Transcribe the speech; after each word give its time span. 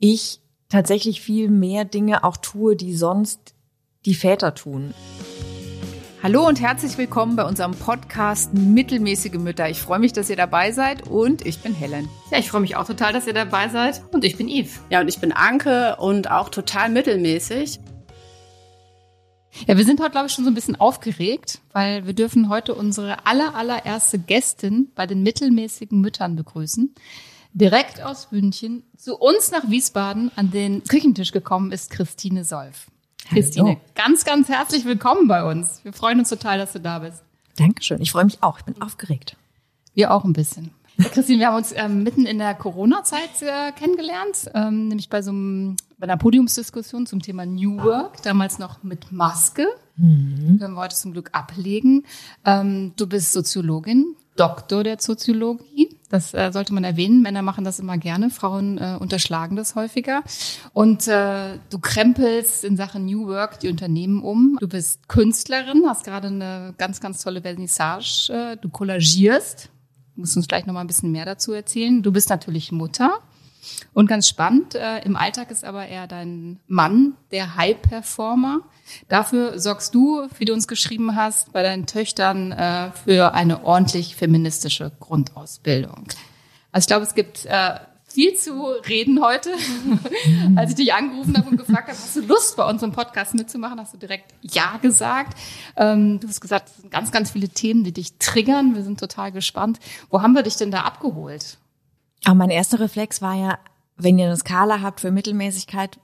ich 0.00 0.40
tatsächlich 0.70 1.20
viel 1.20 1.50
mehr 1.50 1.84
Dinge 1.84 2.24
auch 2.24 2.38
tue, 2.38 2.74
die 2.74 2.94
sonst 2.94 3.54
die 4.06 4.14
Väter 4.14 4.54
tun. 4.54 4.94
Hallo 6.22 6.46
und 6.46 6.60
herzlich 6.60 6.96
willkommen 6.96 7.36
bei 7.36 7.44
unserem 7.44 7.72
Podcast 7.72 8.54
Mittelmäßige 8.54 9.34
Mütter. 9.34 9.68
Ich 9.68 9.78
freue 9.78 9.98
mich, 9.98 10.14
dass 10.14 10.30
ihr 10.30 10.36
dabei 10.36 10.72
seid 10.72 11.06
und 11.06 11.44
ich 11.46 11.60
bin 11.60 11.74
Helen. 11.74 12.08
Ja, 12.30 12.38
ich 12.38 12.48
freue 12.50 12.62
mich 12.62 12.76
auch 12.76 12.86
total, 12.86 13.12
dass 13.12 13.26
ihr 13.26 13.34
dabei 13.34 13.68
seid 13.68 14.02
und 14.12 14.24
ich 14.24 14.38
bin 14.38 14.48
Yves. 14.48 14.80
Ja, 14.88 15.02
und 15.02 15.08
ich 15.08 15.20
bin 15.20 15.32
Anke 15.32 15.96
und 15.96 16.30
auch 16.30 16.48
total 16.48 16.88
mittelmäßig. 16.88 17.80
Ja, 19.66 19.76
wir 19.76 19.84
sind 19.84 20.00
heute, 20.00 20.12
glaube 20.12 20.28
ich, 20.28 20.32
schon 20.32 20.44
so 20.44 20.50
ein 20.50 20.54
bisschen 20.54 20.76
aufgeregt, 20.76 21.60
weil 21.72 22.06
wir 22.06 22.14
dürfen 22.14 22.48
heute 22.48 22.74
unsere 22.74 23.26
aller, 23.26 23.54
allererste 23.54 24.18
Gästin 24.18 24.92
bei 24.94 25.06
den 25.06 25.22
mittelmäßigen 25.22 26.00
Müttern 26.00 26.36
begrüßen. 26.36 26.94
Direkt 27.52 28.00
aus 28.00 28.30
München 28.30 28.84
zu 28.96 29.16
uns 29.16 29.50
nach 29.50 29.68
Wiesbaden 29.68 30.30
an 30.36 30.52
den 30.52 30.84
Küchentisch 30.84 31.32
gekommen 31.32 31.72
ist 31.72 31.90
Christine 31.90 32.44
Solf. 32.44 32.86
Christine, 33.28 33.78
ganz, 33.96 34.24
ganz 34.24 34.48
herzlich 34.48 34.84
willkommen 34.84 35.26
bei 35.26 35.44
uns. 35.44 35.80
Wir 35.82 35.92
freuen 35.92 36.20
uns 36.20 36.28
total, 36.28 36.58
dass 36.58 36.72
du 36.72 36.80
da 36.80 37.00
bist. 37.00 37.22
Dankeschön. 37.56 38.00
Ich 38.00 38.12
freue 38.12 38.24
mich 38.24 38.42
auch. 38.42 38.58
Ich 38.58 38.64
bin 38.64 38.80
aufgeregt. 38.80 39.36
Wir 39.94 40.12
auch 40.12 40.24
ein 40.24 40.32
bisschen. 40.32 40.70
Christine, 41.12 41.40
wir 41.40 41.48
haben 41.48 41.56
uns 41.56 41.72
ähm, 41.74 42.02
mitten 42.04 42.24
in 42.24 42.38
der 42.38 42.54
Corona-Zeit 42.54 43.42
äh, 43.42 43.72
kennengelernt, 43.72 44.50
ähm, 44.54 44.88
nämlich 44.88 45.08
bei 45.08 45.22
so 45.22 45.30
einem, 45.30 45.76
bei 45.98 46.04
einer 46.04 46.16
Podiumsdiskussion 46.16 47.06
zum 47.06 47.20
Thema 47.20 47.46
New 47.46 47.82
Work, 47.82 48.22
damals 48.22 48.58
noch 48.58 48.82
mit 48.82 49.10
Maske. 49.10 49.66
Mhm. 49.96 50.58
Können 50.60 50.74
wir 50.74 50.80
heute 50.80 50.96
zum 50.96 51.12
Glück 51.12 51.30
ablegen. 51.32 52.04
Ähm, 52.44 52.92
du 52.96 53.06
bist 53.06 53.32
Soziologin, 53.32 54.14
Doktor 54.40 54.84
der 54.84 54.96
Soziologie. 54.98 55.94
Das 56.08 56.32
äh, 56.32 56.50
sollte 56.50 56.72
man 56.72 56.82
erwähnen. 56.82 57.20
Männer 57.20 57.42
machen 57.42 57.62
das 57.62 57.78
immer 57.78 57.98
gerne, 57.98 58.30
Frauen 58.30 58.78
äh, 58.78 58.96
unterschlagen 58.98 59.54
das 59.54 59.74
häufiger. 59.74 60.22
Und 60.72 61.06
äh, 61.08 61.58
du 61.68 61.78
krempelst 61.78 62.64
in 62.64 62.78
Sachen 62.78 63.04
New 63.04 63.26
Work 63.26 63.60
die 63.60 63.68
Unternehmen 63.68 64.22
um. 64.22 64.56
Du 64.58 64.66
bist 64.66 65.08
Künstlerin, 65.08 65.84
hast 65.86 66.04
gerade 66.04 66.28
eine 66.28 66.74
ganz, 66.78 67.02
ganz 67.02 67.22
tolle 67.22 67.42
Vernissage. 67.42 68.30
Äh, 68.32 68.56
du 68.56 68.70
kollagierst. 68.70 69.68
Du 70.14 70.22
musst 70.22 70.38
uns 70.38 70.48
gleich 70.48 70.64
noch 70.64 70.72
mal 70.72 70.80
ein 70.80 70.86
bisschen 70.86 71.12
mehr 71.12 71.26
dazu 71.26 71.52
erzählen. 71.52 72.02
Du 72.02 72.10
bist 72.10 72.30
natürlich 72.30 72.72
Mutter. 72.72 73.18
Und 73.92 74.06
ganz 74.06 74.28
spannend, 74.28 74.74
äh, 74.74 75.00
im 75.00 75.16
Alltag 75.16 75.50
ist 75.50 75.64
aber 75.64 75.86
eher 75.86 76.06
dein 76.06 76.60
Mann 76.66 77.14
der 77.32 77.56
High-Performer. 77.56 78.60
Dafür 79.08 79.58
sorgst 79.58 79.94
du, 79.94 80.26
wie 80.38 80.44
du 80.44 80.52
uns 80.52 80.68
geschrieben 80.68 81.16
hast, 81.16 81.52
bei 81.52 81.62
deinen 81.62 81.86
Töchtern 81.86 82.52
äh, 82.52 82.90
für 83.04 83.34
eine 83.34 83.64
ordentlich 83.64 84.16
feministische 84.16 84.92
Grundausbildung. 85.00 86.06
Also 86.72 86.84
ich 86.84 86.88
glaube, 86.88 87.04
es 87.04 87.14
gibt 87.14 87.46
äh, 87.46 87.80
viel 88.12 88.34
zu 88.34 88.66
reden 88.88 89.22
heute. 89.22 89.50
Als 90.56 90.70
ich 90.70 90.76
dich 90.76 90.92
angerufen 90.92 91.36
habe 91.36 91.50
und 91.50 91.56
gefragt 91.56 91.88
habe, 91.88 91.98
hast 91.98 92.16
du 92.16 92.20
Lust, 92.22 92.56
bei 92.56 92.68
uns 92.68 92.82
im 92.82 92.92
Podcast 92.92 93.34
mitzumachen, 93.34 93.78
hast 93.78 93.94
du 93.94 93.98
direkt 93.98 94.34
Ja 94.42 94.78
gesagt. 94.82 95.38
Ähm, 95.76 96.18
du 96.20 96.28
hast 96.28 96.40
gesagt, 96.40 96.68
es 96.68 96.76
sind 96.78 96.90
ganz, 96.90 97.12
ganz 97.12 97.30
viele 97.30 97.48
Themen, 97.48 97.84
die 97.84 97.92
dich 97.92 98.18
triggern. 98.18 98.74
Wir 98.74 98.82
sind 98.82 98.98
total 98.98 99.32
gespannt. 99.32 99.78
Wo 100.10 100.22
haben 100.22 100.34
wir 100.34 100.42
dich 100.42 100.56
denn 100.56 100.70
da 100.70 100.80
abgeholt? 100.80 101.58
Aber 102.24 102.34
mein 102.34 102.50
erster 102.50 102.80
Reflex 102.80 103.22
war 103.22 103.34
ja, 103.34 103.58
wenn 103.96 104.18
ihr 104.18 104.26
eine 104.26 104.36
Skala 104.36 104.80
habt 104.80 105.00
für 105.00 105.10
Mittelmäßigkeit, 105.10 105.98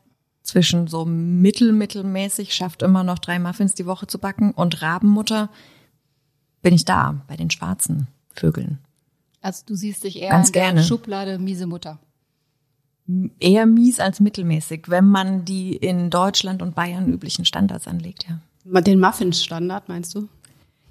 zwischen 0.46 0.86
so 0.86 1.04
mittelmittelmäßig, 1.04 2.54
schafft 2.54 2.82
immer 2.82 3.02
noch 3.02 3.18
drei 3.18 3.38
Muffins 3.38 3.74
die 3.74 3.86
Woche 3.86 4.06
zu 4.06 4.18
backen 4.18 4.52
und 4.52 4.80
Rabenmutter, 4.80 5.50
bin 6.62 6.72
ich 6.72 6.84
da 6.84 7.22
bei 7.26 7.36
den 7.36 7.50
schwarzen 7.50 8.06
Vögeln. 8.30 8.78
Also 9.42 9.64
du 9.66 9.74
siehst 9.74 10.04
dich 10.04 10.20
eher 10.20 10.30
Ganz 10.30 10.48
in 10.48 10.52
der 10.54 10.62
gerne. 10.62 10.82
Schublade 10.82 11.38
miese 11.38 11.66
Mutter. 11.66 11.98
Eher 13.38 13.66
mies 13.66 14.00
als 14.00 14.18
mittelmäßig, 14.18 14.88
wenn 14.88 15.06
man 15.06 15.44
die 15.44 15.76
in 15.76 16.10
Deutschland 16.10 16.62
und 16.62 16.74
Bayern 16.74 17.12
üblichen 17.12 17.44
Standards 17.44 17.86
anlegt, 17.86 18.26
ja. 18.28 18.40
Den 18.80 18.98
Muffins-Standard 18.98 19.88
meinst 19.88 20.14
du? 20.16 20.28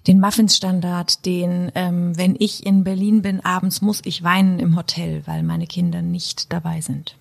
Den 0.07 0.19
Muffins-Standard, 0.19 1.25
den, 1.25 1.71
ähm, 1.73 2.17
wenn 2.17 2.35
ich 2.37 2.65
in 2.65 2.83
Berlin 2.83 3.21
bin, 3.21 3.43
abends 3.43 3.81
muss 3.81 4.01
ich 4.05 4.23
weinen 4.23 4.59
im 4.59 4.75
Hotel, 4.75 5.23
weil 5.25 5.41
meine 5.41 5.65
Kinder 5.65 6.01
nicht 6.01 6.53
dabei 6.53 6.81
sind. 6.81 7.15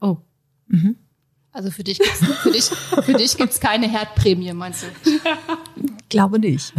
Oh. 0.00 0.16
Mhm. 0.68 0.96
Also 1.52 1.70
für 1.70 1.84
dich 1.84 1.98
gibt's, 1.98 2.24
für 2.42 2.50
dich, 2.50 2.64
für 2.64 3.14
dich 3.14 3.36
gibt's 3.36 3.60
keine 3.60 3.88
Herdprämie, 3.88 4.52
meinst 4.52 4.84
du? 4.84 4.86
Glaube 6.08 6.38
nicht. 6.38 6.72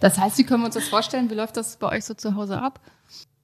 Das 0.00 0.18
heißt, 0.18 0.36
wie 0.38 0.44
können 0.44 0.62
wir 0.62 0.66
uns 0.66 0.74
das 0.74 0.88
vorstellen? 0.88 1.30
Wie 1.30 1.34
läuft 1.34 1.56
das 1.56 1.76
bei 1.76 1.88
euch 1.88 2.04
so 2.04 2.14
zu 2.14 2.34
Hause 2.34 2.60
ab? 2.60 2.80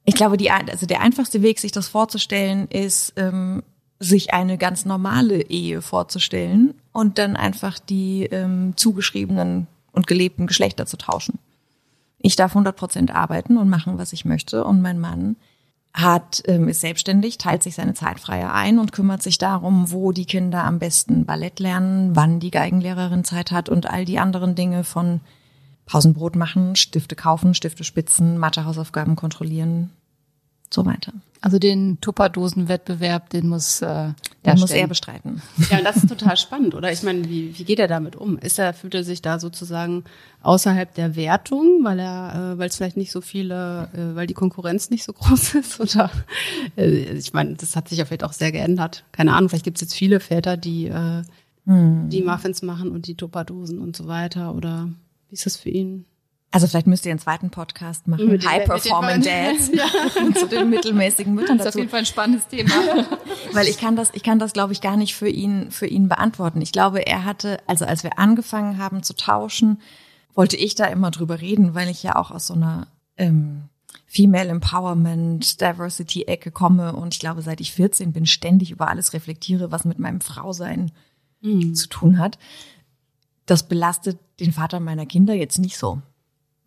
Ich 0.05 0.15
glaube, 0.15 0.37
die, 0.37 0.51
also 0.51 0.87
der 0.87 1.01
einfachste 1.01 1.41
Weg, 1.41 1.59
sich 1.61 1.73
das 1.73 1.89
vorzustellen, 1.89 2.69
ist, 2.69 3.13
ähm, 3.17 3.63
sich 4.01 4.33
eine 4.33 4.59
ganz 4.59 4.85
normale 4.85 5.43
Ehe 5.43 5.83
vorzustellen 5.83 6.75
und 6.93 7.19
dann 7.19 7.37
einfach 7.37 7.79
die 7.79 8.25
ähm, 8.25 8.73
zugeschriebenen 8.77 9.67
und 9.93 10.07
gelebten 10.07 10.47
Geschlechter 10.47 10.87
zu 10.87 10.97
tauschen. 10.97 11.39
Ich 12.19 12.37
darf 12.37 12.53
100 12.53 12.77
Prozent 12.77 13.15
arbeiten 13.15 13.57
und 13.57 13.69
machen, 13.69 13.99
was 13.99 14.13
ich 14.13 14.25
möchte 14.25 14.65
und 14.65 14.83
mein 14.83 14.99
Mann 14.99 15.37
hat, 15.93 16.43
ähm, 16.47 16.69
ist 16.69 16.81
selbstständig, 16.81 17.39
teilt 17.39 17.63
sich 17.63 17.75
seine 17.75 17.95
Zeit 17.95 18.21
freier 18.21 18.55
ein 18.55 18.79
und 18.79 18.93
kümmert 18.93 19.23
sich 19.23 19.39
darum, 19.39 19.91
wo 19.91 20.13
die 20.13 20.27
Kinder 20.27 20.65
am 20.65 20.79
besten 20.79 21.25
Ballett 21.25 21.59
lernen, 21.59 22.15
wann 22.15 22.39
die 22.39 22.53
Geigenlehrerin 22.53 23.25
Zeit 23.25 23.51
hat 23.51 23.69
und 23.69 23.91
all 23.91 24.05
die 24.05 24.19
anderen 24.19 24.55
Dinge 24.55 24.85
von 24.85 25.21
Pausenbrot 25.87 26.37
machen, 26.37 26.77
Stifte 26.77 27.17
kaufen, 27.17 27.55
Stifte 27.55 27.83
spitzen, 27.83 28.39
Mathehausaufgaben 28.39 29.17
kontrollieren, 29.17 29.91
so 30.73 30.87
weiter. 30.87 31.13
Also 31.43 31.59
den 31.59 31.99
Tupperdosen-Wettbewerb, 32.03 33.31
den 33.31 33.49
muss, 33.49 33.81
äh, 33.81 34.13
Der 34.45 34.59
muss 34.59 34.71
er 34.73 34.87
bestreiten. 34.87 35.41
Ja, 35.71 35.79
und 35.79 35.85
das 35.85 35.97
ist 35.97 36.09
total 36.09 36.37
spannend, 36.37 36.75
oder? 36.75 36.93
Ich 36.93 37.03
meine, 37.03 37.27
wie, 37.31 37.59
wie 37.59 37.65
geht 37.65 37.79
er 37.79 37.89
damit 37.89 38.15
um? 38.15 38.37
Ist 38.39 38.59
er, 38.59 38.75
fühlt 38.75 38.95
er 38.95 39.05
sich 39.05 39.23
da 39.23 39.39
sozusagen 39.39 40.05
außerhalb 40.43 40.95
der 40.95 41.17
Wertung, 41.17 41.83
weil 41.83 41.99
er, 41.99 42.53
äh, 42.55 42.59
weil 42.59 42.69
es 42.69 42.77
vielleicht 42.77 42.99
nicht 42.99 43.11
so 43.11 43.23
viele, 43.23 43.89
äh, 43.95 44.15
weil 44.15 44.27
die 44.27 44.35
Konkurrenz 44.35 44.91
nicht 44.91 45.03
so 45.03 45.15
groß 45.15 45.55
ist? 45.55 45.81
Oder 45.81 46.11
äh, 46.77 47.17
ich 47.17 47.33
meine, 47.33 47.55
das 47.55 47.75
hat 47.75 47.89
sich 47.89 47.99
ja 47.99 48.05
vielleicht 48.05 48.25
auch 48.25 48.35
sehr 48.35 48.53
geändert. 48.53 49.05
Keine 49.11 49.33
Ahnung, 49.33 49.49
vielleicht 49.49 49.65
gibt 49.65 49.79
es 49.79 49.83
jetzt 49.83 49.95
viele 49.95 50.21
Väter, 50.21 50.59
die, 50.59 50.87
äh, 50.87 51.23
die 51.65 52.23
Muffins 52.23 52.63
machen 52.63 52.91
und 52.91 53.07
die 53.07 53.15
Tupperdosen 53.15 53.79
und 53.79 53.97
so 53.97 54.09
weiter. 54.09 54.55
Oder 54.55 54.91
wie 55.29 55.35
ist 55.35 55.47
das 55.47 55.57
für 55.57 55.71
ihn? 55.71 56.05
Also 56.53 56.67
vielleicht 56.67 56.89
müsst 56.89 57.07
ihr 57.07 57.13
einen 57.13 57.21
zweiten 57.21 57.51
Podcast 57.51 58.09
machen. 58.09 58.29
Mit 58.29 58.47
High 58.47 58.65
Performing 58.65 59.23
Dads. 59.23 59.71
zu 60.39 60.49
den 60.49 60.69
mittelmäßigen 60.69 61.33
Müttern 61.33 61.59
Das 61.59 61.67
ist 61.67 61.69
auf 61.69 61.73
dazu. 61.73 61.79
jeden 61.79 61.91
Fall 61.91 62.01
ein 62.01 62.07
spannendes 62.07 62.49
Thema. 62.49 62.71
Weil 63.53 63.69
ich 63.69 63.79
kann 63.79 63.95
das, 63.95 64.11
ich 64.15 64.23
kann 64.23 64.41
das, 64.41 64.53
glaube 64.53 64.73
ich, 64.73 64.81
gar 64.81 64.97
nicht 64.97 65.15
für 65.15 65.29
ihn, 65.29 65.71
für 65.71 65.87
ihn 65.87 66.09
beantworten. 66.09 66.61
Ich 66.61 66.73
glaube, 66.73 67.07
er 67.07 67.25
hatte, 67.25 67.59
also 67.67 67.85
als 67.85 68.03
wir 68.03 68.19
angefangen 68.19 68.79
haben 68.79 69.05
zu 69.05 69.15
tauschen, 69.15 69.81
wollte 70.35 70.57
ich 70.57 70.75
da 70.75 70.87
immer 70.87 71.11
drüber 71.13 71.41
reden, 71.41 71.75
weil 71.75 71.89
ich 71.89 72.03
ja 72.03 72.17
auch 72.17 72.33
aus 72.33 72.49
so 72.49 72.55
einer 72.55 72.89
ähm, 73.17 73.69
Female 74.07 74.49
Empowerment, 74.49 75.61
Diversity 75.61 76.25
Ecke 76.25 76.51
komme 76.51 76.95
und 76.95 77.15
ich 77.15 77.21
glaube, 77.21 77.43
seit 77.43 77.61
ich 77.61 77.73
14 77.73 78.13
bin, 78.13 78.27
ständig 78.27 78.73
über 78.73 78.89
alles 78.89 79.13
reflektiere, 79.13 79.71
was 79.71 79.85
mit 79.85 80.01
meinem 80.01 80.21
Frausein 80.21 80.91
zu 81.43 81.89
tun 81.89 82.19
hat. 82.19 82.39
Das 83.47 83.67
belastet 83.67 84.19
den 84.41 84.53
Vater 84.53 84.79
meiner 84.79 85.07
Kinder 85.07 85.33
jetzt 85.33 85.59
nicht 85.59 85.79
so. 85.79 86.03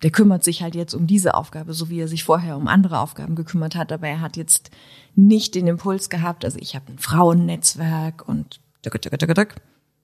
Der 0.04 0.12
kümmert 0.12 0.44
sich 0.44 0.62
halt 0.62 0.76
jetzt 0.76 0.94
um 0.94 1.08
diese 1.08 1.34
Aufgabe, 1.34 1.74
so 1.74 1.90
wie 1.90 2.00
er 2.00 2.08
sich 2.08 2.24
vorher 2.24 2.58
um 2.58 2.68
andere 2.68 3.00
Aufgaben 3.00 3.36
gekümmert 3.36 3.76
hat, 3.76 3.92
aber 3.92 4.08
er 4.08 4.22
hat 4.22 4.38
jetzt 4.38 4.70
nicht 5.16 5.56
den 5.56 5.68
Impuls 5.68 6.10
gehabt, 6.10 6.44
also 6.46 6.58
ich 6.60 6.76
habe 6.76 6.92
ein 6.92 7.00
Frauennetzwerk 7.00 8.28
und 8.28 8.60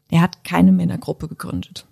er 0.09 0.21
hat 0.21 0.43
keine 0.43 0.71
Männergruppe 0.71 1.27
gegründet. 1.27 1.85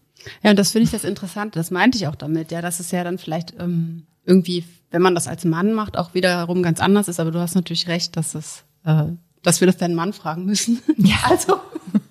Ja, 0.44 0.52
und 0.52 0.58
das 0.60 0.72
finde 0.72 0.86
ich 0.86 0.92
das 0.92 1.04
Interessante. 1.04 1.60
Das 1.60 1.72
meinte 1.72 1.98
ich 1.98 2.08
auch 2.08 2.16
damit, 2.16 2.52
ja, 2.52 2.62
dass 2.62 2.80
es 2.80 2.92
ja 2.92 3.04
dann 3.04 3.18
vielleicht 3.18 3.54
ähm, 3.60 4.08
irgendwie, 4.26 4.64
wenn 4.92 5.02
man 5.02 5.16
das 5.16 5.28
als 5.28 5.46
Mann 5.46 5.74
macht, 5.74 5.98
auch 5.98 6.14
wiederum 6.14 6.64
ganz 6.64 6.80
anders 6.80 7.08
ist. 7.08 7.20
Aber 7.20 7.32
du 7.32 7.40
hast 7.40 7.56
natürlich 7.56 7.88
recht, 7.88 8.18
dass 8.18 8.36
es, 8.36 8.64
äh, 8.84 9.06
dass 9.44 9.62
wir 9.62 9.68
das 9.68 9.78
deinen 9.78 9.96
Mann 9.96 10.14
fragen 10.14 10.46
müssen. 10.46 10.82
Ja, 10.98 11.18
Also 11.30 11.60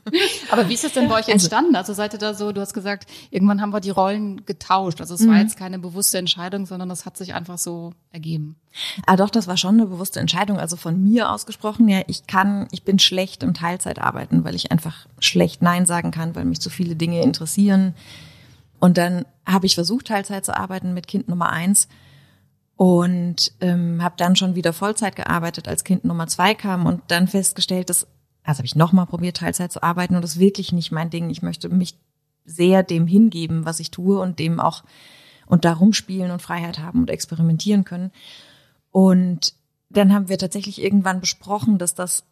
Aber 0.50 0.69
wie 0.69 0.75
ist 0.75 0.85
das 0.85 0.93
denn 0.93 1.08
bei 1.08 1.19
euch 1.19 1.29
entstanden? 1.29 1.75
Also 1.75 1.93
seid 1.93 2.12
ihr 2.12 2.19
da 2.19 2.35
so, 2.35 2.53
du 2.53 2.61
hast 2.61 2.75
gesagt, 2.75 3.06
irgendwann 3.31 3.61
haben 3.61 3.73
wir 3.73 3.81
die 3.81 3.91
Rollen 3.91 4.44
getauscht. 4.44 5.00
Also 5.00 5.14
es 5.14 5.26
war 5.26 5.38
jetzt 5.38 5.56
keine 5.56 5.79
bewusste 5.79 6.19
Entscheidung, 6.19 6.67
sondern 6.67 6.88
das 6.88 7.06
hat 7.06 7.17
sich 7.17 7.35
einfach 7.35 7.58
so 7.58 7.93
ergeben. 8.12 8.56
Ah, 9.06 9.17
doch, 9.17 9.31
das 9.31 9.47
war 9.47 9.56
schon 9.56 9.76
eine 9.76 9.87
bewusste 9.87 10.20
Entscheidung, 10.20 10.58
also 10.58 10.76
von 10.76 11.03
mir 11.03 11.31
ausgesprochen. 11.31 11.88
Ja, 11.88 12.03
ich 12.06 12.26
kann, 12.26 12.69
ich 12.70 12.85
bin 12.85 12.99
schlecht 12.99 13.43
im 13.43 13.55
Teilzeit 13.55 13.99
arbeiten, 13.99 14.44
weil 14.44 14.55
ich 14.55 14.70
einfach 14.70 15.06
schlecht 15.19 15.62
Nein 15.62 15.87
sagen 15.87 16.11
kann, 16.11 16.35
weil 16.35 16.44
mich 16.44 16.61
zu 16.61 16.70
viele 16.70 16.94
Dinge 16.94 17.23
interessieren. 17.23 17.94
Und 18.79 18.99
dann 18.99 19.25
habe 19.47 19.67
ich 19.67 19.75
versucht, 19.75 20.06
Teilzeit 20.06 20.44
zu 20.44 20.56
arbeiten 20.56 20.94
mit 20.94 21.06
Kind 21.06 21.29
Nummer 21.29 21.50
eins 21.50 21.88
und 22.76 23.52
ähm, 23.61 24.02
habe 24.02 24.14
dann 24.19 24.37
schon 24.37 24.55
wieder 24.55 24.73
Vollzeit 24.73 25.17
gearbeitet, 25.17 25.67
als 25.67 25.82
Kind 25.82 26.05
Nummer 26.05 26.26
zwei 26.26 26.55
kam 26.55 26.85
und 26.87 27.02
dann 27.09 27.26
festgestellt, 27.26 27.88
dass, 27.88 28.06
also 28.47 28.59
habe 28.59 28.67
ich 28.67 28.77
nochmal 28.77 29.07
probiert, 29.07 29.39
Teilzeit 29.39 29.73
zu 29.73 29.83
arbeiten 29.83 30.15
und 30.15 30.23
das 30.23 30.33
ist 30.33 30.41
wirklich 30.41 30.73
nicht 30.73 30.93
mein 30.93 31.11
Ding. 31.11 31.31
Ich 31.31 31.43
möchte 31.43 31.69
mich 31.69 31.97
sehr 32.45 32.83
dem 32.83 33.07
hingeben, 33.07 33.65
was 33.65 33.81
ich 33.81 33.91
tue 33.91 34.21
und 34.21 34.39
dem 34.39 34.61
auch 34.61 34.85
und 35.47 35.65
da 35.65 35.73
rumspielen 35.73 36.31
und 36.31 36.43
Freiheit 36.43 36.79
haben 36.79 37.01
und 37.01 37.11
experimentieren 37.11 37.85
können. 37.85 38.13
Und 38.91 39.55
dann 39.91 40.13
haben 40.13 40.29
wir 40.29 40.39
tatsächlich 40.39 40.83
irgendwann 40.83 41.21
besprochen, 41.21 41.79
dass 41.79 41.95
das 41.95 42.25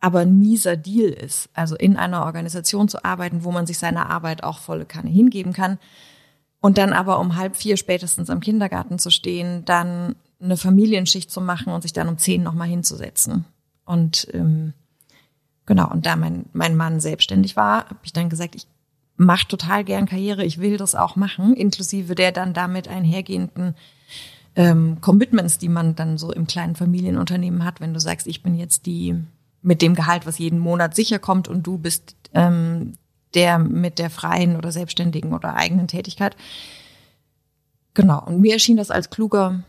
aber 0.00 0.20
ein 0.20 0.38
mieser 0.38 0.76
Deal 0.76 1.10
ist, 1.10 1.48
also 1.54 1.76
in 1.76 1.96
einer 1.96 2.24
Organisation 2.24 2.88
zu 2.88 3.04
arbeiten, 3.04 3.44
wo 3.44 3.52
man 3.52 3.66
sich 3.66 3.78
seiner 3.78 4.10
Arbeit 4.10 4.42
auch 4.42 4.58
volle 4.58 4.84
Kanne 4.84 5.10
hingeben 5.10 5.52
kann 5.52 5.78
und 6.60 6.76
dann 6.76 6.92
aber 6.92 7.18
um 7.18 7.36
halb 7.36 7.56
vier 7.56 7.76
spätestens 7.76 8.28
am 8.28 8.40
Kindergarten 8.40 8.98
zu 8.98 9.10
stehen, 9.10 9.64
dann 9.64 10.16
eine 10.40 10.56
Familienschicht 10.56 11.30
zu 11.30 11.40
machen 11.40 11.72
und 11.72 11.82
sich 11.82 11.92
dann 11.92 12.08
um 12.08 12.18
zehn 12.18 12.42
nochmal 12.42 12.68
hinzusetzen. 12.68 13.44
Und 13.84 14.28
ähm, 14.32 14.72
genau, 15.66 15.90
und 15.90 16.06
da 16.06 16.16
mein, 16.16 16.46
mein 16.52 16.76
Mann 16.76 17.00
selbstständig 17.00 17.56
war, 17.56 17.84
habe 17.86 18.00
ich 18.02 18.12
dann 18.12 18.28
gesagt, 18.28 18.54
ich 18.54 18.66
mache 19.16 19.46
total 19.48 19.84
gern 19.84 20.06
Karriere, 20.06 20.44
ich 20.44 20.58
will 20.58 20.76
das 20.76 20.94
auch 20.94 21.16
machen, 21.16 21.54
inklusive 21.54 22.14
der 22.14 22.32
dann 22.32 22.54
damit 22.54 22.88
einhergehenden 22.88 23.74
ähm, 24.56 25.00
Commitments, 25.00 25.58
die 25.58 25.68
man 25.68 25.94
dann 25.94 26.18
so 26.18 26.32
im 26.32 26.46
kleinen 26.46 26.76
Familienunternehmen 26.76 27.64
hat, 27.64 27.80
wenn 27.80 27.94
du 27.94 28.00
sagst, 28.00 28.26
ich 28.26 28.42
bin 28.42 28.54
jetzt 28.54 28.86
die 28.86 29.16
mit 29.62 29.80
dem 29.80 29.94
Gehalt, 29.94 30.26
was 30.26 30.38
jeden 30.38 30.58
Monat 30.58 30.94
sicher 30.94 31.18
kommt 31.18 31.48
und 31.48 31.66
du 31.66 31.78
bist 31.78 32.16
ähm, 32.34 32.94
der 33.34 33.58
mit 33.58 33.98
der 33.98 34.10
freien 34.10 34.56
oder 34.56 34.72
selbstständigen 34.72 35.32
oder 35.32 35.54
eigenen 35.54 35.88
Tätigkeit. 35.88 36.36
Genau. 37.94 38.24
Und 38.24 38.40
mir 38.40 38.54
erschien 38.54 38.76
das 38.76 38.90
als 38.90 39.10
kluger, 39.10 39.62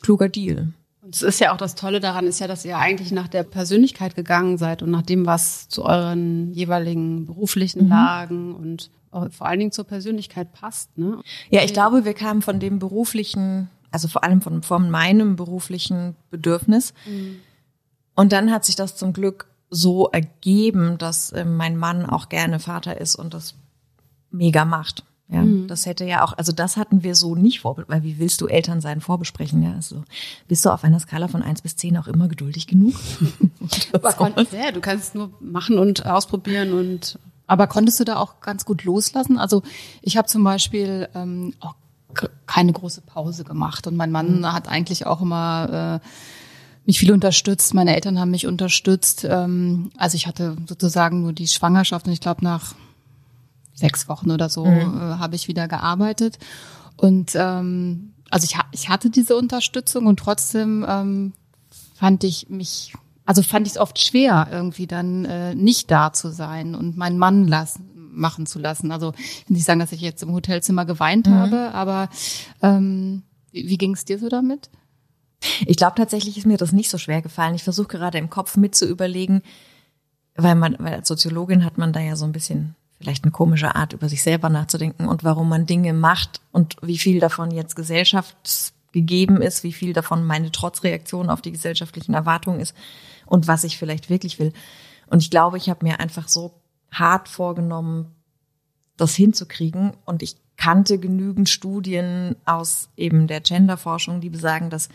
kluger 0.00 0.28
Deal. 0.28 0.72
Und 1.06 1.14
es 1.14 1.22
ist 1.22 1.38
ja 1.38 1.52
auch 1.52 1.56
das 1.56 1.76
Tolle 1.76 2.00
daran, 2.00 2.26
ist 2.26 2.40
ja, 2.40 2.48
dass 2.48 2.64
ihr 2.64 2.78
eigentlich 2.78 3.12
nach 3.12 3.28
der 3.28 3.44
Persönlichkeit 3.44 4.16
gegangen 4.16 4.58
seid 4.58 4.82
und 4.82 4.90
nach 4.90 5.02
dem, 5.02 5.24
was 5.24 5.68
zu 5.68 5.84
euren 5.84 6.52
jeweiligen 6.52 7.26
beruflichen 7.26 7.84
mhm. 7.84 7.90
Lagen 7.90 8.54
und 8.56 8.90
vor 9.30 9.46
allen 9.46 9.60
Dingen 9.60 9.70
zur 9.70 9.84
Persönlichkeit 9.84 10.52
passt. 10.52 10.98
Ne? 10.98 11.20
Ja, 11.48 11.62
ich 11.62 11.72
glaube, 11.72 12.04
wir 12.04 12.12
kamen 12.12 12.42
von 12.42 12.58
dem 12.58 12.80
beruflichen, 12.80 13.70
also 13.92 14.08
vor 14.08 14.24
allem 14.24 14.42
von, 14.42 14.64
von 14.64 14.90
meinem 14.90 15.36
beruflichen 15.36 16.16
Bedürfnis. 16.30 16.92
Mhm. 17.06 17.36
Und 18.16 18.32
dann 18.32 18.50
hat 18.50 18.64
sich 18.64 18.74
das 18.74 18.96
zum 18.96 19.12
Glück 19.12 19.46
so 19.70 20.08
ergeben, 20.10 20.98
dass 20.98 21.30
äh, 21.30 21.44
mein 21.44 21.76
Mann 21.76 22.04
auch 22.04 22.28
gerne 22.28 22.58
Vater 22.58 23.00
ist 23.00 23.14
und 23.14 23.32
das 23.32 23.54
mega 24.32 24.64
macht. 24.64 25.04
Ja, 25.28 25.42
mhm. 25.42 25.66
das 25.66 25.86
hätte 25.86 26.04
ja 26.04 26.24
auch, 26.24 26.34
also 26.38 26.52
das 26.52 26.76
hatten 26.76 27.02
wir 27.02 27.16
so 27.16 27.34
nicht 27.34 27.60
vor, 27.60 27.76
weil 27.88 28.04
wie 28.04 28.18
willst 28.18 28.40
du 28.40 28.46
Eltern 28.46 28.80
sein 28.80 29.00
vorbesprechen? 29.00 29.60
Ja, 29.62 29.72
also 29.72 30.04
bist 30.46 30.64
du 30.64 30.70
auf 30.70 30.84
einer 30.84 31.00
Skala 31.00 31.26
von 31.26 31.42
eins 31.42 31.62
bis 31.62 31.74
zehn 31.76 31.96
auch 31.96 32.06
immer 32.06 32.28
geduldig 32.28 32.68
genug? 32.68 32.94
ja, 34.52 34.72
du 34.72 34.80
kannst 34.80 35.08
es 35.08 35.14
nur 35.14 35.30
machen 35.40 35.78
und 35.78 36.06
ausprobieren 36.06 36.72
und. 36.72 37.18
Aber 37.48 37.68
konntest 37.68 38.00
du 38.00 38.04
da 38.04 38.16
auch 38.16 38.40
ganz 38.40 38.64
gut 38.64 38.82
loslassen? 38.82 39.38
Also 39.38 39.62
ich 40.02 40.16
habe 40.16 40.26
zum 40.26 40.42
Beispiel 40.42 41.08
ähm, 41.14 41.54
auch 41.60 41.76
keine 42.46 42.72
große 42.72 43.02
Pause 43.02 43.44
gemacht 43.44 43.86
und 43.86 43.96
mein 43.96 44.10
Mann 44.10 44.40
mhm. 44.40 44.52
hat 44.52 44.68
eigentlich 44.68 45.06
auch 45.06 45.20
immer 45.22 46.00
äh, 46.02 46.06
mich 46.86 46.98
viel 46.98 47.12
unterstützt. 47.12 47.74
Meine 47.74 47.94
Eltern 47.94 48.18
haben 48.18 48.30
mich 48.30 48.46
unterstützt. 48.46 49.24
Ähm, 49.28 49.90
also 49.96 50.16
ich 50.16 50.26
hatte 50.26 50.56
sozusagen 50.66 51.22
nur 51.22 51.32
die 51.32 51.48
Schwangerschaft 51.48 52.06
und 52.06 52.12
ich 52.12 52.20
glaube 52.20 52.44
nach 52.44 52.74
sechs 53.76 54.08
Wochen 54.08 54.30
oder 54.30 54.48
so 54.48 54.64
mhm. 54.64 54.96
äh, 54.96 55.18
habe 55.18 55.36
ich 55.36 55.46
wieder 55.46 55.68
gearbeitet. 55.68 56.38
Und 56.96 57.32
ähm, 57.34 58.14
also 58.30 58.44
ich, 58.44 58.58
ich 58.72 58.88
hatte 58.88 59.10
diese 59.10 59.36
Unterstützung 59.36 60.06
und 60.06 60.18
trotzdem 60.18 60.84
ähm, 60.88 61.32
fand 61.94 62.24
ich 62.24 62.48
mich, 62.48 62.94
also 63.24 63.42
fand 63.42 63.66
ich 63.66 63.74
es 63.74 63.78
oft 63.78 63.98
schwer, 63.98 64.48
irgendwie 64.50 64.86
dann 64.86 65.24
äh, 65.26 65.54
nicht 65.54 65.90
da 65.90 66.12
zu 66.12 66.30
sein 66.30 66.74
und 66.74 66.96
meinen 66.96 67.18
Mann 67.18 67.46
lassen, 67.46 67.90
machen 68.12 68.46
zu 68.46 68.58
lassen. 68.58 68.90
Also 68.90 69.12
ich 69.18 69.48
will 69.48 69.56
nicht 69.56 69.66
sagen, 69.66 69.80
dass 69.80 69.92
ich 69.92 70.00
jetzt 70.00 70.22
im 70.22 70.32
Hotelzimmer 70.32 70.86
geweint 70.86 71.26
mhm. 71.26 71.34
habe, 71.34 71.74
aber 71.74 72.08
ähm, 72.62 73.22
wie, 73.52 73.68
wie 73.68 73.78
ging 73.78 73.92
es 73.92 74.06
dir 74.06 74.18
so 74.18 74.28
damit? 74.28 74.70
Ich 75.66 75.76
glaube 75.76 75.96
tatsächlich 75.96 76.38
ist 76.38 76.46
mir 76.46 76.56
das 76.56 76.72
nicht 76.72 76.90
so 76.90 76.96
schwer 76.96 77.20
gefallen. 77.20 77.54
Ich 77.54 77.62
versuche 77.62 77.88
gerade 77.88 78.16
im 78.16 78.30
Kopf 78.30 78.56
mit 78.56 78.74
zu 78.74 78.86
überlegen, 78.86 79.42
weil 80.34 80.54
man, 80.54 80.76
weil 80.78 80.94
als 80.94 81.08
Soziologin 81.08 81.64
hat 81.64 81.76
man 81.76 81.92
da 81.92 82.00
ja 82.00 82.16
so 82.16 82.24
ein 82.24 82.32
bisschen 82.32 82.74
vielleicht 82.98 83.24
eine 83.24 83.32
komische 83.32 83.74
Art, 83.74 83.92
über 83.92 84.08
sich 84.08 84.22
selber 84.22 84.48
nachzudenken 84.48 85.08
und 85.08 85.24
warum 85.24 85.48
man 85.48 85.66
Dinge 85.66 85.92
macht 85.92 86.40
und 86.52 86.76
wie 86.82 86.98
viel 86.98 87.20
davon 87.20 87.50
jetzt 87.50 87.76
gesellschaftsgegeben 87.76 89.42
ist, 89.42 89.62
wie 89.62 89.72
viel 89.72 89.92
davon 89.92 90.24
meine 90.24 90.50
Trotzreaktion 90.50 91.28
auf 91.28 91.42
die 91.42 91.52
gesellschaftlichen 91.52 92.14
Erwartungen 92.14 92.60
ist 92.60 92.74
und 93.26 93.48
was 93.48 93.64
ich 93.64 93.76
vielleicht 93.78 94.08
wirklich 94.08 94.38
will. 94.38 94.52
Und 95.08 95.22
ich 95.22 95.30
glaube, 95.30 95.56
ich 95.58 95.68
habe 95.68 95.84
mir 95.84 96.00
einfach 96.00 96.28
so 96.28 96.54
hart 96.90 97.28
vorgenommen, 97.28 98.14
das 98.96 99.14
hinzukriegen 99.14 99.92
und 100.06 100.22
ich 100.22 100.36
kannte 100.56 100.98
genügend 100.98 101.50
Studien 101.50 102.34
aus 102.46 102.88
eben 102.96 103.26
der 103.26 103.40
Genderforschung, 103.40 104.22
die 104.22 104.30
besagen, 104.30 104.70
dass 104.70 104.88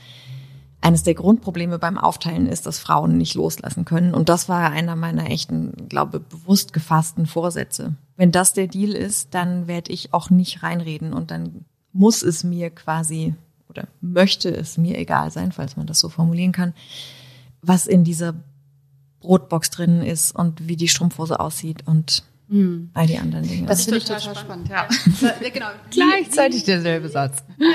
eines 0.82 1.04
der 1.04 1.14
Grundprobleme 1.14 1.78
beim 1.78 1.98
Aufteilen 1.98 2.48
ist, 2.48 2.66
dass 2.66 2.80
Frauen 2.80 3.18
nicht 3.18 3.36
loslassen 3.36 3.86
können. 3.86 4.14
Und 4.14 4.30
das 4.30 4.50
war 4.50 4.72
einer 4.72 4.96
meiner 4.96 5.30
echten, 5.30 5.88
glaube 5.88 6.20
bewusst 6.20 6.74
gefassten 6.74 7.28
Vorsätze. 7.28 7.96
Wenn 8.18 8.32
das 8.32 8.54
der 8.54 8.68
Deal 8.68 8.92
ist, 8.92 9.34
dann 9.34 9.68
werde 9.68 9.92
ich 9.92 10.14
auch 10.14 10.30
nicht 10.30 10.64
reinreden 10.64 11.14
und 11.14 11.32
dann 11.32 11.66
muss 11.94 12.24
es 12.24 12.44
mir 12.44 12.72
quasi 12.72 13.36
oder 13.70 13.88
möchte 14.02 14.50
es 14.50 14.78
mir 14.78 14.98
egal 14.98 15.32
sein, 15.32 15.52
falls 15.52 15.78
man 15.78 15.86
das 15.86 16.00
so 16.00 16.10
formulieren 16.10 16.52
kann, 16.52 16.74
was 17.62 17.88
in 17.88 18.04
dieser 18.04 18.34
Brotbox 19.22 19.70
drin 19.70 20.02
ist 20.02 20.36
und 20.36 20.68
wie 20.68 20.76
die 20.76 20.88
Strumpfhose 20.88 21.40
aussieht 21.40 21.88
und 21.88 22.24
Mhm. 22.52 22.90
All 22.94 23.08
die 23.08 23.18
anderen 23.18 23.48
Dinge. 23.48 23.66
Das, 23.66 23.78
das 23.78 23.86
finde 23.86 24.00
ich 24.00 24.04
total 24.04 24.36
spannend. 24.36 24.68
spannend. 24.68 25.22
Ja. 25.22 25.30
ja. 25.42 25.50
genau. 25.50 25.68
Gleichzeitig 25.90 26.66
derselbe 26.66 27.08
Satz. 27.08 27.46
Ja. 27.58 27.66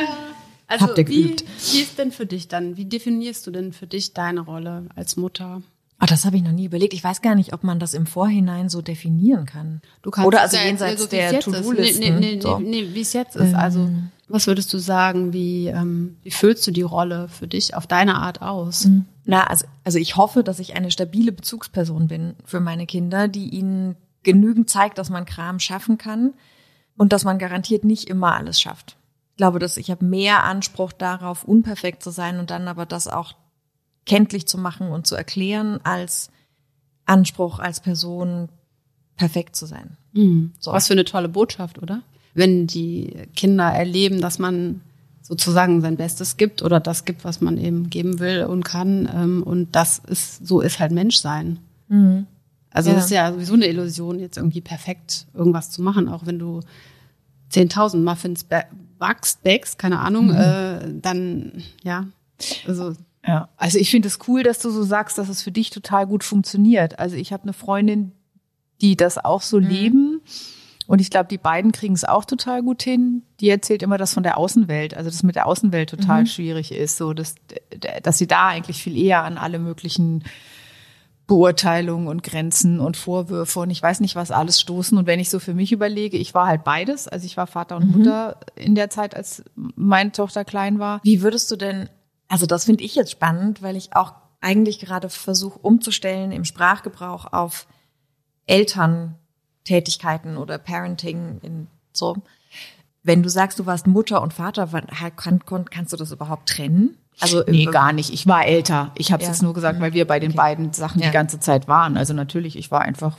Also 0.69 0.87
Habt 0.87 0.99
ihr 0.99 1.09
wie, 1.09 1.23
geübt. 1.23 1.45
wie 1.73 1.81
ist 1.81 1.99
denn 1.99 2.13
für 2.13 2.27
dich 2.27 2.49
dann? 2.49 2.77
Wie 2.77 2.87
definierst 2.87 3.47
du 3.47 3.51
denn 3.51 3.73
für 3.73 3.87
dich 3.87 4.15
deine 4.15 4.41
Rolle 4.41 4.89
als 4.95 5.17
Mutter? 5.17 5.63
Ah, 5.99 6.07
das 6.07 6.27
habe 6.27 6.37
ich 6.37 6.43
noch 6.43 6.53
nie 6.53 6.67
überlegt. 6.67 6.93
Ich 6.93 7.03
weiß 7.03 7.23
gar 7.23 7.35
nicht, 7.35 7.55
ob 7.55 7.65
man 7.65 7.79
das 7.79 7.95
im 7.95 8.07
Vorhinein 8.07 8.69
so 8.69 8.83
definieren 8.83 9.47
kann. 9.47 9.81
Du 10.03 10.11
kannst 10.11 10.27
Oder 10.27 10.43
also 10.43 10.59
jenseits 10.59 11.01
so, 11.01 11.09
der 11.09 11.41
To-Do-Listen. 11.41 12.01
Nee, 12.01 12.11
nee, 12.11 12.35
nee, 12.35 12.41
so. 12.41 12.59
nee, 12.59 12.89
wie 12.93 13.01
es 13.01 13.15
jetzt 13.15 13.35
ist. 13.35 13.55
Also 13.55 13.81
ähm. 13.81 14.11
was 14.29 14.47
würdest 14.47 14.73
du 14.75 14.79
sagen? 14.79 15.33
Wie 15.33 15.69
ähm, 15.69 16.19
wie 16.23 16.31
füllst 16.31 16.67
du 16.67 16.71
die 16.71 16.83
Rolle 16.83 17.29
für 17.29 17.49
dich 17.49 17.75
auf 17.75 17.87
deine 17.87 18.17
Art 18.17 18.43
aus? 18.43 18.85
Mhm. 18.85 19.07
Na, 19.25 19.47
also 19.47 19.65
also 19.85 19.99
ich 19.99 20.17
hoffe, 20.17 20.43
dass 20.43 20.59
ich 20.59 20.77
eine 20.77 20.91
stabile 20.91 21.33
Bezugsperson 21.33 22.09
bin 22.09 22.35
für 22.45 22.61
meine 22.61 22.85
Kinder, 22.85 23.27
die 23.27 23.49
ihnen 23.49 23.97
genügend 24.23 24.69
zeigt, 24.69 24.99
dass 24.99 25.09
man 25.09 25.25
Kram 25.25 25.61
schaffen 25.61 25.97
kann 25.97 26.35
und 26.99 27.15
dass 27.15 27.25
man 27.25 27.39
garantiert 27.39 27.85
nicht 27.85 28.11
immer 28.11 28.35
alles 28.35 28.61
schafft. 28.61 28.97
Ich 29.37 29.38
glaube, 29.38 29.59
dass 29.59 29.77
ich 29.77 29.91
habe 29.91 30.03
mehr 30.03 30.44
Anspruch 30.44 30.93
darauf, 30.93 31.44
unperfekt 31.44 32.03
zu 32.03 32.09
sein 32.09 32.38
und 32.38 32.50
dann 32.50 32.69
aber 32.69 32.87
das 32.87 33.06
auch 33.06 33.35
kenntlich 34.06 34.49
zu 34.49 34.56
machen 34.56 34.88
und 34.88 35.06
zu 35.06 35.15
erklären, 35.15 35.79
als 35.85 36.31
Anspruch 37.05 37.59
als 37.59 37.81
Person 37.81 38.49
perfekt 39.19 39.55
zu 39.55 39.67
sein. 39.67 39.99
Mhm. 40.15 40.53
So. 40.58 40.72
Was 40.72 40.87
für 40.87 40.94
eine 40.94 41.05
tolle 41.05 41.29
Botschaft, 41.29 41.82
oder? 41.82 42.01
Wenn 42.32 42.67
die 42.67 43.29
Kinder 43.37 43.67
erleben, 43.67 44.22
dass 44.22 44.39
man 44.39 44.81
sozusagen 45.20 45.82
sein 45.82 45.99
Bestes 45.99 46.39
gibt 46.39 46.63
oder 46.63 46.81
das 46.81 47.05
gibt, 47.05 47.22
was 47.27 47.43
man 47.43 47.58
eben 47.58 47.91
geben 47.91 48.19
will 48.20 48.44
und 48.44 48.65
kann. 48.65 49.06
Ähm, 49.15 49.43
und 49.43 49.77
das 49.77 49.99
ist, 49.99 50.46
so 50.46 50.63
ist 50.63 50.79
halt 50.79 50.93
Menschsein. 50.93 51.58
Mhm. 51.89 52.27
Also 52.70 52.89
ja. 52.89 52.96
das 52.96 53.05
ist 53.05 53.10
ja 53.10 53.32
sowieso 53.34 53.53
eine 53.53 53.67
Illusion, 53.67 54.19
jetzt 54.19 54.39
irgendwie 54.39 54.63
perfekt 54.63 55.27
irgendwas 55.34 55.70
zu 55.70 55.82
machen, 55.82 56.08
auch 56.08 56.25
wenn 56.25 56.39
du 56.39 56.60
10.000 57.53 57.98
Muffins 57.98 58.44
backst, 58.44 59.43
backst, 59.43 59.79
keine 59.79 60.00
Ahnung, 60.00 60.26
mhm. 60.26 60.36
äh, 60.36 61.00
dann, 61.00 61.62
ja, 61.82 62.06
also. 62.67 62.94
Ja, 63.26 63.48
also 63.56 63.79
ich 63.79 63.91
finde 63.91 64.06
es 64.06 64.20
cool, 64.29 64.44
dass 64.44 64.60
du 64.60 64.70
so 64.70 64.84
sagst, 64.84 65.19
dass 65.19 65.29
es 65.29 65.43
für 65.43 65.50
dich 65.50 65.70
total 65.70 66.06
gut 66.06 66.22
funktioniert. 66.22 67.00
Also 67.00 67.17
ich 67.17 67.32
habe 67.32 67.43
eine 67.43 67.53
Freundin, 67.53 68.12
die 68.81 68.96
das 68.96 69.19
auch 69.19 69.43
so 69.43 69.58
mhm. 69.58 69.67
leben. 69.67 70.20
Und 70.86 71.00
ich 71.00 71.10
glaube, 71.10 71.29
die 71.29 71.38
beiden 71.38 71.72
kriegen 71.72 71.94
es 71.94 72.05
auch 72.05 72.24
total 72.24 72.62
gut 72.62 72.82
hin. 72.82 73.22
Die 73.41 73.48
erzählt 73.48 73.82
immer 73.82 73.98
das 73.98 74.15
von 74.15 74.22
der 74.22 74.38
Außenwelt, 74.38 74.96
also 74.96 75.10
das 75.10 75.24
mit 75.24 75.34
der 75.34 75.46
Außenwelt 75.46 75.91
total 75.91 76.22
mhm. 76.22 76.26
schwierig 76.26 76.70
ist, 76.70 76.96
so 76.96 77.12
dass, 77.12 77.34
dass 78.03 78.19
sie 78.19 78.29
da 78.29 78.46
eigentlich 78.46 78.81
viel 78.81 78.96
eher 78.96 79.24
an 79.24 79.38
alle 79.38 79.58
möglichen 79.58 80.22
Beurteilungen 81.27 82.06
und 82.06 82.23
Grenzen 82.23 82.79
und 82.79 82.97
Vorwürfe 82.97 83.61
und 83.61 83.71
ich 83.71 83.83
weiß 83.83 84.01
nicht, 84.01 84.15
was 84.15 84.31
alles 84.31 84.61
stoßen. 84.61 84.97
Und 84.97 85.06
wenn 85.06 85.19
ich 85.19 85.29
so 85.29 85.41
für 85.41 85.55
mich 85.55 85.73
überlege, 85.73 86.17
ich 86.17 86.35
war 86.35 86.47
halt 86.47 86.63
beides. 86.63 87.09
Also 87.09 87.27
ich 87.27 87.37
war 87.37 87.49
Vater 87.49 87.77
und 87.77 87.87
mhm. 87.87 87.99
Mutter 87.99 88.39
in 88.55 88.77
der 88.77 88.91
Zeit, 88.91 89.17
als 89.17 89.43
meine 89.55 90.13
Tochter 90.13 90.45
klein 90.45 90.79
war. 90.79 91.01
Wie 91.03 91.23
würdest 91.23 91.51
du 91.51 91.56
denn, 91.56 91.89
also 92.29 92.47
das 92.47 92.65
finde 92.65 92.85
ich 92.85 92.95
jetzt 92.95 93.11
spannend, 93.11 93.61
weil 93.61 93.75
ich 93.75 93.97
auch 93.97 94.15
eigentlich 94.41 94.79
gerade 94.79 95.09
versuche 95.09 95.59
umzustellen 95.59 96.31
im 96.31 96.45
Sprachgebrauch 96.45 97.33
auf 97.33 97.67
Elterntätigkeiten 98.47 100.37
oder 100.37 100.59
Parenting 100.59 101.41
in 101.43 101.67
so. 101.93 102.17
Wenn 103.06 103.22
du 103.22 103.31
sagst, 103.31 103.60
du 103.60 103.67
warst 103.67 103.86
Mutter 103.86 104.20
und 104.20 104.34
Vater, 104.34 104.67
kann, 105.15 105.41
kannst 105.70 105.93
du 105.93 105.96
das 105.96 106.10
überhaupt 106.10 106.48
trennen? 106.48 106.96
Also 107.20 107.44
nee, 107.46 107.63
äh, 107.63 107.67
gar 107.67 107.93
nicht. 107.93 108.13
Ich 108.13 108.27
war 108.27 108.44
älter. 108.44 108.91
Ich 108.96 109.13
habe 109.13 109.22
es 109.22 109.29
ja. 109.29 109.32
jetzt 109.32 109.43
nur 109.43 109.55
gesagt, 109.55 109.81
weil 109.81 109.93
wir 109.93 110.08
bei 110.08 110.19
den 110.19 110.31
okay. 110.31 110.36
beiden 110.36 110.72
Sachen 110.72 111.01
ja. 111.01 111.06
die 111.06 111.13
ganze 111.13 111.39
Zeit 111.39 111.69
waren. 111.69 111.96
Also 111.96 112.15
natürlich, 112.15 112.56
ich 112.56 112.72
war 112.72 112.82
einfach, 112.82 113.17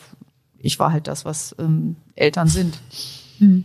ich 0.60 0.78
war 0.78 0.92
halt 0.92 1.08
das, 1.08 1.24
was 1.24 1.56
ähm, 1.58 1.96
Eltern 2.16 2.50
sind. 2.50 2.78
Mhm. 3.40 3.64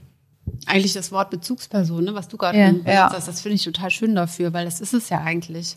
Eigentlich 0.67 0.93
das 0.93 1.11
Wort 1.11 1.31
Bezugsperson, 1.31 2.05
ne, 2.05 2.15
was 2.15 2.29
du 2.29 2.37
gerade 2.37 2.57
ja. 2.57 2.71
ja. 2.87 3.13
hast, 3.13 3.27
das 3.27 3.41
finde 3.41 3.57
ich 3.57 3.65
total 3.65 3.91
schön 3.91 4.15
dafür, 4.15 4.53
weil 4.53 4.65
das 4.65 4.81
ist 4.81 4.95
es 4.95 5.09
ja 5.09 5.23
eigentlich. 5.23 5.77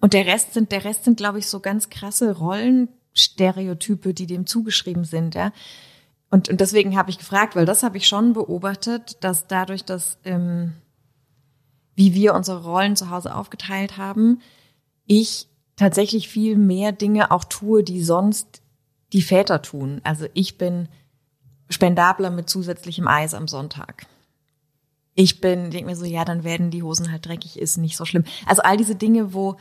Und 0.00 0.12
der 0.12 0.26
Rest 0.26 0.52
sind, 0.52 0.72
der 0.72 0.84
Rest 0.84 1.04
sind, 1.04 1.16
glaube 1.16 1.38
ich, 1.38 1.48
so 1.48 1.60
ganz 1.60 1.88
krasse 1.88 2.36
Rollen, 2.36 2.90
Stereotype, 3.14 4.12
die 4.12 4.26
dem 4.26 4.44
zugeschrieben 4.44 5.04
sind, 5.04 5.34
ja. 5.34 5.52
Und, 6.36 6.50
und 6.50 6.60
deswegen 6.60 6.98
habe 6.98 7.08
ich 7.08 7.16
gefragt, 7.16 7.56
weil 7.56 7.64
das 7.64 7.82
habe 7.82 7.96
ich 7.96 8.06
schon 8.06 8.34
beobachtet, 8.34 9.16
dass 9.24 9.46
dadurch, 9.46 9.86
dass 9.86 10.18
ähm, 10.24 10.74
wie 11.94 12.12
wir 12.12 12.34
unsere 12.34 12.62
Rollen 12.62 12.94
zu 12.94 13.08
Hause 13.08 13.34
aufgeteilt 13.34 13.96
haben, 13.96 14.42
ich 15.06 15.48
tatsächlich 15.76 16.28
viel 16.28 16.58
mehr 16.58 16.92
Dinge 16.92 17.30
auch 17.30 17.44
tue, 17.44 17.82
die 17.82 18.04
sonst 18.04 18.60
die 19.14 19.22
Väter 19.22 19.62
tun. 19.62 20.02
Also 20.04 20.26
ich 20.34 20.58
bin 20.58 20.90
spendabler 21.70 22.28
mit 22.28 22.50
zusätzlichem 22.50 23.08
Eis 23.08 23.32
am 23.32 23.48
Sonntag. 23.48 24.04
Ich 25.14 25.40
bin, 25.40 25.70
denke 25.70 25.86
mir 25.86 25.96
so, 25.96 26.04
ja, 26.04 26.26
dann 26.26 26.44
werden 26.44 26.70
die 26.70 26.82
Hosen 26.82 27.10
halt 27.10 27.24
dreckig, 27.24 27.58
ist 27.58 27.78
nicht 27.78 27.96
so 27.96 28.04
schlimm. 28.04 28.24
Also 28.44 28.60
all 28.60 28.76
diese 28.76 28.94
Dinge, 28.94 29.32
wo 29.32 29.56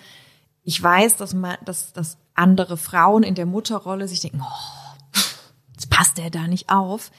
ich 0.63 0.83
weiß, 0.83 1.15
dass 1.15 1.33
man, 1.33 1.55
dass, 1.63 1.93
dass 1.93 2.17
andere 2.33 2.75
Frauen 2.75 3.23
in 3.23 3.35
der 3.35 3.45
Mutterrolle 3.45 4.09
sich 4.09 4.19
denken, 4.19 4.41
oh, 4.41 4.84
passt 5.95 6.17
der 6.17 6.29
da 6.29 6.47
nicht 6.47 6.69
auf, 6.69 7.11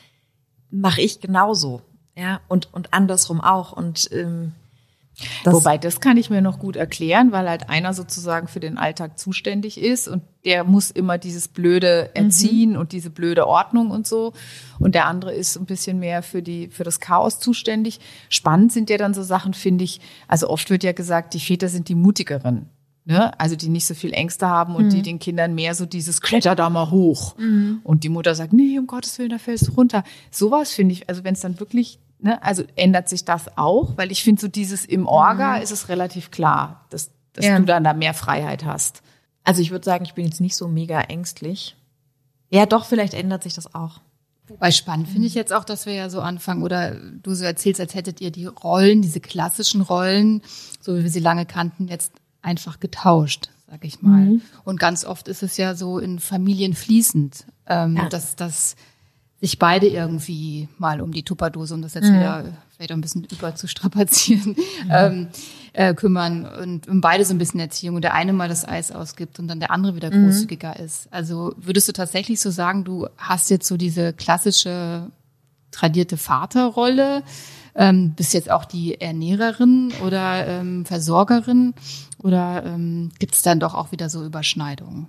mache 0.71 1.00
ich 1.00 1.21
genauso, 1.21 1.83
ja, 2.16 2.40
und 2.49 2.73
und 2.75 2.92
andersrum 2.92 3.40
auch 3.40 3.73
und 3.73 4.09
ähm, 4.12 4.52
das 5.45 5.54
Wobei, 5.54 5.78
das 5.78 6.00
kann 6.00 6.18
ich 6.18 6.28
mir 6.28 6.42
noch 6.42 6.59
gut 6.59 6.76
erklären, 6.76 7.33
weil 7.33 7.49
halt 7.49 7.71
einer 7.71 7.95
sozusagen 7.95 8.49
für 8.49 8.61
den 8.61 8.76
Alltag 8.76 9.18
zuständig 9.18 9.80
ist 9.80 10.09
und 10.09 10.23
der 10.45 10.64
muss 10.64 10.90
immer 10.90 11.16
dieses 11.16 11.49
blöde 11.49 12.11
erziehen 12.14 12.73
mhm. 12.73 12.76
und 12.76 12.92
diese 12.92 13.09
blöde 13.09 13.47
Ordnung 13.47 13.90
und 13.90 14.06
so. 14.06 14.35
Und 14.78 14.95
der 14.95 15.06
andere 15.06 15.33
ist 15.33 15.56
ein 15.56 15.64
bisschen 15.64 15.99
mehr 15.99 16.23
für 16.23 16.42
die, 16.42 16.68
für 16.68 16.85
das 16.85 17.00
Chaos 17.00 17.40
zuständig. 17.40 17.99
Spannend 18.28 18.73
sind 18.73 18.90
ja 18.90 18.99
dann 18.99 19.14
so 19.14 19.23
Sachen, 19.23 19.54
finde 19.54 19.85
ich. 19.85 20.02
Also 20.28 20.50
oft 20.50 20.68
wird 20.68 20.85
ja 20.85 20.92
gesagt, 20.92 21.33
die 21.33 21.40
Väter 21.40 21.68
sind 21.68 21.88
die 21.88 21.95
mutigeren. 21.95 22.68
Ne? 23.06 23.38
Also 23.40 23.56
die 23.56 23.68
nicht 23.68 23.86
so 23.86 23.94
viel 23.94 24.12
Ängste 24.12 24.46
haben 24.48 24.75
und 24.75 24.86
mhm. 24.86 24.90
die 24.90 25.02
den 25.02 25.18
Kindern 25.18 25.54
mehr 25.54 25.75
so 25.75 25.86
dieses 25.86 26.20
Kletter 26.20 26.54
da 26.54 26.68
mal 26.68 26.90
hoch. 26.90 27.38
Mhm. 27.38 27.80
Und 27.82 28.04
die 28.04 28.08
Mutter 28.08 28.34
sagt, 28.34 28.52
nee, 28.52 28.78
um 28.78 28.86
Gottes 28.86 29.18
Willen, 29.18 29.30
da 29.30 29.38
fällst 29.38 29.68
du 29.68 29.72
runter. 29.72 30.04
Sowas 30.30 30.72
finde 30.72 30.92
ich, 30.92 31.08
also 31.08 31.25
wenn 31.25 31.34
es 31.34 31.40
dann 31.40 31.58
wirklich 31.60 32.00
Ne? 32.18 32.42
Also 32.42 32.64
ändert 32.76 33.08
sich 33.08 33.25
das 33.25 33.56
auch, 33.58 33.96
weil 33.96 34.10
ich 34.10 34.22
finde, 34.22 34.40
so 34.40 34.48
dieses 34.48 34.84
im 34.84 35.06
Orga 35.06 35.56
mhm. 35.56 35.62
ist 35.62 35.70
es 35.70 35.88
relativ 35.88 36.30
klar, 36.30 36.86
dass, 36.90 37.10
dass 37.32 37.44
ja. 37.44 37.58
du 37.58 37.64
dann 37.64 37.84
da 37.84 37.92
mehr 37.92 38.14
Freiheit 38.14 38.64
hast. 38.64 39.02
Also 39.44 39.62
ich 39.62 39.70
würde 39.70 39.84
sagen, 39.84 40.04
ich 40.04 40.14
bin 40.14 40.25
jetzt 40.25 40.40
nicht 40.40 40.56
so 40.56 40.66
mega 40.66 41.00
ängstlich. 41.02 41.76
Ja, 42.50 42.66
doch, 42.66 42.86
vielleicht 42.86 43.14
ändert 43.14 43.42
sich 43.42 43.54
das 43.54 43.75
auch. 43.75 44.00
Wobei 44.48 44.70
spannend 44.70 45.08
finde 45.08 45.26
ich 45.26 45.34
jetzt 45.34 45.52
auch, 45.52 45.64
dass 45.64 45.86
wir 45.86 45.92
ja 45.92 46.08
so 46.08 46.20
anfangen 46.20 46.62
oder 46.62 46.94
du 46.94 47.34
so 47.34 47.44
erzählst, 47.44 47.80
als 47.80 47.94
hättet 47.94 48.20
ihr 48.20 48.30
die 48.30 48.46
Rollen, 48.46 49.02
diese 49.02 49.20
klassischen 49.20 49.80
Rollen, 49.80 50.42
so 50.80 50.96
wie 50.96 51.02
wir 51.02 51.10
sie 51.10 51.20
lange 51.20 51.46
kannten, 51.46 51.88
jetzt 51.88 52.12
einfach 52.46 52.80
getauscht, 52.80 53.50
sag 53.68 53.84
ich 53.84 54.00
mal. 54.00 54.24
Mhm. 54.24 54.42
Und 54.64 54.80
ganz 54.80 55.04
oft 55.04 55.28
ist 55.28 55.42
es 55.42 55.56
ja 55.56 55.74
so 55.74 55.98
in 55.98 56.20
Familien 56.20 56.74
fließend, 56.74 57.44
ähm, 57.66 57.96
ja. 57.96 58.08
dass, 58.08 58.36
dass 58.36 58.76
sich 59.40 59.58
beide 59.58 59.86
irgendwie 59.88 60.68
mal 60.78 61.00
um 61.00 61.12
die 61.12 61.24
Tupperdose, 61.24 61.74
um 61.74 61.82
das 61.82 61.94
jetzt 61.94 62.08
mhm. 62.08 62.14
wieder 62.14 62.44
vielleicht 62.74 62.92
auch 62.92 62.96
ein 62.96 63.00
bisschen 63.00 63.24
überzustrapazieren, 63.24 64.50
mhm. 64.50 64.56
ähm, 64.90 65.28
äh, 65.72 65.94
kümmern 65.94 66.46
und, 66.46 66.88
und 66.88 67.00
beide 67.00 67.24
so 67.24 67.34
ein 67.34 67.38
bisschen 67.38 67.60
Erziehung 67.60 67.96
und 67.96 68.02
der 68.02 68.14
eine 68.14 68.32
mal 68.32 68.48
das 68.48 68.66
Eis 68.66 68.92
ausgibt 68.92 69.38
und 69.38 69.48
dann 69.48 69.60
der 69.60 69.70
andere 69.70 69.96
wieder 69.96 70.14
mhm. 70.14 70.26
großzügiger 70.26 70.78
ist. 70.78 71.12
Also 71.12 71.52
würdest 71.56 71.88
du 71.88 71.92
tatsächlich 71.92 72.40
so 72.40 72.50
sagen, 72.50 72.84
du 72.84 73.08
hast 73.18 73.50
jetzt 73.50 73.66
so 73.66 73.76
diese 73.76 74.12
klassische 74.12 75.10
tradierte 75.72 76.16
Vaterrolle, 76.16 77.22
ähm, 77.74 78.12
bist 78.12 78.32
jetzt 78.32 78.50
auch 78.50 78.64
die 78.64 79.00
Ernährerin 79.00 79.92
oder 80.04 80.46
ähm, 80.46 80.86
Versorgerin 80.86 81.74
oder 82.26 82.64
ähm, 82.66 83.12
gibt 83.21 83.35
es 83.35 83.42
dann 83.42 83.61
doch 83.61 83.75
auch 83.75 83.92
wieder 83.92 84.11
so 84.11 84.25
Überschneidungen? 84.25 85.09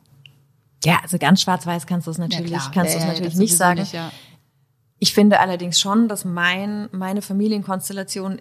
Ja, 0.83 0.99
also 1.01 1.17
ganz 1.17 1.41
schwarz-weiß 1.41 1.87
kannst 1.87 2.05
du 2.05 2.11
es 2.11 2.19
natürlich, 2.19 2.51
ja, 2.51 2.71
kannst 2.73 2.93
du 2.93 2.99
es 2.99 3.05
natürlich 3.05 3.35
nicht 3.35 3.57
sagen. 3.57 3.79
Nicht, 3.79 3.93
ja. 3.93 4.11
Ich 4.99 5.13
finde 5.13 5.39
allerdings 5.39 5.79
schon, 5.79 6.07
dass 6.07 6.25
mein, 6.25 6.87
meine 6.91 7.23
Familienkonstellation 7.23 8.39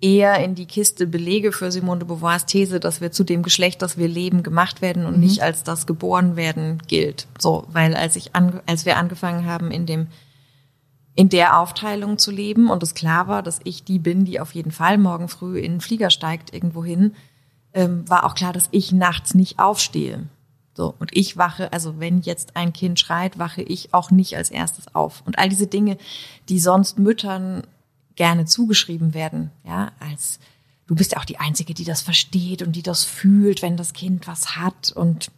eher 0.00 0.42
in 0.44 0.54
die 0.54 0.66
Kiste 0.66 1.08
Belege 1.08 1.50
für 1.50 1.72
Simone 1.72 1.98
de 1.98 2.08
Beauvoirs 2.08 2.46
These, 2.46 2.78
dass 2.78 3.00
wir 3.00 3.10
zu 3.10 3.24
dem 3.24 3.42
Geschlecht, 3.42 3.82
das 3.82 3.98
wir 3.98 4.06
leben, 4.06 4.44
gemacht 4.44 4.80
werden 4.80 5.04
und 5.04 5.14
mhm. 5.14 5.20
nicht 5.24 5.42
als 5.42 5.64
das 5.64 5.86
geboren 5.86 6.36
werden 6.36 6.80
gilt. 6.86 7.26
So, 7.38 7.64
weil 7.72 7.96
als 7.96 8.14
ich 8.14 8.36
an, 8.36 8.60
als 8.66 8.86
wir 8.86 8.96
angefangen 8.96 9.44
haben 9.44 9.72
in 9.72 9.86
dem 9.86 10.06
in 11.16 11.28
der 11.28 11.58
Aufteilung 11.58 12.16
zu 12.16 12.30
leben 12.30 12.70
und 12.70 12.80
es 12.84 12.94
klar 12.94 13.26
war, 13.26 13.42
dass 13.42 13.58
ich 13.64 13.82
die 13.82 13.98
bin, 13.98 14.24
die 14.24 14.38
auf 14.38 14.54
jeden 14.54 14.70
Fall 14.70 14.98
morgen 14.98 15.26
früh 15.26 15.58
in 15.58 15.72
den 15.72 15.80
Flieger 15.80 16.10
steigt 16.10 16.54
irgendwo 16.54 16.84
hin, 16.84 17.12
ähm, 17.74 18.08
war 18.08 18.24
auch 18.24 18.34
klar, 18.34 18.52
dass 18.52 18.68
ich 18.70 18.92
nachts 18.92 19.34
nicht 19.34 19.58
aufstehe. 19.58 20.26
So, 20.74 20.94
und 20.98 21.10
ich 21.12 21.36
wache, 21.36 21.72
also 21.72 21.98
wenn 21.98 22.20
jetzt 22.20 22.54
ein 22.54 22.72
Kind 22.72 23.00
schreit, 23.00 23.38
wache 23.38 23.62
ich 23.62 23.92
auch 23.92 24.12
nicht 24.12 24.36
als 24.36 24.50
erstes 24.50 24.94
auf. 24.94 25.22
Und 25.26 25.38
all 25.38 25.48
diese 25.48 25.66
Dinge, 25.66 25.98
die 26.48 26.60
sonst 26.60 26.98
Müttern 26.98 27.64
gerne 28.14 28.44
zugeschrieben 28.44 29.12
werden, 29.12 29.50
ja, 29.64 29.90
als 29.98 30.38
du 30.86 30.94
bist 30.94 31.12
ja 31.12 31.18
auch 31.18 31.24
die 31.24 31.38
Einzige, 31.38 31.74
die 31.74 31.84
das 31.84 32.00
versteht 32.00 32.62
und 32.62 32.76
die 32.76 32.82
das 32.82 33.04
fühlt, 33.04 33.60
wenn 33.60 33.76
das 33.76 33.92
Kind 33.92 34.26
was 34.26 34.56
hat 34.56 34.92
und 34.92 35.30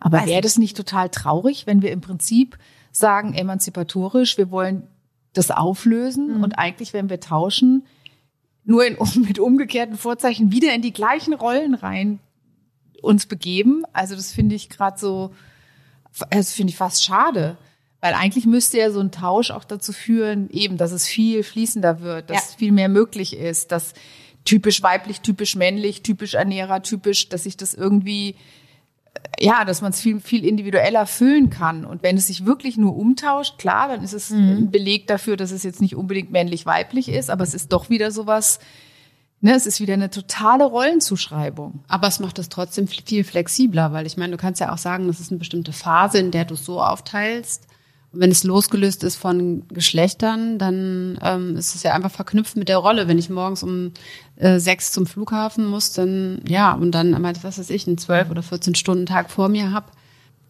aber 0.00 0.26
wäre 0.26 0.40
das 0.40 0.58
nicht 0.58 0.76
total 0.76 1.10
traurig, 1.10 1.66
wenn 1.66 1.82
wir 1.82 1.92
im 1.92 2.00
Prinzip 2.00 2.58
sagen, 2.92 3.34
emanzipatorisch, 3.34 4.36
wir 4.36 4.50
wollen 4.50 4.82
das 5.32 5.50
auflösen 5.50 6.38
mhm. 6.38 6.44
und 6.44 6.54
eigentlich, 6.54 6.92
wenn 6.92 7.08
wir 7.08 7.20
tauschen, 7.20 7.84
nur 8.64 8.84
in, 8.86 8.96
mit 9.26 9.38
umgekehrten 9.38 9.96
Vorzeichen 9.96 10.52
wieder 10.52 10.74
in 10.74 10.82
die 10.82 10.92
gleichen 10.92 11.34
Rollen 11.34 11.74
rein 11.74 12.20
uns 13.02 13.26
begeben. 13.26 13.84
Also 13.92 14.14
das 14.14 14.32
finde 14.32 14.54
ich 14.54 14.68
gerade 14.68 14.98
so, 14.98 15.32
das 16.30 16.52
finde 16.52 16.70
ich 16.70 16.76
fast 16.76 17.04
schade. 17.04 17.56
Weil 18.00 18.14
eigentlich 18.14 18.46
müsste 18.46 18.78
ja 18.78 18.90
so 18.90 19.00
ein 19.00 19.10
Tausch 19.10 19.50
auch 19.50 19.64
dazu 19.64 19.92
führen, 19.92 20.48
eben, 20.50 20.78
dass 20.78 20.92
es 20.92 21.06
viel 21.06 21.42
fließender 21.42 22.00
wird, 22.00 22.30
dass 22.30 22.52
ja. 22.52 22.58
viel 22.58 22.72
mehr 22.72 22.88
möglich 22.88 23.36
ist, 23.36 23.72
dass 23.72 23.92
typisch 24.44 24.82
weiblich, 24.82 25.20
typisch 25.20 25.54
männlich, 25.54 26.02
typisch 26.02 26.34
Ernährer, 26.34 26.82
typisch, 26.82 27.28
dass 27.28 27.42
sich 27.42 27.58
das 27.58 27.74
irgendwie, 27.74 28.30
äh, 28.30 28.34
ja, 29.38 29.64
dass 29.64 29.80
man 29.80 29.90
es 29.92 30.00
viel, 30.00 30.20
viel 30.20 30.44
individueller 30.44 31.06
füllen 31.06 31.50
kann. 31.50 31.84
Und 31.84 32.02
wenn 32.02 32.16
es 32.16 32.26
sich 32.26 32.44
wirklich 32.44 32.76
nur 32.76 32.96
umtauscht, 32.96 33.58
klar, 33.58 33.88
dann 33.88 34.02
ist 34.02 34.12
es 34.12 34.30
mhm. 34.30 34.38
ein 34.38 34.70
Beleg 34.70 35.06
dafür, 35.06 35.36
dass 35.36 35.50
es 35.50 35.62
jetzt 35.62 35.80
nicht 35.80 35.96
unbedingt 35.96 36.30
männlich-weiblich 36.30 37.08
ist, 37.08 37.30
aber 37.30 37.42
es 37.42 37.54
ist 37.54 37.72
doch 37.72 37.90
wieder 37.90 38.10
sowas, 38.10 38.60
Ne, 39.42 39.54
es 39.54 39.64
ist 39.64 39.80
wieder 39.80 39.94
eine 39.94 40.10
totale 40.10 40.64
Rollenzuschreibung. 40.64 41.82
Aber 41.88 42.08
es 42.08 42.20
macht 42.20 42.38
es 42.38 42.50
trotzdem 42.50 42.86
viel 42.86 43.24
flexibler, 43.24 43.90
weil 43.90 44.06
ich 44.06 44.18
meine, 44.18 44.32
du 44.32 44.36
kannst 44.36 44.60
ja 44.60 44.70
auch 44.70 44.78
sagen, 44.78 45.06
das 45.06 45.18
ist 45.18 45.30
eine 45.30 45.38
bestimmte 45.38 45.72
Phase, 45.72 46.18
in 46.18 46.30
der 46.30 46.44
du 46.44 46.54
es 46.54 46.64
so 46.66 46.82
aufteilst. 46.82 47.66
Wenn 48.12 48.30
es 48.30 48.42
losgelöst 48.42 49.04
ist 49.04 49.16
von 49.16 49.68
Geschlechtern, 49.68 50.58
dann 50.58 51.18
ähm, 51.22 51.56
ist 51.56 51.74
es 51.74 51.82
ja 51.84 51.94
einfach 51.94 52.10
verknüpft 52.10 52.56
mit 52.56 52.68
der 52.68 52.78
Rolle. 52.78 53.06
Wenn 53.06 53.18
ich 53.18 53.30
morgens 53.30 53.62
um 53.62 53.92
äh, 54.36 54.58
sechs 54.58 54.90
zum 54.90 55.06
Flughafen 55.06 55.66
muss, 55.66 55.92
dann 55.92 56.42
ja, 56.46 56.72
und 56.72 56.92
dann, 56.92 57.22
was 57.42 57.58
weiß 57.58 57.70
ich, 57.70 57.86
einen 57.86 57.98
zwölf 57.98 58.30
oder 58.30 58.42
14 58.42 58.74
Stunden 58.74 59.06
Tag 59.06 59.30
vor 59.30 59.48
mir 59.48 59.70
habe, 59.70 59.92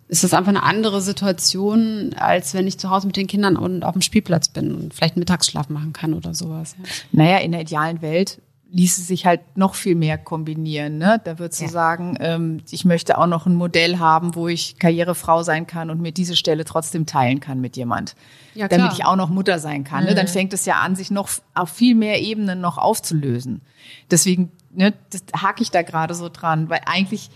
ist 0.08 0.24
das 0.24 0.34
einfach 0.34 0.48
eine 0.48 0.64
andere 0.64 1.00
Situation, 1.00 2.14
als 2.16 2.52
wenn 2.52 2.66
ich 2.66 2.78
zu 2.78 2.90
Hause 2.90 3.06
mit 3.06 3.16
den 3.16 3.28
Kindern 3.28 3.56
und 3.56 3.84
auf 3.84 3.92
dem 3.92 4.02
Spielplatz 4.02 4.48
bin 4.48 4.74
und 4.74 4.92
vielleicht 4.92 5.14
einen 5.14 5.20
Mittagsschlaf 5.20 5.68
machen 5.68 5.92
kann 5.92 6.14
oder 6.14 6.34
sowas. 6.34 6.74
Ja. 6.78 6.84
Naja, 7.12 7.38
in 7.38 7.52
der 7.52 7.60
idealen 7.60 8.02
Welt 8.02 8.40
ließe 8.72 9.02
sich 9.02 9.26
halt 9.26 9.40
noch 9.56 9.74
viel 9.74 9.94
mehr 9.94 10.16
kombinieren. 10.16 10.98
Ne? 10.98 11.20
Da 11.24 11.38
würdest 11.38 11.60
du 11.60 11.64
ja. 11.64 11.70
sagen, 11.70 12.16
ähm, 12.20 12.62
ich 12.70 12.84
möchte 12.84 13.18
auch 13.18 13.26
noch 13.26 13.46
ein 13.46 13.54
Modell 13.54 13.98
haben, 13.98 14.34
wo 14.34 14.48
ich 14.48 14.78
Karrierefrau 14.78 15.42
sein 15.42 15.66
kann 15.66 15.90
und 15.90 16.00
mir 16.00 16.12
diese 16.12 16.36
Stelle 16.36 16.64
trotzdem 16.64 17.04
teilen 17.04 17.40
kann 17.40 17.60
mit 17.60 17.76
jemand. 17.76 18.14
Ja, 18.54 18.68
klar. 18.68 18.78
damit 18.78 18.98
ich 18.98 19.04
auch 19.04 19.16
noch 19.16 19.28
Mutter 19.28 19.58
sein 19.58 19.84
kann. 19.84 20.04
Mhm. 20.04 20.10
Ne? 20.10 20.14
Dann 20.14 20.26
mhm. 20.26 20.30
fängt 20.30 20.52
es 20.52 20.66
ja 20.66 20.80
an, 20.80 20.94
sich 20.94 21.10
noch 21.10 21.28
auf 21.54 21.70
viel 21.70 21.94
mehr 21.94 22.20
Ebenen 22.20 22.60
noch 22.60 22.78
aufzulösen. 22.78 23.62
Deswegen 24.10 24.52
ne, 24.70 24.94
das 25.10 25.22
hake 25.34 25.62
ich 25.62 25.70
da 25.70 25.82
gerade 25.82 26.14
so 26.14 26.28
dran, 26.28 26.70
weil 26.70 26.80
eigentlich 26.86 27.30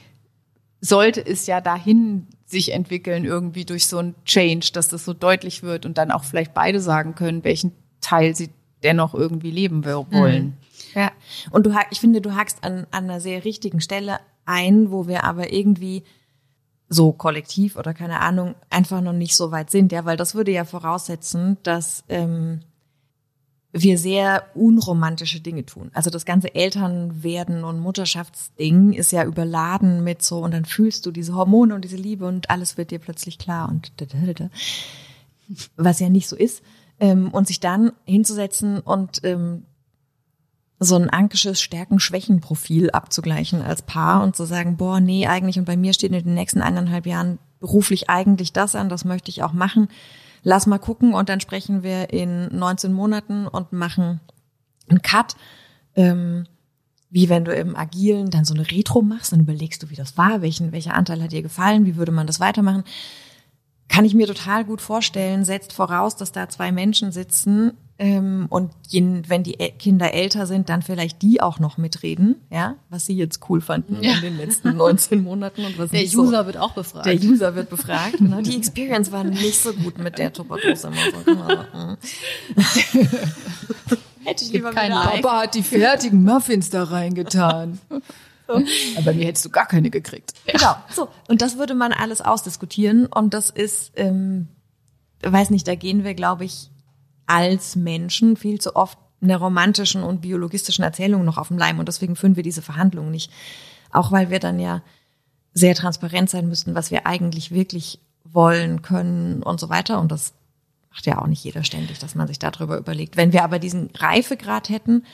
sollte 0.81 1.25
es 1.25 1.47
ja 1.47 1.61
dahin 1.61 2.26
sich 2.47 2.73
entwickeln, 2.73 3.25
irgendwie 3.25 3.64
durch 3.64 3.87
so 3.87 3.99
ein 3.99 4.14
Change, 4.25 4.71
dass 4.73 4.88
das 4.88 5.05
so 5.05 5.14
deutlich 5.14 5.62
wird 5.62 5.87
und 5.87 5.99
dann 5.99 6.11
auch 6.11 6.25
vielleicht 6.25 6.55
beide 6.55 6.81
sagen 6.81 7.14
können, 7.14 7.43
welchen 7.43 7.73
Teil 8.00 8.37
sie 8.37 8.50
dennoch 8.83 9.14
irgendwie 9.14 9.50
leben 9.50 9.85
wollen. 9.85 10.45
Mhm. 10.45 10.53
Ja, 10.94 11.12
und 11.50 11.66
du, 11.66 11.74
ich 11.90 12.00
finde, 12.00 12.20
du 12.20 12.34
hakst 12.34 12.62
an, 12.62 12.86
an 12.90 13.04
einer 13.04 13.20
sehr 13.20 13.44
richtigen 13.44 13.80
Stelle 13.80 14.18
ein, 14.44 14.90
wo 14.90 15.06
wir 15.06 15.24
aber 15.24 15.52
irgendwie 15.52 16.04
so 16.88 17.12
kollektiv 17.12 17.76
oder 17.76 17.94
keine 17.94 18.20
Ahnung 18.20 18.54
einfach 18.70 19.00
noch 19.00 19.12
nicht 19.12 19.36
so 19.36 19.50
weit 19.50 19.70
sind, 19.70 19.92
ja, 19.92 20.04
weil 20.04 20.16
das 20.16 20.34
würde 20.34 20.52
ja 20.52 20.64
voraussetzen, 20.64 21.56
dass 21.62 22.04
ähm, 22.08 22.60
wir 23.72 23.98
sehr 23.98 24.44
unromantische 24.54 25.40
Dinge 25.40 25.66
tun. 25.66 25.90
Also 25.94 26.08
das 26.08 26.24
ganze 26.24 26.54
Elternwerden 26.54 27.64
und 27.64 27.80
Mutterschaftsding 27.80 28.92
ist 28.92 29.10
ja 29.10 29.24
überladen 29.24 30.04
mit 30.04 30.22
so 30.22 30.38
und 30.38 30.54
dann 30.54 30.64
fühlst 30.64 31.04
du 31.06 31.10
diese 31.10 31.34
Hormone 31.34 31.74
und 31.74 31.84
diese 31.84 31.96
Liebe 31.96 32.26
und 32.26 32.50
alles 32.50 32.76
wird 32.76 32.92
dir 32.92 33.00
plötzlich 33.00 33.38
klar 33.38 33.68
und 33.68 33.92
was 35.76 35.98
ja 35.98 36.08
nicht 36.08 36.28
so 36.28 36.36
ist. 36.36 36.62
Ähm, 37.00 37.32
und 37.32 37.48
sich 37.48 37.58
dann 37.58 37.90
hinzusetzen 38.04 38.78
und 38.78 39.24
ähm, 39.24 39.64
so 40.81 40.97
ein 40.97 41.11
ankisches 41.11 41.61
Stärken-Schwächen-Profil 41.61 42.90
abzugleichen 42.90 43.62
als 43.62 43.83
Paar 43.83 44.23
und 44.23 44.37
zu 44.37 44.45
sagen, 44.45 44.76
boah, 44.76 45.00
nee, 45.00 45.26
eigentlich 45.26 45.59
und 45.59 45.64
bei 45.64 45.76
mir 45.76 45.93
steht 45.95 46.12
in 46.12 46.25
den 46.25 46.35
nächsten 46.35 46.62
eineinhalb 46.62 47.07
Jahren 47.07 47.38
beruflich 47.61 48.11
eigentlich 48.11 48.52
das 48.52 48.75
an, 48.75 48.88
das 48.88 49.04
möchte 49.04 49.31
ich 49.31 49.43
auch 49.43 49.52
machen. 49.52 49.88
Lass 50.43 50.66
mal 50.66 50.78
gucken 50.78 51.14
und 51.14 51.28
dann 51.28 51.40
sprechen 51.40 51.83
wir 51.83 52.12
in 52.12 52.49
19 52.54 52.93
Monaten 52.93 53.47
und 53.47 53.73
machen 53.73 54.21
einen 54.88 55.00
Cut. 55.00 55.37
Ähm, 55.97 56.47
wie 57.09 57.28
wenn 57.28 57.45
du 57.45 57.54
im 57.54 57.76
Agilen 57.76 58.31
dann 58.31 58.45
so 58.45 58.54
eine 58.54 58.69
Retro 58.69 59.00
machst, 59.00 59.33
dann 59.33 59.40
überlegst 59.40 59.83
du, 59.83 59.88
wie 59.88 59.95
das 59.95 60.19
war, 60.19 60.43
welchen, 60.43 60.73
welcher 60.73 60.95
Anteil 60.95 61.23
hat 61.23 61.31
dir 61.31 61.43
gefallen, 61.43 61.87
wie 61.87 61.95
würde 61.97 62.11
man 62.11 62.26
das 62.26 62.40
weitermachen. 62.40 62.83
Kann 63.88 64.04
ich 64.04 64.14
mir 64.14 64.26
total 64.26 64.64
gut 64.64 64.81
vorstellen, 64.81 65.45
setzt 65.45 65.73
voraus, 65.73 66.16
dass 66.16 66.33
da 66.33 66.49
zwei 66.49 66.73
Menschen 66.73 67.12
sitzen 67.12 67.75
und 67.96 68.70
je, 68.88 69.22
wenn 69.28 69.44
die 69.44 69.52
Kinder 69.52 70.12
älter 70.12 70.46
sind, 70.46 70.68
dann 70.68 70.82
vielleicht 70.82 71.22
die 71.22 71.40
auch 71.40 71.60
noch 71.60 71.78
mitreden, 71.78 72.40
ja, 72.50 72.74
was 72.90 73.06
sie 73.06 73.14
jetzt 73.14 73.48
cool 73.48 73.60
fanden 73.60 74.02
ja. 74.02 74.14
in 74.14 74.20
den 74.20 74.36
letzten 74.36 74.76
19 74.76 75.22
Monaten 75.22 75.64
und 75.64 75.78
was 75.78 75.90
Der 75.90 76.02
User 76.02 76.40
so. 76.40 76.46
wird 76.46 76.56
auch 76.56 76.72
befragt. 76.72 77.06
Der 77.06 77.14
User 77.14 77.54
wird 77.54 77.70
befragt. 77.70 78.16
Genau. 78.18 78.40
Die 78.42 78.56
Experience 78.56 79.12
war 79.12 79.22
nicht 79.22 79.60
so 79.60 79.72
gut 79.72 79.98
mit 79.98 80.18
der 80.18 80.32
Tupperdose. 80.32 80.90
Hätte 84.24 84.44
ich 84.44 84.52
lieber 84.52 84.72
keinen 84.72 84.92
Papa 84.92 85.42
hat 85.42 85.54
die 85.54 85.62
fertigen 85.62 86.24
Muffins 86.24 86.70
da 86.70 86.84
reingetan. 86.84 87.78
So. 88.48 88.62
Aber 88.96 89.12
mir 89.12 89.26
hättest 89.26 89.44
du 89.44 89.50
gar 89.50 89.66
keine 89.66 89.90
gekriegt. 89.90 90.32
Genau. 90.46 90.74
So. 90.90 91.08
Und 91.28 91.42
das 91.42 91.58
würde 91.58 91.74
man 91.74 91.92
alles 91.92 92.22
ausdiskutieren. 92.22 93.06
Und 93.06 93.34
das 93.34 93.50
ist, 93.50 93.92
ähm, 93.96 94.48
weiß 95.22 95.50
nicht, 95.50 95.68
da 95.68 95.74
gehen 95.74 96.04
wir, 96.04 96.14
glaube 96.14 96.46
ich, 96.46 96.70
als 97.26 97.76
Menschen 97.76 98.37
viel 98.37 98.61
zu 98.61 98.76
oft 98.76 98.99
einer 99.23 99.37
romantischen 99.38 100.02
und 100.02 100.21
biologistischen 100.21 100.85
Erzählung 100.85 101.25
noch 101.25 101.38
auf 101.38 101.49
dem 101.49 101.59
Leim. 101.59 101.78
Und 101.78 101.88
deswegen 101.88 102.16
führen 102.16 102.37
wir 102.37 102.43
diese 102.43 102.62
Verhandlungen 102.62 103.11
nicht. 103.11 103.31
Auch 103.90 104.12
weil 104.12 104.31
wir 104.31 104.40
dann 104.40 104.59
ja 104.59 104.83
sehr 105.52 105.75
transparent 105.75 106.28
sein 106.31 106.49
müssten, 106.49 106.75
was 106.75 106.90
wir 106.90 107.07
eigentlich 107.07 107.50
wirklich 107.50 108.00
wollen 108.25 108.83
können 108.83 109.43
und 109.43 109.61
so 109.61 109.69
weiter. 109.69 110.00
Und 110.00 110.11
das 110.11 110.35
macht 110.90 111.07
ja 111.07 111.19
auch 111.21 111.26
nicht 111.26 111.45
jeder 111.45 111.64
ständig, 111.64 111.99
dass 111.99 112.14
man 112.14 112.26
sich 112.26 112.38
darüber 112.38 112.76
überlegt. 112.76 113.16
Wenn 113.16 113.33
wir 113.33 113.45
aber 113.45 113.59
diesen 113.59 113.90
Reifegrad 113.95 114.69
hätten, 114.69 115.04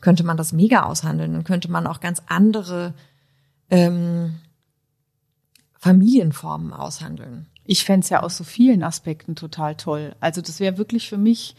könnte 0.00 0.24
man 0.24 0.36
das 0.36 0.52
mega 0.52 0.84
aushandeln. 0.84 1.32
Dann 1.32 1.44
könnte 1.44 1.70
man 1.70 1.86
auch 1.86 2.00
ganz 2.00 2.22
andere 2.26 2.94
ähm, 3.70 4.36
Familienformen 5.78 6.72
aushandeln. 6.72 7.46
Ich 7.68 7.84
fände 7.84 8.02
es 8.02 8.08
ja 8.08 8.22
aus 8.22 8.38
so 8.38 8.44
vielen 8.44 8.82
Aspekten 8.82 9.36
total 9.36 9.76
toll. 9.76 10.16
Also 10.20 10.40
das 10.40 10.58
wäre 10.58 10.78
wirklich 10.78 11.06
für 11.06 11.18
mich, 11.18 11.54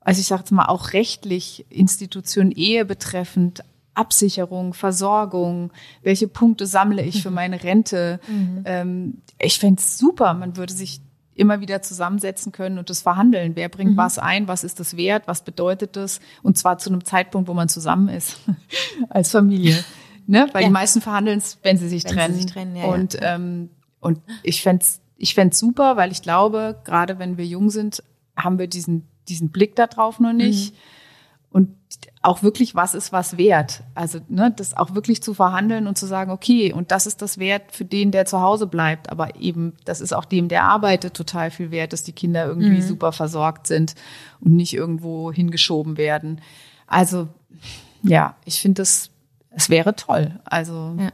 also 0.00 0.20
ich 0.20 0.28
sage 0.28 0.42
jetzt 0.42 0.52
mal 0.52 0.66
auch 0.66 0.92
rechtlich, 0.92 1.66
Institution 1.70 2.52
Ehe 2.52 2.84
betreffend, 2.84 3.64
Absicherung, 3.94 4.74
Versorgung, 4.74 5.72
welche 6.04 6.28
Punkte 6.28 6.66
sammle 6.66 7.02
ich 7.02 7.20
für 7.20 7.30
meine 7.32 7.64
Rente. 7.64 8.20
Mhm. 8.28 8.62
Ähm, 8.64 9.22
ich 9.40 9.58
fände 9.58 9.80
es 9.80 9.98
super, 9.98 10.34
man 10.34 10.56
würde 10.56 10.72
sich 10.72 11.00
immer 11.34 11.60
wieder 11.60 11.82
zusammensetzen 11.82 12.52
können 12.52 12.78
und 12.78 12.88
das 12.88 13.02
verhandeln. 13.02 13.56
Wer 13.56 13.68
bringt 13.68 13.92
mhm. 13.92 13.96
was 13.96 14.20
ein? 14.20 14.46
Was 14.46 14.62
ist 14.62 14.78
das 14.78 14.96
wert? 14.96 15.24
Was 15.26 15.42
bedeutet 15.42 15.96
das? 15.96 16.20
Und 16.44 16.58
zwar 16.58 16.78
zu 16.78 16.90
einem 16.90 17.04
Zeitpunkt, 17.04 17.48
wo 17.48 17.54
man 17.54 17.68
zusammen 17.68 18.08
ist, 18.08 18.38
als 19.08 19.32
Familie. 19.32 19.82
Ne? 20.28 20.48
Weil 20.52 20.62
ja. 20.62 20.68
die 20.68 20.72
meisten 20.72 21.00
verhandeln 21.00 21.38
es, 21.38 21.58
wenn 21.64 21.76
sie 21.76 21.88
sich 21.88 22.04
wenn 22.04 22.12
trennen. 22.12 22.34
Sie 22.34 22.42
sich 22.42 22.52
trennen 22.52 22.76
ja, 22.76 22.84
und, 22.84 23.14
ja. 23.14 23.34
Ähm, 23.34 23.70
und 23.98 24.20
ich 24.44 24.62
fände 24.62 24.84
ich 25.20 25.34
fänd's 25.34 25.58
super, 25.58 25.96
weil 25.96 26.10
ich 26.10 26.22
glaube, 26.22 26.80
gerade 26.84 27.18
wenn 27.18 27.36
wir 27.36 27.46
jung 27.46 27.70
sind, 27.70 28.02
haben 28.36 28.58
wir 28.58 28.66
diesen, 28.66 29.06
diesen 29.28 29.50
Blick 29.50 29.76
da 29.76 29.86
drauf 29.86 30.18
noch 30.18 30.32
nicht. 30.32 30.72
Mhm 30.72 30.78
und 31.50 31.76
auch 32.22 32.42
wirklich, 32.42 32.76
was 32.76 32.94
ist 32.94 33.12
was 33.12 33.36
wert? 33.36 33.82
Also 33.94 34.20
ne, 34.28 34.52
das 34.54 34.76
auch 34.76 34.94
wirklich 34.94 35.22
zu 35.22 35.34
verhandeln 35.34 35.88
und 35.88 35.98
zu 35.98 36.06
sagen, 36.06 36.30
okay, 36.30 36.72
und 36.72 36.92
das 36.92 37.06
ist 37.06 37.22
das 37.22 37.38
Wert 37.38 37.72
für 37.72 37.84
den, 37.84 38.12
der 38.12 38.24
zu 38.24 38.40
Hause 38.40 38.68
bleibt, 38.68 39.10
aber 39.10 39.34
eben, 39.36 39.74
das 39.84 40.00
ist 40.00 40.12
auch 40.12 40.24
dem, 40.24 40.48
der 40.48 40.62
arbeitet, 40.64 41.14
total 41.14 41.50
viel 41.50 41.72
wert, 41.72 41.92
dass 41.92 42.04
die 42.04 42.12
Kinder 42.12 42.46
irgendwie 42.46 42.76
mhm. 42.76 42.82
super 42.82 43.10
versorgt 43.10 43.66
sind 43.66 43.96
und 44.40 44.54
nicht 44.54 44.74
irgendwo 44.74 45.32
hingeschoben 45.32 45.96
werden. 45.96 46.40
Also 46.86 47.28
ja, 48.02 48.36
ich 48.44 48.60
finde 48.60 48.82
das, 48.82 49.10
es 49.50 49.68
wäre 49.68 49.96
toll. 49.96 50.38
Also 50.44 50.94
ja. 50.98 51.10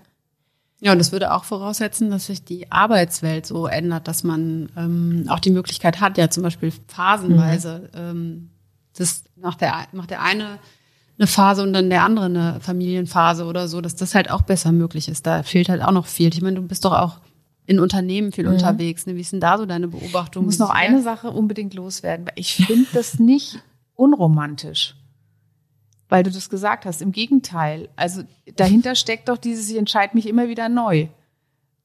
Ja, 0.87 0.93
und 0.93 0.99
das 0.99 1.11
würde 1.11 1.35
auch 1.35 1.43
voraussetzen, 1.43 2.11
dass 2.11 2.27
sich 2.27 2.45
die 2.45 2.71
Arbeitswelt 2.71 3.45
so 3.45 3.67
ändert, 3.67 4.07
dass 4.07 4.23
man 4.23 4.71
ähm, 4.77 5.27
auch 5.29 5.41
die 5.41 5.51
Möglichkeit 5.51 6.01
hat, 6.01 6.17
ja 6.17 6.31
zum 6.31 6.45
Beispiel 6.45 6.73
phasenweise 6.87 7.91
mhm. 7.93 7.99
ähm, 8.01 8.51
das 8.97 9.25
macht 9.35 9.63
der, 9.63 9.89
macht 9.93 10.11
der 10.11 10.23
eine 10.23 10.59
eine 11.19 11.27
Phase 11.27 11.63
und 11.63 11.73
dann 11.73 11.89
der 11.91 12.05
andere 12.05 12.27
eine 12.27 12.61
Familienphase 12.61 13.47
oder 13.47 13.69
so, 13.69 13.81
dass 13.81 13.97
das 13.97 14.15
halt 14.15 14.31
auch 14.31 14.43
besser 14.43 14.71
möglich 14.71 15.09
ist. 15.09 15.27
Da 15.27 15.43
fehlt 15.43 15.69
halt 15.69 15.83
auch 15.83 15.93
noch 15.93 16.07
viel. 16.07 16.29
Ich 16.33 16.43
meine, 16.43 16.57
du 16.57 16.63
bist 16.63 16.85
doch 16.85 16.93
auch 16.93 17.21
in 17.65 17.81
Unternehmen 17.81 18.33
viel 18.33 18.47
mhm. 18.47 18.53
unterwegs. 18.53 19.07
Ne? 19.07 19.17
Wie 19.17 19.23
ist 19.23 19.33
denn 19.33 19.41
da 19.41 19.59
so 19.59 19.67
deine 19.67 19.89
Beobachtung? 19.89 20.43
Ich 20.43 20.47
muss 20.47 20.59
noch 20.59 20.71
eine 20.71 21.03
Sache 21.03 21.31
unbedingt 21.31 21.75
loswerden. 21.75 22.27
Ich 22.35 22.55
finde 22.55 22.87
das 22.93 23.19
nicht 23.19 23.59
unromantisch, 23.95 24.95
weil 26.09 26.23
du 26.23 26.31
das 26.31 26.51
gesagt 26.51 26.87
hast. 26.87 27.03
Im 27.03 27.13
Gegenteil. 27.13 27.89
Also 27.97 28.23
dahinter 28.57 28.95
steckt 28.95 29.29
doch 29.29 29.39
dieses, 29.39 29.71
ich 29.71 29.77
entscheide 29.77 30.15
mich 30.15 30.27
immer 30.27 30.49
wieder 30.49 30.69
neu. 30.69 31.09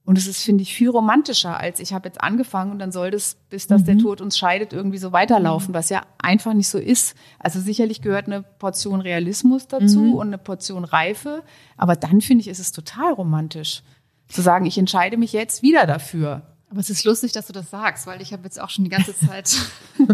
Und 0.03 0.17
es 0.17 0.27
ist, 0.27 0.43
finde 0.43 0.63
ich, 0.63 0.73
viel 0.73 0.89
romantischer, 0.89 1.59
als 1.59 1.79
ich 1.79 1.93
habe 1.93 2.09
jetzt 2.09 2.21
angefangen 2.21 2.71
und 2.71 2.79
dann 2.79 2.91
soll 2.91 3.11
das, 3.11 3.37
bis 3.49 3.67
dass 3.67 3.81
mhm. 3.81 3.85
der 3.85 3.97
Tod 3.99 4.19
uns 4.19 4.37
scheidet, 4.37 4.73
irgendwie 4.73 4.97
so 4.97 5.11
weiterlaufen, 5.11 5.71
mhm. 5.71 5.75
was 5.75 5.89
ja 5.89 6.01
einfach 6.17 6.53
nicht 6.53 6.69
so 6.69 6.79
ist. 6.79 7.15
Also 7.37 7.59
sicherlich 7.59 8.01
gehört 8.01 8.25
eine 8.25 8.41
Portion 8.41 8.99
Realismus 8.99 9.67
dazu 9.67 9.99
mhm. 9.99 10.13
und 10.15 10.27
eine 10.27 10.37
Portion 10.39 10.85
Reife. 10.85 11.43
Aber 11.77 11.95
dann 11.95 12.21
finde 12.21 12.41
ich, 12.41 12.47
ist 12.47 12.59
es 12.59 12.71
total 12.71 13.13
romantisch 13.13 13.83
zu 14.27 14.41
sagen, 14.41 14.65
ich 14.65 14.77
entscheide 14.77 15.17
mich 15.17 15.33
jetzt 15.33 15.61
wieder 15.61 15.85
dafür. 15.85 16.41
Aber 16.71 16.79
es 16.79 16.89
ist 16.89 17.03
lustig, 17.03 17.33
dass 17.33 17.47
du 17.47 17.53
das 17.53 17.69
sagst, 17.69 18.07
weil 18.07 18.21
ich 18.21 18.31
habe 18.31 18.45
jetzt 18.45 18.57
auch 18.57 18.69
schon 18.69 18.85
die 18.85 18.89
ganze 18.89 19.13
Zeit. 19.13 19.57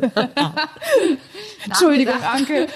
Entschuldigung, 1.65 2.15
Anke. 2.23 2.67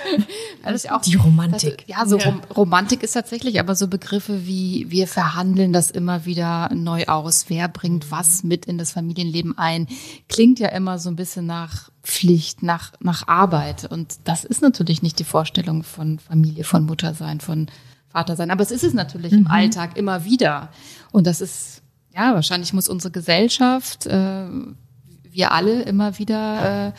Also 0.62 0.89
auch, 0.89 1.02
die 1.02 1.15
Romantik. 1.15 1.88
Das, 1.88 1.88
ja, 1.88 2.06
so 2.06 2.20
ja. 2.20 2.39
Romantik 2.56 3.02
ist 3.02 3.13
tatsächlich, 3.13 3.60
aber 3.60 3.74
so 3.74 3.88
Begriffe 3.88 4.46
wie 4.46 4.86
wir 4.89 5.08
verhandeln 5.08 5.74
das 5.74 5.89
immer 5.89 6.26
wieder 6.26 6.70
neu 6.76 7.06
aus. 7.08 7.46
Wer 7.48 7.67
bringt 7.70 8.12
was 8.12 8.44
mit 8.44 8.67
in 8.67 8.78
das 8.78 8.91
Familienleben 8.91 9.58
ein? 9.58 9.88
Klingt 10.30 10.60
ja 10.60 10.67
immer 10.67 11.00
so 11.00 11.10
ein 11.10 11.15
bisschen 11.15 11.48
nach 11.48 11.89
Pflicht, 12.04 12.62
nach, 12.62 12.91
nach 13.00 13.28
Arbeit. 13.28 13.86
Und 13.86 14.20
das 14.26 14.44
ist 14.44 14.62
natürlich 14.62 15.02
nicht 15.02 15.17
die 15.17 15.24
Vorstellung 15.24 15.82
von 15.82 16.20
Familie, 16.20 16.65
von 16.65 16.86
Mutter 16.86 17.15
sein, 17.15 17.39
von 17.39 17.65
Vater 18.10 18.36
sein. 18.36 18.52
Aber 18.52 18.62
es 18.62 18.70
ist 18.70 18.84
es 18.84 18.94
natürlich 18.94 19.32
mhm. 19.32 19.39
im 19.39 19.48
Alltag 19.48 19.98
immer 19.98 20.24
wieder. 20.24 20.70
Und 21.12 21.26
das 21.26 21.41
ist 21.41 21.81
ja, 22.13 22.34
wahrscheinlich 22.34 22.74
muss 22.74 22.89
unsere 22.89 23.12
Gesellschaft, 23.12 24.06
äh, 24.06 24.47
wir 25.24 25.52
alle 25.52 25.84
immer 25.84 26.19
wieder, 26.19 26.89
äh, 26.89 26.93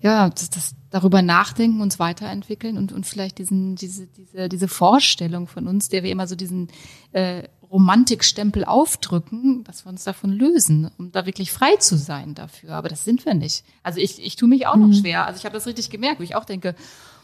ja, 0.00 0.28
das, 0.28 0.50
das 0.50 0.74
darüber 0.90 1.22
nachdenken, 1.22 1.80
uns 1.80 1.98
weiterentwickeln 1.98 2.76
und, 2.76 2.92
und 2.92 3.06
vielleicht 3.06 3.38
diesen, 3.38 3.76
diese, 3.76 4.06
diese, 4.06 4.48
diese 4.48 4.68
Vorstellung 4.68 5.46
von 5.46 5.66
uns, 5.66 5.88
der 5.88 6.02
wir 6.02 6.10
immer 6.10 6.26
so 6.26 6.34
diesen 6.34 6.68
äh, 7.12 7.44
Romantikstempel 7.70 8.64
aufdrücken, 8.64 9.64
dass 9.64 9.84
wir 9.84 9.90
uns 9.90 10.04
davon 10.04 10.32
lösen, 10.32 10.90
um 10.96 11.12
da 11.12 11.26
wirklich 11.26 11.52
frei 11.52 11.76
zu 11.76 11.96
sein 11.96 12.34
dafür. 12.34 12.70
Aber 12.70 12.88
das 12.88 13.04
sind 13.04 13.26
wir 13.26 13.34
nicht. 13.34 13.64
Also 13.82 14.00
ich, 14.00 14.24
ich 14.24 14.36
tue 14.36 14.48
mich 14.48 14.66
auch 14.66 14.76
noch 14.76 14.86
mhm. 14.86 14.94
schwer. 14.94 15.26
Also 15.26 15.38
ich 15.38 15.44
habe 15.44 15.54
das 15.54 15.66
richtig 15.66 15.90
gemerkt, 15.90 16.18
wo 16.20 16.24
ich 16.24 16.34
auch 16.34 16.46
denke, 16.46 16.74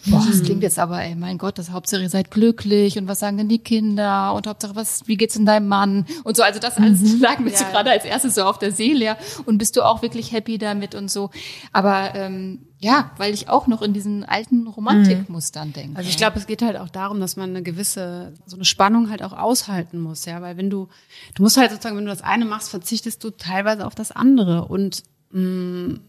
Boah, 0.07 0.25
das 0.27 0.43
klingt 0.43 0.63
jetzt 0.63 0.79
aber, 0.79 1.03
ey, 1.03 1.15
mein 1.15 1.39
Gott, 1.39 1.59
das 1.59 1.71
Hauptsache 1.71 2.03
ihr 2.03 2.11
seid 2.11 2.31
glücklich 2.31 2.99
und 2.99 3.09
was 3.09 3.21
sagen 3.21 3.39
denn 3.39 3.49
die 3.49 3.59
Kinder 3.59 4.35
und 4.35 4.47
Hauptsache 4.47 4.77
was, 4.77 5.07
wie 5.07 5.17
geht's 5.17 5.35
denn 5.35 5.47
deinem 5.47 5.69
Mann 5.69 6.07
und 6.25 6.37
so. 6.37 6.43
Also 6.43 6.61
das 6.61 6.77
alles 6.77 7.01
mhm. 7.01 7.21
lag 7.21 7.39
mir 7.39 7.51
ja. 7.51 7.57
so 7.57 7.65
gerade 7.65 7.91
als 7.91 8.05
erstes 8.05 8.35
so 8.35 8.43
auf 8.43 8.59
der 8.59 8.73
Seele 8.73 9.05
ja. 9.05 9.17
und 9.47 9.59
bist 9.59 9.77
du 9.77 9.83
auch 9.83 10.03
wirklich 10.03 10.33
happy 10.33 10.59
damit 10.59 10.95
und 10.95 11.11
so. 11.11 11.31
Aber 11.73 12.15
ähm, 12.15 12.67
ja, 12.79 13.13
weil 13.17 13.33
ich 13.33 13.49
auch 13.49 13.67
noch 13.67 13.81
in 13.81 13.95
diesen 13.95 14.25
alten 14.25 14.67
Romantikmustern 14.67 15.69
mhm. 15.69 15.73
denke. 15.73 15.97
Also 15.97 16.11
ich 16.11 16.19
glaube, 16.19 16.39
es 16.39 16.47
geht 16.47 16.61
halt 16.61 16.77
auch 16.77 16.91
darum, 16.91 17.19
dass 17.19 17.37
man 17.37 17.51
eine 17.51 17.63
gewisse, 17.63 18.35
so 18.45 18.57
eine 18.57 18.67
Spannung 18.67 19.09
halt 19.09 19.23
auch 19.23 19.33
aushalten 19.33 20.01
muss, 20.01 20.27
ja, 20.27 20.43
weil 20.43 20.59
wenn 20.59 20.69
du, 20.69 20.89
du 21.35 21.43
musst 21.43 21.57
halt 21.57 21.71
sozusagen, 21.71 21.97
wenn 21.97 22.05
du 22.05 22.11
das 22.11 22.21
eine 22.21 22.45
machst, 22.45 22.69
verzichtest 22.69 23.25
du 23.25 23.31
teilweise 23.31 23.87
auf 23.87 23.95
das 23.95 24.13
andere 24.13 24.67
und 24.67 25.03
mh, 25.31 25.41
mm, 25.41 26.01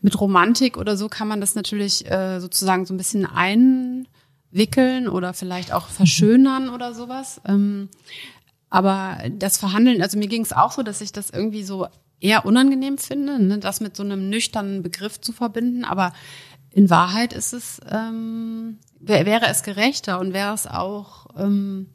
mit 0.00 0.20
Romantik 0.20 0.76
oder 0.76 0.96
so 0.96 1.08
kann 1.08 1.28
man 1.28 1.40
das 1.40 1.54
natürlich 1.54 2.10
äh, 2.10 2.40
sozusagen 2.40 2.86
so 2.86 2.94
ein 2.94 2.98
bisschen 2.98 3.26
einwickeln 3.26 5.08
oder 5.08 5.34
vielleicht 5.34 5.72
auch 5.72 5.88
verschönern 5.88 6.68
oder 6.68 6.94
sowas. 6.94 7.40
Ähm, 7.46 7.88
aber 8.70 9.18
das 9.30 9.56
Verhandeln, 9.56 10.02
also 10.02 10.18
mir 10.18 10.28
ging 10.28 10.42
es 10.42 10.52
auch 10.52 10.72
so, 10.72 10.82
dass 10.82 11.00
ich 11.00 11.12
das 11.12 11.30
irgendwie 11.30 11.62
so 11.62 11.86
eher 12.20 12.46
unangenehm 12.46 12.98
finde, 12.98 13.42
ne, 13.42 13.58
das 13.58 13.80
mit 13.80 13.96
so 13.96 14.02
einem 14.02 14.28
nüchternen 14.30 14.82
Begriff 14.82 15.20
zu 15.20 15.32
verbinden. 15.32 15.84
Aber 15.84 16.12
in 16.70 16.90
Wahrheit 16.90 17.32
ist 17.32 17.52
es, 17.52 17.80
ähm, 17.88 18.78
wäre 18.98 19.46
es 19.46 19.62
gerechter 19.62 20.18
und 20.18 20.32
wäre 20.32 20.54
es 20.54 20.66
auch 20.66 21.26
ähm, 21.38 21.90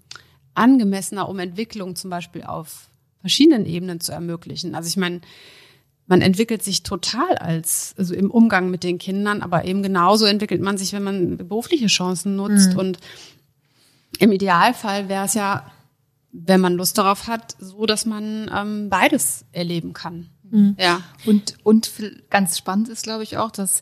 angemessener, 0.54 1.28
um 1.28 1.40
Entwicklung 1.40 1.96
zum 1.96 2.10
Beispiel 2.10 2.44
auf 2.44 2.90
verschiedenen 3.20 3.66
Ebenen 3.66 4.00
zu 4.00 4.12
ermöglichen. 4.12 4.76
Also 4.76 4.88
ich 4.88 4.98
meine, 4.98 5.22
man 6.10 6.22
entwickelt 6.22 6.64
sich 6.64 6.82
total 6.82 7.38
als, 7.38 7.94
also 7.96 8.16
im 8.16 8.32
Umgang 8.32 8.72
mit 8.72 8.84
den 8.84 8.98
Kindern, 8.98 9.44
aber 9.44 9.66
eben 9.66 9.84
genauso 9.84 10.26
entwickelt 10.26 10.60
man 10.60 10.76
sich, 10.76 10.92
wenn 10.92 11.04
man 11.04 11.38
berufliche 11.38 11.86
Chancen 11.86 12.36
nutzt. 12.36 12.74
Mhm. 12.74 12.80
Und 12.80 12.98
im 14.18 14.32
Idealfall 14.32 15.08
wäre 15.08 15.26
es 15.26 15.36
ja, 15.36 15.72
wenn 16.32 16.62
man 16.62 16.74
Lust 16.74 16.98
darauf 16.98 17.28
hat, 17.28 17.56
so, 17.60 17.86
dass 17.86 18.08
man 18.08 18.50
ähm, 18.52 18.90
beides 18.90 19.46
erleben 19.52 19.94
kann. 19.94 20.32
Mhm. 20.50 20.76
Ja. 20.80 21.02
Und, 21.28 21.58
und 21.62 21.92
ganz 22.32 22.58
spannend 22.58 22.90
ist, 22.90 23.04
glaube 23.04 23.22
ich, 23.22 23.38
auch, 23.38 23.52
dass 23.52 23.82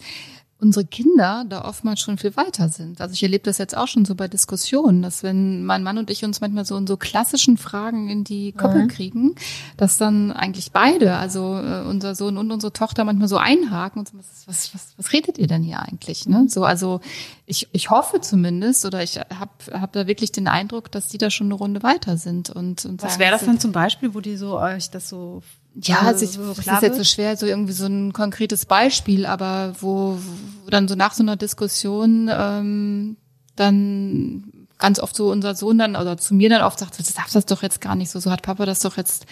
unsere 0.60 0.86
Kinder 0.86 1.46
da 1.48 1.66
oftmals 1.66 2.00
schon 2.00 2.18
viel 2.18 2.36
weiter 2.36 2.70
sind. 2.70 3.00
Also 3.00 3.14
ich 3.14 3.22
erlebe 3.22 3.44
das 3.44 3.60
jetzt 3.60 3.78
auch 3.78 3.88
schon 3.88 4.06
so 4.06 4.16
bei 4.16 4.28
Diskussionen, 4.28 5.04
dass 5.04 5.22
wenn 5.22 5.64
mein 5.66 5.84
Mann 5.84 6.00
und 6.00 6.10
ich 6.10 6.26
uns 6.26 6.42
manchmal 6.42 6.66
so 6.66 6.76
in 6.78 6.88
so 6.88 6.98
klassischen 6.98 7.58
Fragen 7.58 8.10
in 8.10 8.24
die 8.24 8.54
Koppel 8.54 8.84
mhm. 8.84 8.88
kriegen, 8.88 9.36
dass 9.78 9.98
dann 9.98 10.32
eigentlich 10.32 10.72
beide, 10.72 11.16
also 11.18 11.60
äh, 11.60 11.84
unser 11.88 12.16
Sohn 12.16 12.38
und 12.38 12.52
unsere 12.52 12.74
Tochter 12.74 13.04
manchmal 13.04 13.28
so 13.28 13.38
einhaken 13.38 14.00
und 14.00 14.10
so, 14.10 14.18
was, 14.18 14.48
was, 14.48 14.74
was, 14.74 14.94
was 14.98 15.14
redet 15.14 15.38
ihr 15.38 15.48
denn 15.48 15.62
hier 15.62 15.80
eigentlich? 15.80 16.28
Ne? 16.28 16.48
So, 16.50 16.64
also 16.64 17.02
ich, 17.46 17.68
ich 17.72 17.92
hoffe 17.92 18.20
zumindest 18.22 18.84
oder 18.86 19.04
ich 19.04 19.20
habe 19.20 19.52
hab 19.72 19.94
da 19.94 20.08
wirklich 20.08 20.32
den 20.32 20.48
Eindruck, 20.48 20.92
dass 20.92 21.08
die 21.08 21.20
da 21.20 21.30
schon 21.30 21.48
eine 21.48 21.54
Runde 21.54 21.84
weiter 21.84 22.18
sind. 22.18 22.50
Und, 22.50 22.84
und 22.86 23.04
was 23.04 23.20
wäre 23.20 23.32
das 23.32 23.46
dann 23.46 23.60
zum 23.60 23.74
Beispiel, 23.74 24.16
wo 24.16 24.22
die 24.22 24.38
so 24.38 24.60
euch 24.60 24.90
das 24.90 25.08
so 25.08 25.44
ja, 25.84 26.02
also 26.02 26.26
es 26.26 26.38
ist 26.38 26.82
jetzt 26.82 26.98
so 26.98 27.04
schwer, 27.04 27.38
so 27.38 27.46
irgendwie 27.46 27.74
so 27.74 27.86
ein 27.86 28.14
konkretes 28.14 28.66
Beispiel, 28.66 29.26
aber 29.26 29.76
wo, 29.80 30.18
wo 30.64 30.70
dann 30.70 30.88
so 30.88 30.96
nach 30.96 31.14
so 31.14 31.24
einer 31.24 31.36
Diskussion 31.36 32.30
ähm, 32.32 33.18
dann 33.56 34.68
ganz 34.80 35.00
oft 35.00 35.16
so 35.16 35.32
unser 35.32 35.56
Sohn 35.56 35.78
dann 35.78 35.96
oder 35.96 36.18
zu 36.18 36.34
mir 36.34 36.50
dann 36.50 36.62
oft 36.62 36.80
sagt, 36.80 37.00
das 37.00 37.14
darfst 37.14 37.36
das 37.36 37.46
doch 37.46 37.62
jetzt 37.62 37.82
gar 37.82 37.96
nicht 37.96 38.10
so, 38.10 38.20
so 38.20 38.32
hat 38.32 38.42
Papa 38.42 38.66
das 38.66 38.80
doch 38.80 38.98
jetzt 38.98 39.26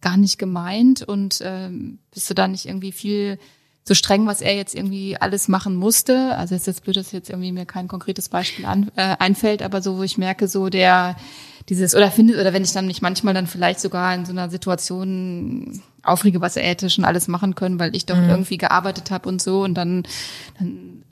gar 0.00 0.16
nicht 0.16 0.38
gemeint 0.38 1.02
und 1.02 1.40
ähm, 1.42 1.98
bist 2.12 2.28
du 2.28 2.34
da 2.34 2.48
nicht 2.48 2.66
irgendwie 2.66 2.92
viel 2.92 3.38
so 3.84 3.94
streng, 3.94 4.26
was 4.26 4.40
er 4.40 4.56
jetzt 4.56 4.74
irgendwie 4.74 5.16
alles 5.18 5.46
machen 5.46 5.76
musste. 5.76 6.36
Also 6.36 6.54
es 6.54 6.62
ist 6.62 6.66
jetzt 6.66 6.84
blöd, 6.84 6.96
dass 6.96 7.12
jetzt 7.12 7.28
irgendwie 7.30 7.52
mir 7.52 7.66
kein 7.66 7.86
konkretes 7.86 8.30
Beispiel 8.30 8.64
an, 8.64 8.90
äh, 8.96 9.16
einfällt, 9.18 9.62
aber 9.62 9.82
so, 9.82 9.98
wo 9.98 10.02
ich 10.02 10.18
merke, 10.18 10.48
so 10.48 10.70
der 10.70 11.16
dieses, 11.68 11.94
oder 11.94 12.10
findet, 12.10 12.38
oder 12.38 12.52
wenn 12.52 12.64
ich 12.64 12.72
dann 12.72 12.86
mich 12.86 13.02
manchmal 13.02 13.34
dann 13.34 13.46
vielleicht 13.46 13.80
sogar 13.80 14.14
in 14.14 14.26
so 14.26 14.32
einer 14.32 14.50
Situation 14.50 15.82
aufrege, 16.02 16.40
was 16.40 16.56
hätte 16.56 16.90
schon 16.90 17.04
alles 17.04 17.28
machen 17.28 17.54
können, 17.54 17.78
weil 17.78 17.96
ich 17.96 18.06
doch 18.06 18.16
mhm. 18.16 18.28
irgendwie 18.28 18.58
gearbeitet 18.58 19.10
habe 19.10 19.28
und 19.28 19.40
so 19.40 19.62
und 19.62 19.74
dann, 19.74 20.02
dann 20.58 21.02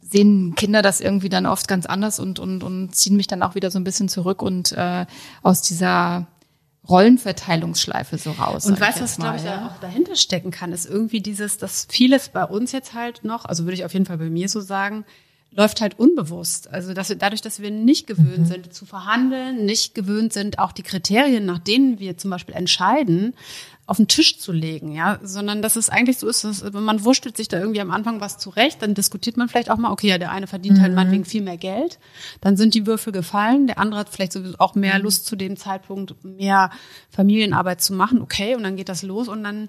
sehen 0.00 0.54
Kinder 0.56 0.82
das 0.82 1.00
irgendwie 1.00 1.28
dann 1.28 1.46
oft 1.46 1.68
ganz 1.68 1.86
anders 1.86 2.18
und, 2.18 2.38
und, 2.38 2.62
und 2.62 2.94
ziehen 2.94 3.16
mich 3.16 3.28
dann 3.28 3.42
auch 3.42 3.54
wieder 3.54 3.70
so 3.70 3.78
ein 3.78 3.84
bisschen 3.84 4.08
zurück 4.08 4.42
und 4.42 4.72
äh, 4.72 5.06
aus 5.42 5.62
dieser 5.62 6.26
Rollenverteilungsschleife 6.88 8.18
so 8.18 8.32
raus. 8.32 8.66
Und 8.66 8.80
weißt 8.80 8.98
du, 8.98 9.02
was, 9.04 9.16
glaube 9.16 9.36
ich, 9.36 9.44
ja? 9.44 9.68
auch 9.68 9.80
dahinter 9.80 10.16
stecken 10.16 10.50
kann, 10.50 10.72
ist 10.72 10.84
irgendwie 10.84 11.20
dieses, 11.20 11.58
dass 11.58 11.86
vieles 11.88 12.28
bei 12.28 12.44
uns 12.44 12.72
jetzt 12.72 12.92
halt 12.92 13.24
noch, 13.24 13.44
also 13.44 13.64
würde 13.64 13.74
ich 13.74 13.84
auf 13.84 13.92
jeden 13.92 14.04
Fall 14.04 14.18
bei 14.18 14.30
mir 14.30 14.48
so 14.48 14.60
sagen, 14.60 15.04
läuft 15.54 15.80
halt 15.80 15.98
unbewusst. 15.98 16.68
Also 16.72 16.94
dass 16.94 17.08
wir, 17.08 17.16
dadurch, 17.16 17.42
dass 17.42 17.60
wir 17.60 17.70
nicht 17.70 18.06
gewöhnt 18.06 18.38
mhm. 18.38 18.46
sind 18.46 18.74
zu 18.74 18.86
verhandeln, 18.86 19.64
nicht 19.64 19.94
gewöhnt 19.94 20.32
sind, 20.32 20.58
auch 20.58 20.72
die 20.72 20.82
Kriterien, 20.82 21.44
nach 21.44 21.58
denen 21.58 21.98
wir 21.98 22.16
zum 22.16 22.30
Beispiel 22.30 22.54
entscheiden, 22.54 23.34
auf 23.84 23.96
den 23.96 24.08
Tisch 24.08 24.38
zu 24.38 24.52
legen, 24.52 24.92
ja, 24.92 25.18
sondern 25.22 25.60
dass 25.60 25.76
es 25.76 25.90
eigentlich 25.90 26.16
so 26.16 26.28
ist, 26.28 26.44
dass 26.44 26.62
man 26.72 27.04
wurschtelt 27.04 27.36
sich 27.36 27.48
da 27.48 27.58
irgendwie 27.58 27.80
am 27.80 27.90
Anfang 27.90 28.20
was 28.20 28.38
zurecht, 28.38 28.80
dann 28.80 28.94
diskutiert 28.94 29.36
man 29.36 29.48
vielleicht 29.48 29.70
auch 29.70 29.76
mal, 29.76 29.90
okay, 29.90 30.08
ja, 30.08 30.18
der 30.18 30.30
eine 30.30 30.46
verdient 30.46 30.80
halt 30.80 30.92
mhm. 30.92 30.96
halt 30.96 31.08
meinetwegen 31.08 31.24
viel 31.24 31.42
mehr 31.42 31.58
Geld, 31.58 31.98
dann 32.40 32.56
sind 32.56 32.74
die 32.74 32.86
Würfel 32.86 33.12
gefallen, 33.12 33.66
der 33.66 33.78
andere 33.78 34.00
hat 34.00 34.08
vielleicht 34.08 34.32
sowieso 34.32 34.56
auch 34.58 34.76
mehr 34.76 34.96
mhm. 34.96 35.02
Lust 35.02 35.26
zu 35.26 35.34
dem 35.34 35.56
Zeitpunkt, 35.56 36.24
mehr 36.24 36.70
Familienarbeit 37.10 37.82
zu 37.82 37.92
machen, 37.92 38.22
okay, 38.22 38.54
und 38.54 38.62
dann 38.62 38.76
geht 38.76 38.88
das 38.88 39.02
los 39.02 39.28
und 39.28 39.42
dann 39.42 39.68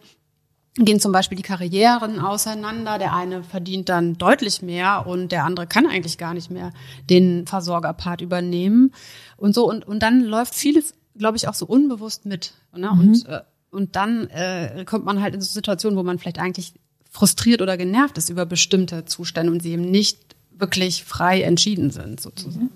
gehen 0.75 0.99
zum 0.99 1.11
Beispiel 1.11 1.35
die 1.35 1.43
Karrieren 1.43 2.19
auseinander. 2.19 2.97
Der 2.97 3.13
eine 3.13 3.43
verdient 3.43 3.89
dann 3.89 4.17
deutlich 4.17 4.61
mehr 4.61 5.05
und 5.05 5.31
der 5.31 5.45
andere 5.45 5.67
kann 5.67 5.85
eigentlich 5.85 6.17
gar 6.17 6.33
nicht 6.33 6.49
mehr 6.49 6.71
den 7.09 7.45
Versorgerpart 7.45 8.21
übernehmen 8.21 8.91
und 9.37 9.53
so. 9.53 9.69
Und, 9.69 9.87
und 9.87 9.99
dann 9.99 10.21
läuft 10.21 10.55
vieles, 10.55 10.93
glaube 11.15 11.37
ich, 11.37 11.47
auch 11.47 11.53
so 11.53 11.65
unbewusst 11.65 12.25
mit. 12.25 12.53
Ne? 12.75 12.91
Mhm. 12.91 12.99
Und, 12.99 13.25
äh, 13.27 13.41
und 13.71 13.95
dann 13.95 14.27
äh, 14.29 14.83
kommt 14.85 15.05
man 15.05 15.21
halt 15.21 15.35
in 15.35 15.41
so 15.41 15.51
Situationen, 15.51 15.97
wo 15.97 16.03
man 16.03 16.19
vielleicht 16.19 16.39
eigentlich 16.39 16.73
frustriert 17.09 17.61
oder 17.61 17.77
genervt 17.77 18.17
ist 18.17 18.29
über 18.29 18.45
bestimmte 18.45 19.05
Zustände 19.05 19.51
und 19.51 19.61
sie 19.61 19.71
eben 19.71 19.89
nicht 19.89 20.35
wirklich 20.51 21.03
frei 21.03 21.41
entschieden 21.41 21.91
sind, 21.91 22.19
sozusagen. 22.19 22.65
Mhm. 22.65 22.69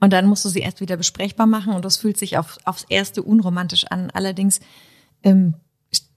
Und 0.00 0.12
dann 0.12 0.26
musst 0.26 0.44
du 0.44 0.48
sie 0.48 0.60
erst 0.60 0.80
wieder 0.80 0.96
besprechbar 0.96 1.46
machen 1.46 1.72
und 1.72 1.84
das 1.84 1.96
fühlt 1.96 2.18
sich 2.18 2.36
auf, 2.36 2.58
aufs 2.64 2.84
erste 2.88 3.22
unromantisch 3.22 3.84
an. 3.86 4.10
Allerdings 4.10 4.60
ähm, 5.22 5.54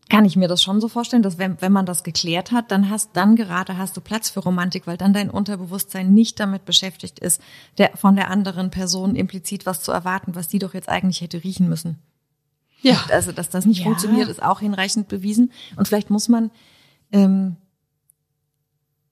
kann 0.09 0.25
ich 0.25 0.35
mir 0.35 0.47
das 0.47 0.63
schon 0.63 0.79
so 0.79 0.87
vorstellen, 0.87 1.23
dass 1.23 1.37
wenn, 1.37 1.61
wenn 1.61 1.71
man 1.71 1.85
das 1.85 2.03
geklärt 2.03 2.51
hat, 2.51 2.71
dann 2.71 2.89
hast, 2.89 3.11
dann 3.13 3.35
gerade 3.35 3.77
hast 3.77 3.97
du 3.97 4.01
Platz 4.01 4.29
für 4.29 4.39
Romantik, 4.39 4.87
weil 4.87 4.97
dann 4.97 5.13
dein 5.13 5.29
Unterbewusstsein 5.29 6.13
nicht 6.13 6.39
damit 6.39 6.65
beschäftigt 6.65 7.19
ist, 7.19 7.41
der, 7.77 7.91
von 7.95 8.15
der 8.15 8.29
anderen 8.29 8.69
Person 8.69 9.15
implizit 9.15 9.65
was 9.65 9.81
zu 9.81 9.91
erwarten, 9.91 10.35
was 10.35 10.47
die 10.47 10.59
doch 10.59 10.73
jetzt 10.73 10.89
eigentlich 10.89 11.21
hätte 11.21 11.43
riechen 11.43 11.67
müssen. 11.67 11.99
Ja. 12.81 13.03
Also, 13.09 13.31
dass 13.31 13.49
das 13.49 13.65
nicht 13.65 13.79
ja. 13.79 13.83
funktioniert, 13.85 14.29
ist 14.29 14.41
auch 14.41 14.59
hinreichend 14.59 15.07
bewiesen. 15.07 15.51
Und 15.75 15.87
vielleicht 15.87 16.09
muss 16.09 16.29
man, 16.29 16.51
ähm, 17.11 17.57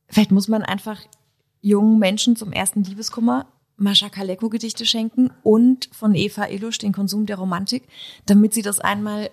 vielleicht 0.07 0.31
muss 0.31 0.47
man 0.47 0.61
einfach 0.61 1.01
jungen 1.61 1.99
Menschen 1.99 2.35
zum 2.35 2.51
ersten 2.51 2.83
Liebeskummer 2.83 3.47
Mascha 3.77 4.07
Kaleko 4.07 4.49
Gedichte 4.49 4.85
schenken 4.85 5.31
und 5.43 5.89
von 5.91 6.15
Eva 6.15 6.47
Illusch 6.47 6.77
den 6.77 6.93
Konsum 6.93 7.25
der 7.25 7.37
Romantik, 7.37 7.83
damit 8.25 8.53
sie 8.53 8.61
das 8.61 8.79
einmal 8.79 9.29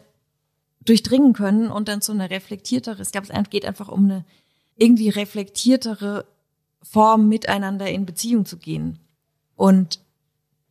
durchdringen 0.85 1.33
können 1.33 1.71
und 1.71 1.89
dann 1.89 2.03
zu 2.03 2.13
einer 2.13 2.31
reflektiertere, 2.31 3.03
ich 3.03 3.13
glaube, 3.13 3.29
es 3.31 3.51
geht 3.51 3.65
einfach 3.65 3.89
um 3.89 4.05
eine 4.05 4.25
irgendwie 4.77 5.11
reflektiertere 5.11 6.25
Form 6.83 7.29
miteinander 7.29 7.89
in 7.89 8.07
Beziehung 8.07 8.47
zu 8.47 8.57
gehen. 8.57 8.99
Und 9.55 10.01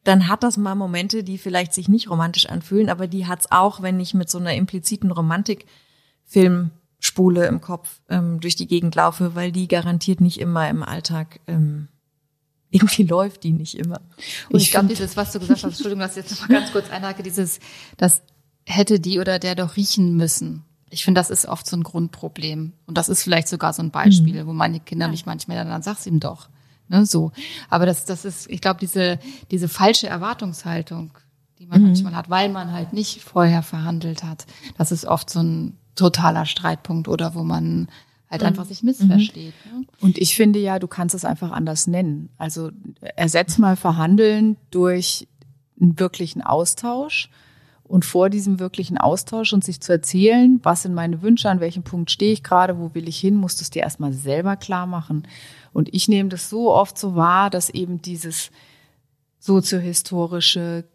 dann 0.04 0.28
hat 0.28 0.44
das 0.44 0.58
mal 0.58 0.76
Momente, 0.76 1.24
die 1.24 1.38
vielleicht 1.38 1.74
sich 1.74 1.88
nicht 1.88 2.10
romantisch 2.10 2.48
anfühlen, 2.48 2.90
aber 2.90 3.08
die 3.08 3.28
hat's 3.28 3.50
auch, 3.52 3.82
wenn 3.82 4.00
ich 4.00 4.14
mit 4.14 4.30
so 4.30 4.38
einer 4.40 4.56
impliziten 4.56 5.12
Romantikfilmspule 5.12 7.46
im 7.46 7.62
Kopf 7.62 8.02
ähm, 8.10 8.40
durch 8.40 8.56
die 8.56 8.68
Gegend 8.68 8.96
laufe, 8.96 9.36
weil 9.36 9.52
die 9.52 9.68
garantiert 9.68 10.20
nicht 10.20 10.40
immer 10.40 10.68
im 10.70 10.84
Alltag 10.84 11.40
ähm, 11.48 11.88
irgendwie 12.72 13.04
läuft 13.04 13.44
die 13.44 13.52
nicht 13.52 13.78
immer. 13.78 14.02
Und 14.50 14.60
ich, 14.60 14.68
ich 14.68 14.72
glaube, 14.72 14.88
dieses, 14.88 15.16
was 15.18 15.34
du 15.34 15.40
gesagt 15.40 15.64
hast, 15.64 15.72
Entschuldigung, 15.72 16.00
dass 16.00 16.18
ich 16.18 16.24
jetzt 16.24 16.32
noch 16.32 16.48
mal 16.48 16.60
ganz 16.60 16.72
kurz 16.72 16.90
einhake, 16.90 17.22
dieses, 17.22 17.60
dass 17.98 18.24
hätte 18.72 19.00
die 19.00 19.20
oder 19.20 19.40
der 19.40 19.56
doch 19.56 19.76
riechen 19.76 20.16
müssen. 20.16 20.64
Ich 20.90 21.06
finde, 21.06 21.20
das 21.20 21.30
ist 21.30 21.46
oft 21.46 21.66
so 21.66 21.78
ein 21.78 21.84
Grundproblem. 21.84 22.74
Und 22.86 22.98
das 22.98 23.10
ist 23.10 23.24
vielleicht 23.24 23.48
sogar 23.48 23.74
so 23.74 23.82
ein 23.82 23.92
Beispiel, 23.92 24.44
mhm. 24.44 24.48
wo 24.48 24.54
meine 24.54 24.80
Kinder 24.80 25.08
mich 25.08 25.26
manchmal 25.26 25.58
dann, 25.58 25.70
dann 25.70 25.82
sag's 25.82 26.06
ihm 26.06 26.20
doch. 26.20 26.50
Ne, 26.90 27.06
so. 27.06 27.32
Aber 27.70 27.86
das, 27.86 28.04
das 28.04 28.26
ist, 28.26 28.50
ich 28.50 28.60
glaube, 28.60 28.80
diese, 28.82 29.18
diese 29.50 29.70
falsche 29.70 30.08
Erwartungshaltung, 30.08 31.12
die 31.60 31.66
man 31.66 31.80
mhm. 31.80 31.88
manchmal 31.88 32.16
hat, 32.16 32.30
weil 32.30 32.50
man 32.50 32.74
halt 32.74 32.92
nicht 32.92 33.22
vorher 33.22 33.64
verhandelt 33.64 34.24
hat, 34.24 34.46
das 34.78 34.92
ist 34.92 35.06
oft 35.06 35.30
so 35.30 35.42
ein 35.42 35.78
totaler 35.96 36.46
Streitpunkt 36.46 37.08
oder 37.08 37.34
wo 37.34 37.44
man 37.44 37.88
halt 38.30 38.44
einfach 38.44 38.66
sich 38.66 38.84
missversteht. 38.84 39.54
Mhm. 39.66 39.80
Ne? 39.80 39.86
Und 40.02 40.18
ich 40.18 40.36
finde 40.36 40.60
ja, 40.60 40.80
du 40.80 40.88
kannst 40.88 41.16
es 41.16 41.24
einfach 41.24 41.52
anders 41.52 41.88
nennen. 41.88 42.30
Also 42.38 42.72
ersetz 43.16 43.58
mal 43.58 43.76
Verhandeln 43.76 44.58
durch 44.72 45.28
einen 45.80 46.00
wirklichen 46.00 46.42
Austausch 46.42 47.30
und 47.92 48.06
vor 48.06 48.30
diesem 48.30 48.62
wirklichen 48.62 48.98
Austausch 48.98 49.52
und 49.52 49.66
sich 49.66 49.82
zu 49.82 49.92
erzählen, 49.92 50.62
was 50.64 50.84
sind 50.84 50.94
meine 50.94 51.22
Wünsche, 51.22 51.50
an 51.50 51.60
welchem 51.60 51.84
Punkt 51.84 52.10
stehe 52.10 52.32
ich 52.32 52.42
gerade, 52.42 52.80
wo 52.80 52.94
will 52.94 53.10
ich 53.10 53.20
hin, 53.20 53.36
musst 53.36 53.60
du 53.60 53.64
es 53.64 53.70
dir 53.70 53.82
erstmal 53.82 54.14
selber 54.14 54.56
klar 54.56 54.88
machen. 54.88 55.28
Und 55.74 55.94
ich 55.94 56.08
nehme 56.08 56.30
das 56.30 56.50
so 56.50 56.72
oft 56.72 56.98
so 56.98 57.16
wahr, 57.16 57.50
dass 57.50 57.70
eben 57.70 58.02
dieses 58.02 58.50
soziohistorische, 59.40 60.86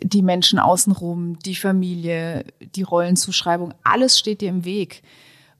die 0.00 0.22
Menschen 0.22 0.60
außenrum, 0.60 1.40
die 1.40 1.56
Familie, 1.56 2.44
die 2.60 2.82
Rollenzuschreibung, 2.82 3.74
alles 3.82 4.16
steht 4.16 4.42
dir 4.42 4.50
im 4.50 4.64
Weg. 4.64 5.02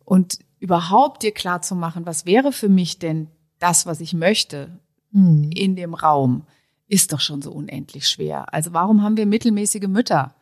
Und 0.04 0.38
überhaupt 0.60 1.24
dir 1.24 1.32
klar 1.32 1.60
zu 1.60 1.74
machen, 1.74 2.06
was 2.06 2.24
wäre 2.24 2.52
für 2.52 2.68
mich 2.68 3.00
denn 3.00 3.26
das, 3.58 3.84
was 3.84 4.00
ich 4.00 4.14
möchte 4.14 4.78
hm. 5.10 5.50
in 5.50 5.74
dem 5.74 5.92
Raum 5.92 6.44
ist 6.90 7.12
doch 7.12 7.20
schon 7.20 7.40
so 7.40 7.52
unendlich 7.52 8.08
schwer. 8.08 8.52
Also 8.52 8.72
warum 8.72 9.02
haben 9.02 9.16
wir 9.16 9.24
mittelmäßige 9.24 9.86
Mütter? 9.86 10.34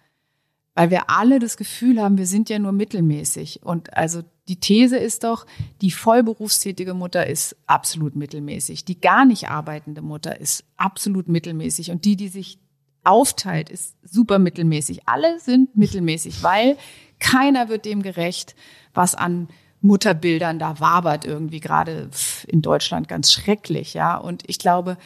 Weil 0.75 0.91
wir 0.91 1.11
alle 1.11 1.39
das 1.41 1.57
Gefühl 1.57 2.01
haben, 2.01 2.17
wir 2.17 2.27
sind 2.27 2.49
ja 2.49 2.59
nur 2.59 2.73
mittelmäßig. 2.73 3.63
Und 3.65 3.95
also 3.95 4.23
die 4.49 4.59
These 4.59 4.97
ist 4.97 5.25
doch, 5.25 5.45
die 5.83 5.91
vollberufstätige 5.91 6.95
Mutter 6.95 7.27
ist 7.27 7.55
absolut 7.67 8.17
mittelmäßig. 8.17 8.85
Die 8.87 8.99
gar 8.99 9.27
nicht 9.27 9.51
arbeitende 9.51 10.01
Mutter 10.01 10.41
ist 10.41 10.65
absolut 10.79 11.29
mittelmäßig. 11.29 11.91
Und 11.91 12.07
die, 12.07 12.17
die 12.17 12.29
sich 12.29 12.59
aufteilt, 13.05 13.69
ist 13.69 13.97
super 14.03 14.39
mittelmäßig. 14.39 15.07
Alle 15.07 15.41
sind 15.41 15.77
mittelmäßig, 15.77 16.43
weil 16.43 16.79
keiner 17.19 17.69
wird 17.69 17.85
dem 17.85 18.03
gerecht, 18.03 18.55
was 18.95 19.15
an 19.15 19.49
Mutterbildern 19.81 20.59
da 20.59 20.81
wabert 20.81 21.25
irgendwie 21.25 21.61
gerade 21.61 22.09
in 22.47 22.63
Deutschland 22.63 23.07
ganz 23.07 23.33
schrecklich, 23.33 23.95
ja. 23.95 24.17
Und 24.17 24.45
ich 24.47 24.59
glaube, 24.59 24.97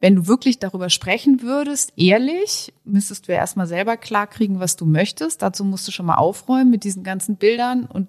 wenn 0.00 0.16
du 0.16 0.26
wirklich 0.26 0.58
darüber 0.58 0.90
sprechen 0.90 1.40
würdest, 1.42 1.92
ehrlich, 1.96 2.72
müsstest 2.84 3.28
du 3.28 3.32
ja 3.32 3.38
erstmal 3.38 3.66
selber 3.66 3.96
klarkriegen, 3.96 4.60
was 4.60 4.76
du 4.76 4.84
möchtest. 4.84 5.42
Dazu 5.42 5.64
musst 5.64 5.88
du 5.88 5.92
schon 5.92 6.06
mal 6.06 6.16
aufräumen 6.16 6.70
mit 6.70 6.84
diesen 6.84 7.02
ganzen 7.02 7.36
Bildern 7.36 7.86
und 7.86 8.08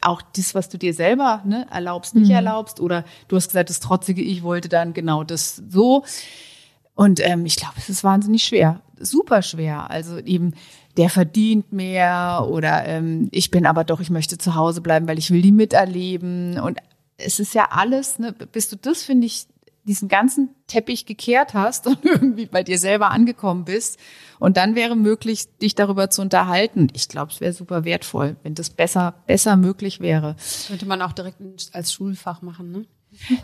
auch 0.00 0.20
das, 0.20 0.54
was 0.54 0.68
du 0.68 0.78
dir 0.78 0.92
selber 0.92 1.42
ne, 1.44 1.66
erlaubst, 1.70 2.14
nicht 2.14 2.28
mhm. 2.28 2.34
erlaubst. 2.34 2.80
Oder 2.80 3.04
du 3.28 3.36
hast 3.36 3.48
gesagt, 3.48 3.70
das 3.70 3.80
trotzige 3.80 4.22
Ich 4.22 4.42
wollte 4.42 4.68
dann 4.68 4.92
genau 4.92 5.24
das 5.24 5.62
so. 5.68 6.04
Und 6.94 7.20
ähm, 7.20 7.46
ich 7.46 7.56
glaube, 7.56 7.74
es 7.78 7.88
ist 7.88 8.04
wahnsinnig 8.04 8.42
schwer, 8.42 8.80
super 8.98 9.42
schwer. 9.42 9.90
Also 9.90 10.18
eben 10.18 10.54
der 10.96 11.10
verdient 11.10 11.72
mehr 11.72 12.46
oder 12.48 12.86
ähm, 12.86 13.28
ich 13.32 13.50
bin 13.50 13.66
aber 13.66 13.84
doch, 13.84 14.00
ich 14.00 14.10
möchte 14.10 14.38
zu 14.38 14.54
Hause 14.54 14.80
bleiben, 14.80 15.06
weil 15.06 15.18
ich 15.18 15.30
will 15.30 15.42
die 15.42 15.52
miterleben. 15.52 16.58
Und 16.58 16.78
es 17.18 17.38
ist 17.38 17.54
ja 17.54 17.68
alles, 17.70 18.18
ne, 18.18 18.32
bis 18.32 18.68
du 18.68 18.76
das, 18.76 19.02
finde 19.02 19.26
ich, 19.26 19.46
diesen 19.86 20.08
ganzen 20.08 20.50
Teppich 20.66 21.06
gekehrt 21.06 21.54
hast 21.54 21.86
und 21.86 21.98
irgendwie 22.04 22.46
bei 22.46 22.62
dir 22.62 22.78
selber 22.78 23.10
angekommen 23.10 23.64
bist. 23.64 23.98
Und 24.38 24.56
dann 24.56 24.74
wäre 24.74 24.96
möglich, 24.96 25.46
dich 25.58 25.74
darüber 25.74 26.10
zu 26.10 26.22
unterhalten. 26.22 26.88
Ich 26.92 27.08
glaube, 27.08 27.32
es 27.32 27.40
wäre 27.40 27.52
super 27.52 27.84
wertvoll, 27.84 28.36
wenn 28.42 28.54
das 28.54 28.70
besser, 28.70 29.14
besser 29.26 29.56
möglich 29.56 30.00
wäre. 30.00 30.36
Könnte 30.66 30.86
man 30.86 31.00
auch 31.02 31.12
direkt 31.12 31.38
als 31.72 31.92
Schulfach 31.92 32.42
machen, 32.42 32.72
ne? 32.72 32.84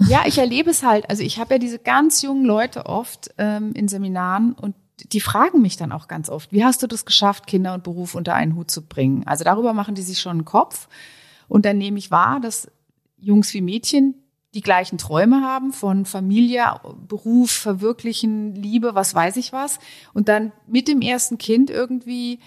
Ja, 0.07 0.25
ich 0.27 0.37
erlebe 0.37 0.71
es 0.71 0.83
halt. 0.83 1.09
Also 1.09 1.23
ich 1.23 1.39
habe 1.39 1.55
ja 1.55 1.59
diese 1.59 1.79
ganz 1.79 2.21
jungen 2.21 2.45
Leute 2.45 2.87
oft 2.87 3.31
ähm, 3.39 3.73
in 3.73 3.89
Seminaren 3.89 4.53
und 4.53 4.75
die 5.13 5.21
fragen 5.21 5.63
mich 5.63 5.77
dann 5.77 5.93
auch 5.93 6.09
ganz 6.09 6.29
oft, 6.29 6.53
wie 6.53 6.65
hast 6.65 6.83
du 6.83 6.87
das 6.87 7.05
geschafft, 7.05 7.47
Kinder 7.47 7.73
und 7.75 7.83
Beruf 7.83 8.15
unter 8.15 8.35
einen 8.35 8.55
Hut 8.55 8.71
zu 8.71 8.83
bringen? 8.83 9.27
Also 9.27 9.45
darüber 9.45 9.73
machen 9.73 9.95
die 9.95 10.03
sich 10.03 10.21
schon 10.21 10.33
einen 10.33 10.45
Kopf. 10.45 10.89
Und 11.49 11.65
dann 11.65 11.79
nehme 11.79 11.99
ich 11.99 12.11
wahr, 12.11 12.41
dass 12.41 12.71
Jungs 13.17 13.55
wie 13.55 13.63
Mädchen 13.63 14.15
die 14.55 14.61
gleichen 14.61 14.99
Träume 14.99 15.41
haben 15.43 15.73
von 15.73 16.05
Familie, 16.05 16.65
Beruf, 17.09 17.51
Verwirklichen, 17.51 18.55
Liebe, 18.55 18.95
was 18.95 19.15
weiß 19.15 19.37
ich 19.37 19.53
was. 19.53 19.79
Und 20.13 20.29
dann 20.29 20.53
mit 20.67 20.89
dem 20.89 21.01
ersten 21.01 21.39
Kind 21.39 21.71
irgendwie 21.71 22.39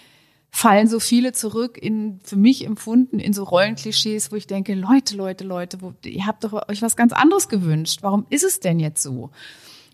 fallen 0.52 0.88
so 0.88 1.00
viele 1.00 1.34
zurück 1.34 1.78
in, 1.78 2.20
für 2.24 2.38
mich 2.38 2.66
empfunden, 2.66 3.20
in 3.20 3.34
so 3.34 3.44
Rollenklischees, 3.44 4.32
wo 4.32 4.36
ich 4.36 4.48
denke, 4.48 4.74
Leute, 4.74 5.18
Leute, 5.18 5.44
Leute, 5.44 5.82
wo, 5.82 5.94
ihr 6.06 6.26
habt 6.26 6.44
doch 6.44 6.70
euch 6.70 6.82
was 6.82 6.96
ganz 6.96 7.12
anderes 7.12 7.50
gewünscht. 7.50 8.00
Warum 8.04 8.26
ist 8.30 8.44
es 8.44 8.60
denn 8.60 8.80
jetzt 8.80 9.04
so? 9.04 9.32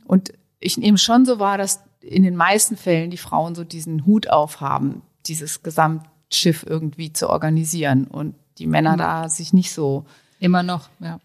Und 0.06 0.34
ich 0.60 0.78
nehme 0.78 0.97
schon 0.97 1.26
so 1.26 1.39
wahr, 1.39 1.58
dass 1.58 1.82
in 2.02 2.24
den 2.24 2.36
meisten 2.36 2.78
Fällen 2.78 3.10
die 3.10 3.17
Frauen 3.17 3.56
so 3.56 3.63
diesen 3.63 4.06
Hut 4.06 4.30
aufhaben, 4.30 5.02
dieses 5.26 5.63
Gesamtschiff 5.63 6.65
irgendwie 6.67 7.13
zu 7.13 7.30
organisieren 7.30 8.06
und 8.06 8.36
die 8.58 8.67
Männer 8.67 8.93
mhm. 8.93 9.00
da 9.00 9.30
sich 9.30 9.54
nicht 9.54 9.71
so. 9.71 10.06
Immer 10.39 10.62
noch, 10.62 10.89
ja. 11.00 11.19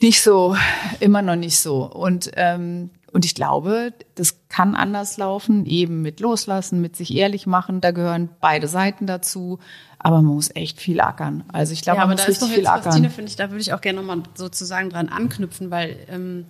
Nicht 0.00 0.22
so, 0.22 0.56
immer 1.00 1.22
noch 1.22 1.36
nicht 1.36 1.58
so. 1.58 1.84
Und 1.84 2.30
ähm, 2.36 2.90
und 3.12 3.24
ich 3.24 3.34
glaube, 3.34 3.92
das 4.14 4.36
kann 4.48 4.74
anders 4.76 5.16
laufen, 5.16 5.66
eben 5.66 6.00
mit 6.02 6.20
Loslassen, 6.20 6.80
mit 6.80 6.94
sich 6.94 7.14
ehrlich 7.16 7.46
machen. 7.46 7.80
Da 7.80 7.90
gehören 7.90 8.28
beide 8.40 8.68
Seiten 8.68 9.06
dazu. 9.06 9.58
Aber 9.98 10.16
man 10.22 10.34
muss 10.34 10.50
echt 10.54 10.80
viel 10.80 11.00
ackern. 11.00 11.44
Also 11.52 11.72
ich 11.72 11.82
glaube, 11.82 11.98
ja, 11.98 12.06
man 12.06 12.16
muss 12.16 12.28
richtig 12.28 12.48
viel 12.50 12.66
ackern. 12.66 12.84
Christine, 12.84 13.10
finde 13.10 13.30
ich, 13.30 13.36
da 13.36 13.50
würde 13.50 13.60
ich 13.60 13.72
auch 13.72 13.80
gerne 13.80 14.00
nochmal 14.00 14.22
sozusagen 14.34 14.90
dran 14.90 15.08
anknüpfen, 15.08 15.70
weil 15.70 15.96
ähm, 16.08 16.46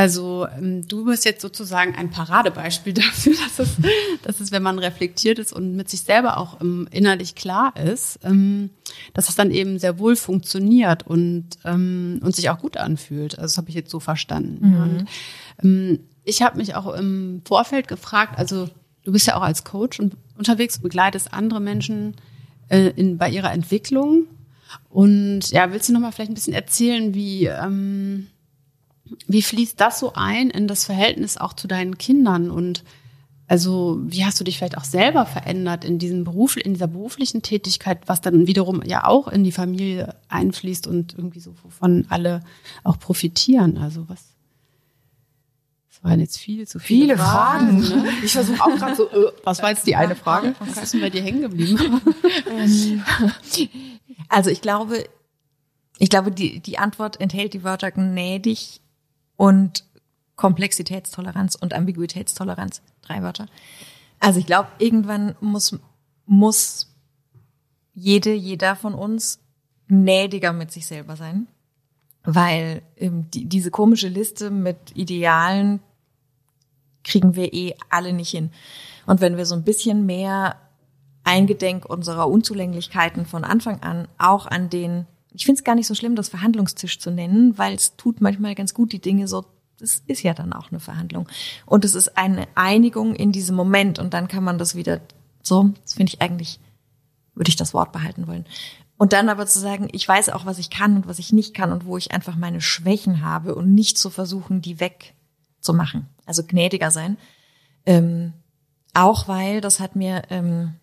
also 0.00 0.46
ähm, 0.56 0.88
du 0.88 1.04
bist 1.04 1.26
jetzt 1.26 1.42
sozusagen 1.42 1.94
ein 1.94 2.10
Paradebeispiel 2.10 2.92
dafür, 2.94 3.34
dass 3.34 3.58
es, 3.58 3.76
dass 4.22 4.40
es, 4.40 4.50
wenn 4.50 4.62
man 4.62 4.78
reflektiert 4.78 5.38
ist 5.38 5.52
und 5.52 5.76
mit 5.76 5.90
sich 5.90 6.00
selber 6.00 6.38
auch 6.38 6.60
ähm, 6.62 6.88
innerlich 6.90 7.34
klar 7.34 7.74
ist, 7.76 8.18
ähm, 8.24 8.70
dass 9.12 9.28
es 9.28 9.34
dann 9.34 9.50
eben 9.50 9.78
sehr 9.78 9.98
wohl 9.98 10.16
funktioniert 10.16 11.06
und, 11.06 11.48
und 11.64 12.34
sich 12.34 12.50
auch 12.50 12.58
gut 12.58 12.76
anfühlt. 12.76 13.38
Also 13.38 13.42
das 13.42 13.56
habe 13.58 13.68
ich 13.68 13.74
jetzt 13.74 13.90
so 13.90 14.00
verstanden. 14.00 14.70
Mhm. 14.70 15.06
Und, 15.62 16.00
ich 16.24 16.42
habe 16.42 16.58
mich 16.58 16.74
auch 16.74 16.92
im 16.94 17.42
Vorfeld 17.44 17.88
gefragt, 17.88 18.38
also 18.38 18.68
du 19.04 19.12
bist 19.12 19.26
ja 19.26 19.36
auch 19.36 19.42
als 19.42 19.64
Coach 19.64 20.00
und 20.00 20.16
unterwegs, 20.36 20.78
begleitest 20.78 21.32
andere 21.32 21.60
Menschen 21.60 22.16
äh, 22.68 22.88
in, 22.90 23.18
bei 23.18 23.28
ihrer 23.30 23.52
Entwicklung. 23.52 24.26
Und 24.88 25.50
ja, 25.50 25.72
willst 25.72 25.88
du 25.88 25.92
noch 25.92 26.00
mal 26.00 26.12
vielleicht 26.12 26.30
ein 26.30 26.34
bisschen 26.34 26.54
erzählen, 26.54 27.14
wie 27.14 27.46
wie 29.26 29.42
fließt 29.42 29.80
das 29.80 29.98
so 29.98 30.12
ein 30.14 30.50
in 30.50 30.68
das 30.68 30.84
Verhältnis 30.84 31.36
auch 31.36 31.52
zu 31.52 31.68
deinen 31.68 31.98
Kindern 31.98 32.50
und 32.50 32.84
also 33.50 33.98
wie 34.04 34.24
hast 34.24 34.38
du 34.38 34.44
dich 34.44 34.58
vielleicht 34.58 34.78
auch 34.78 34.84
selber 34.84 35.26
verändert 35.26 35.84
in 35.84 35.98
diesem 35.98 36.22
Beruf, 36.22 36.56
in 36.56 36.74
dieser 36.74 36.86
beruflichen 36.86 37.42
Tätigkeit, 37.42 38.02
was 38.06 38.20
dann 38.20 38.46
wiederum 38.46 38.80
ja 38.84 39.04
auch 39.06 39.26
in 39.26 39.42
die 39.42 39.50
Familie 39.50 40.14
einfließt 40.28 40.86
und 40.86 41.18
irgendwie 41.18 41.40
so 41.40 41.52
wovon 41.64 42.06
alle 42.10 42.44
auch 42.84 42.96
profitieren? 43.00 43.76
Also 43.76 44.08
was? 44.08 44.20
Das 45.88 46.04
waren 46.04 46.20
jetzt 46.20 46.38
viel 46.38 46.68
zu 46.68 46.78
viele, 46.78 47.14
viele 47.14 47.16
Fragen. 47.16 47.82
Fragen 47.82 48.02
ne? 48.04 48.12
Ich 48.22 48.30
versuche 48.30 48.62
auch 48.62 48.76
gerade 48.76 48.94
so. 48.94 49.10
Äh, 49.10 49.32
was 49.42 49.60
war 49.60 49.70
jetzt 49.70 49.84
die 49.84 49.96
eine 49.96 50.14
Frage? 50.14 50.54
Was 50.60 50.84
ist 50.84 50.94
denn 50.94 51.00
bei 51.00 51.10
dir 51.10 51.20
hängen 51.20 51.40
geblieben? 51.40 52.00
also 54.28 54.50
ich 54.50 54.60
glaube, 54.60 55.04
ich 55.98 56.08
glaube, 56.08 56.30
die, 56.30 56.60
die 56.60 56.78
Antwort 56.78 57.20
enthält 57.20 57.52
die 57.52 57.64
Wörter 57.64 57.90
gnädig, 57.90 58.80
und 59.40 59.84
Komplexitätstoleranz 60.36 61.54
und 61.54 61.72
Ambiguitätstoleranz. 61.72 62.82
Drei 63.00 63.22
Wörter. 63.22 63.46
Also 64.18 64.38
ich 64.38 64.44
glaube, 64.44 64.68
irgendwann 64.78 65.34
muss, 65.40 65.78
muss 66.26 66.94
jede, 67.94 68.34
jeder 68.34 68.76
von 68.76 68.92
uns 68.92 69.40
gnädiger 69.88 70.52
mit 70.52 70.70
sich 70.70 70.86
selber 70.86 71.16
sein, 71.16 71.46
weil 72.22 72.82
ähm, 72.98 73.30
die, 73.30 73.46
diese 73.46 73.70
komische 73.70 74.08
Liste 74.08 74.50
mit 74.50 74.94
Idealen 74.94 75.80
kriegen 77.02 77.34
wir 77.34 77.54
eh 77.54 77.74
alle 77.88 78.12
nicht 78.12 78.30
hin. 78.30 78.50
Und 79.06 79.22
wenn 79.22 79.38
wir 79.38 79.46
so 79.46 79.54
ein 79.54 79.64
bisschen 79.64 80.04
mehr 80.04 80.56
eingedenk 81.24 81.86
unserer 81.86 82.28
Unzulänglichkeiten 82.28 83.24
von 83.24 83.44
Anfang 83.44 83.80
an 83.80 84.06
auch 84.18 84.44
an 84.44 84.68
den 84.68 85.06
ich 85.32 85.44
finde 85.44 85.60
es 85.60 85.64
gar 85.64 85.74
nicht 85.74 85.86
so 85.86 85.94
schlimm, 85.94 86.16
das 86.16 86.28
Verhandlungstisch 86.28 86.98
zu 86.98 87.10
nennen, 87.10 87.56
weil 87.58 87.74
es 87.74 87.96
tut 87.96 88.20
manchmal 88.20 88.54
ganz 88.54 88.74
gut, 88.74 88.92
die 88.92 89.00
Dinge 89.00 89.28
so, 89.28 89.44
das 89.78 90.02
ist 90.06 90.22
ja 90.22 90.34
dann 90.34 90.52
auch 90.52 90.70
eine 90.70 90.80
Verhandlung. 90.80 91.28
Und 91.66 91.84
es 91.84 91.94
ist 91.94 92.16
eine 92.16 92.46
Einigung 92.54 93.14
in 93.14 93.32
diesem 93.32 93.56
Moment 93.56 93.98
und 93.98 94.12
dann 94.12 94.28
kann 94.28 94.44
man 94.44 94.58
das 94.58 94.74
wieder 94.74 95.00
so, 95.42 95.70
das 95.82 95.94
finde 95.94 96.12
ich 96.12 96.20
eigentlich, 96.20 96.60
würde 97.34 97.48
ich 97.48 97.56
das 97.56 97.74
Wort 97.74 97.92
behalten 97.92 98.26
wollen. 98.26 98.44
Und 98.98 99.14
dann 99.14 99.30
aber 99.30 99.46
zu 99.46 99.58
sagen, 99.58 99.88
ich 99.92 100.06
weiß 100.06 100.28
auch, 100.28 100.44
was 100.44 100.58
ich 100.58 100.68
kann 100.68 100.96
und 100.96 101.06
was 101.06 101.18
ich 101.18 101.32
nicht 101.32 101.54
kann 101.54 101.72
und 101.72 101.86
wo 101.86 101.96
ich 101.96 102.12
einfach 102.12 102.36
meine 102.36 102.60
Schwächen 102.60 103.24
habe 103.24 103.54
und 103.54 103.74
nicht 103.74 103.96
zu 103.96 104.10
versuchen, 104.10 104.60
die 104.60 104.78
wegzumachen. 104.78 106.06
Also 106.26 106.42
gnädiger 106.46 106.90
sein. 106.90 107.16
Ähm, 107.86 108.34
auch 108.92 109.26
weil, 109.26 109.62
das 109.62 109.80
hat 109.80 109.96
mir 109.96 110.24
ähm, 110.28 110.74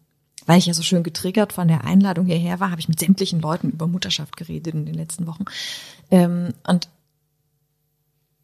weil 0.47 0.57
ich 0.57 0.65
ja 0.65 0.73
so 0.73 0.81
schön 0.81 1.03
getriggert 1.03 1.53
von 1.53 1.67
der 1.67 1.83
Einladung 1.83 2.25
hierher 2.25 2.59
war, 2.59 2.71
habe 2.71 2.79
ich 2.79 2.89
mit 2.89 2.99
sämtlichen 2.99 3.41
Leuten 3.41 3.69
über 3.69 3.85
Mutterschaft 3.85 4.37
geredet 4.37 4.73
in 4.73 4.85
den 4.85 4.95
letzten 4.95 5.27
Wochen. 5.27 5.45
Ähm, 6.09 6.53
und 6.65 6.89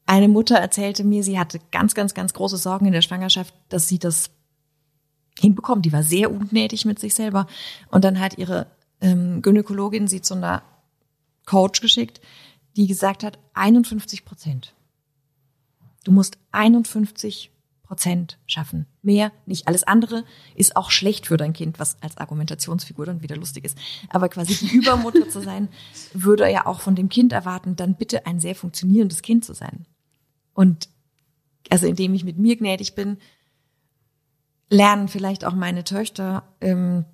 eine 0.06 0.28
Mutter 0.28 0.58
erzählte 0.58 1.06
mir, 1.06 1.24
sie 1.24 1.40
hatte 1.40 1.60
ganz, 1.72 1.96
ganz, 1.96 2.14
ganz 2.14 2.34
große 2.34 2.58
Sorgen 2.58 2.86
in 2.86 2.92
der 2.92 3.02
Schwangerschaft, 3.02 3.54
dass 3.70 3.88
sie 3.88 4.00
das 4.00 4.30
hinbekommt. 5.40 5.86
Die 5.86 5.94
war 5.94 6.04
sehr 6.04 6.30
ungnädig 6.30 6.84
mit 6.84 7.00
sich 7.00 7.16
selber. 7.16 7.48
Und 7.90 8.04
dann 8.04 8.20
hat 8.20 8.38
ihre 8.38 8.68
ähm, 9.00 9.42
Gynäkologin 9.42 10.08
sie 10.08 10.22
zu 10.22 10.36
einer 10.36 10.62
Coach 11.46 11.80
geschickt, 11.80 12.20
die 12.76 12.86
gesagt 12.86 13.24
hat, 13.24 13.40
51 13.54 14.26
Prozent. 14.26 14.74
Du 16.04 16.12
musst 16.12 16.38
51 16.52 17.50
Prozent 17.94 18.40
schaffen. 18.48 18.88
Mehr 19.04 19.32
nicht. 19.46 19.68
Alles 19.68 19.84
andere 19.84 20.26
ist 20.56 20.76
auch 20.76 20.90
schlecht 20.90 21.28
für 21.28 21.38
dein 21.38 21.54
Kind, 21.54 21.78
was 21.78 22.02
als 22.02 22.18
Argumentationsfigur 22.18 23.06
dann 23.06 23.22
wieder 23.22 23.36
lustig 23.36 23.66
ist. 23.66 23.78
Aber 24.10 24.30
quasi 24.30 24.56
die 24.56 24.76
Übermutter 24.78 25.30
zu 25.30 25.42
sein, 25.42 25.70
würde 26.12 26.50
ja 26.50 26.66
auch 26.66 26.80
von 26.80 26.96
dem 26.96 27.08
Kind 27.08 27.34
erwarten, 27.34 27.76
dann 27.76 27.94
bitte 27.94 28.26
ein 28.26 28.40
sehr 28.40 28.56
funktionierendes 28.56 29.22
Kind 29.22 29.46
zu 29.46 29.54
sein. 29.54 29.86
Und 30.56 30.90
also 31.70 31.86
indem 31.86 32.16
ich 32.16 32.24
mit 32.24 32.40
mir 32.40 32.56
gnädig 32.56 32.96
bin, 32.96 33.18
lernen 34.72 35.08
vielleicht 35.08 35.46
auch 35.46 35.54
meine 35.54 35.84
Töchter, 35.84 36.52
ähm, 36.62 37.06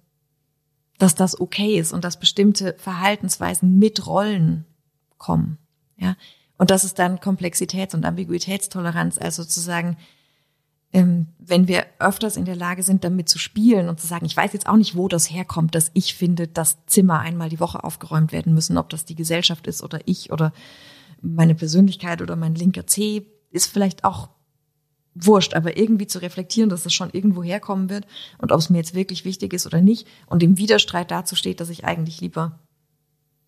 dass 0.98 1.14
das 1.14 1.42
okay 1.42 1.78
ist 1.78 1.92
und 1.92 2.06
dass 2.06 2.22
bestimmte 2.22 2.74
Verhaltensweisen 2.78 3.80
mit 3.80 4.08
Rollen 4.08 4.64
kommen. 5.18 5.58
Ja. 5.98 6.16
Und 6.58 6.72
das 6.72 6.86
ist 6.86 7.00
dann 7.00 7.20
Komplexitäts- 7.20 7.96
und 7.96 8.06
Ambiguitätstoleranz, 8.06 9.18
also 9.18 9.44
zu 9.44 9.60
sagen, 9.60 9.98
ähm, 9.98 10.06
wenn 10.92 11.68
wir 11.68 11.86
öfters 12.00 12.36
in 12.36 12.46
der 12.46 12.56
Lage 12.56 12.82
sind, 12.82 13.04
damit 13.04 13.30
zu 13.30 13.38
spielen 13.38 13.90
und 13.90 14.00
zu 14.00 14.08
sagen, 14.08 14.26
ich 14.26 14.36
weiß 14.36 14.54
jetzt 14.54 14.68
auch 14.68 14.76
nicht, 14.76 14.96
wo 14.96 15.08
das 15.08 15.30
herkommt, 15.30 15.76
dass 15.76 15.92
ich 15.94 16.16
finde, 16.16 16.48
dass 16.48 16.84
Zimmer 16.88 17.20
einmal 17.20 17.50
die 17.50 17.60
Woche 17.60 17.84
aufgeräumt 17.84 18.32
werden 18.32 18.56
müssen, 18.56 18.78
ob 18.78 18.90
das 18.90 19.06
die 19.06 19.16
Gesellschaft 19.16 19.68
ist 19.68 19.84
oder 19.84 20.00
ich 20.06 20.32
oder 20.32 20.52
meine 21.22 21.54
Persönlichkeit 21.54 22.22
oder 22.22 22.36
mein 22.36 22.56
linker 22.56 22.88
C, 22.88 23.28
ist 23.52 23.68
vielleicht 23.72 24.04
auch 24.04 24.30
wurscht, 25.14 25.54
aber 25.54 25.78
irgendwie 25.78 26.08
zu 26.08 26.22
reflektieren, 26.22 26.70
dass 26.70 26.84
das 26.84 26.94
schon 26.94 27.10
irgendwo 27.12 27.44
herkommen 27.44 27.90
wird 27.90 28.08
und 28.38 28.52
ob 28.52 28.60
es 28.60 28.70
mir 28.70 28.78
jetzt 28.78 28.96
wirklich 28.96 29.26
wichtig 29.26 29.54
ist 29.54 29.68
oder 29.68 29.82
nicht 29.82 30.08
und 30.28 30.42
im 30.42 30.58
Widerstreit 30.58 31.12
dazu 31.12 31.36
steht, 31.36 31.60
dass 31.60 31.70
ich 31.70 31.86
eigentlich 31.86 32.22
lieber 32.22 32.60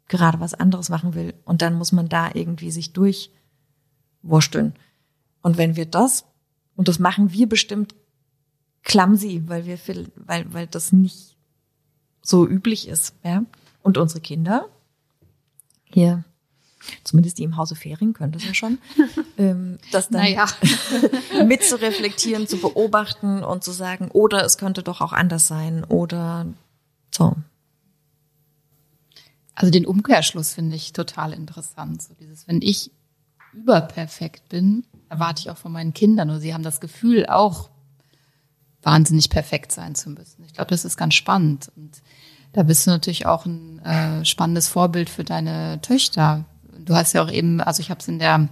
gerade 0.07 0.39
was 0.39 0.53
anderes 0.53 0.89
machen 0.89 1.15
will 1.15 1.33
und 1.45 1.61
dann 1.61 1.75
muss 1.75 1.91
man 1.91 2.09
da 2.09 2.29
irgendwie 2.33 2.71
sich 2.71 2.93
durchwursteln. 2.93 4.73
Und 5.41 5.57
wenn 5.57 5.75
wir 5.75 5.85
das 5.85 6.25
und 6.81 6.87
das 6.87 6.97
machen 6.97 7.31
wir 7.31 7.47
bestimmt 7.47 7.93
clumsy, 8.81 9.43
weil 9.45 9.67
wir, 9.67 9.77
weil, 10.15 10.51
weil 10.51 10.65
das 10.65 10.91
nicht 10.91 11.37
so 12.23 12.47
üblich 12.47 12.87
ist, 12.87 13.13
ja. 13.23 13.45
Und 13.83 13.99
unsere 13.99 14.19
Kinder, 14.19 14.67
hier 15.85 16.23
zumindest 17.03 17.37
die 17.37 17.43
im 17.43 17.55
Hause 17.55 17.75
Fering 17.75 18.13
können 18.13 18.31
das 18.31 18.43
ja 18.43 18.55
schon, 18.55 18.79
ähm, 19.37 19.77
das 19.91 20.09
dann 20.09 20.23
Naja. 20.23 20.47
mit 21.45 21.63
zu 21.63 21.79
reflektieren, 21.79 22.47
zu 22.47 22.57
beobachten 22.57 23.43
und 23.43 23.63
zu 23.63 23.69
sagen, 23.71 24.09
oder 24.09 24.43
es 24.43 24.57
könnte 24.57 24.81
doch 24.81 25.01
auch 25.01 25.13
anders 25.13 25.45
sein 25.45 25.83
oder 25.83 26.47
so. 27.13 27.35
Also 29.53 29.69
den 29.69 29.85
Umkehrschluss 29.85 30.55
finde 30.55 30.77
ich 30.77 30.93
total 30.93 31.31
interessant. 31.33 32.01
So 32.01 32.15
dieses, 32.19 32.47
wenn 32.47 32.63
ich 32.63 32.89
überperfekt 33.53 34.49
bin, 34.49 34.83
erwarte 35.11 35.41
ich 35.41 35.49
auch 35.49 35.57
von 35.57 35.73
meinen 35.73 35.93
Kindern 35.93 36.29
oder 36.29 36.39
sie 36.39 36.53
haben 36.53 36.63
das 36.63 36.79
Gefühl, 36.79 37.25
auch 37.25 37.69
wahnsinnig 38.81 39.29
perfekt 39.29 39.71
sein 39.71 39.93
zu 39.93 40.09
müssen. 40.09 40.43
Ich 40.45 40.53
glaube, 40.53 40.71
das 40.71 40.85
ist 40.85 40.97
ganz 40.97 41.13
spannend. 41.13 41.69
Und 41.75 42.01
da 42.53 42.63
bist 42.63 42.87
du 42.87 42.91
natürlich 42.91 43.25
auch 43.25 43.45
ein 43.45 43.79
äh, 43.79 44.25
spannendes 44.25 44.69
Vorbild 44.69 45.09
für 45.09 45.23
deine 45.23 45.79
Töchter. 45.81 46.45
Du 46.79 46.95
hast 46.95 47.13
ja 47.13 47.23
auch 47.23 47.31
eben, 47.31 47.61
also 47.61 47.81
ich 47.81 47.91
habe 47.91 47.99
es 47.99 48.07
in 48.07 48.19
der 48.19 48.47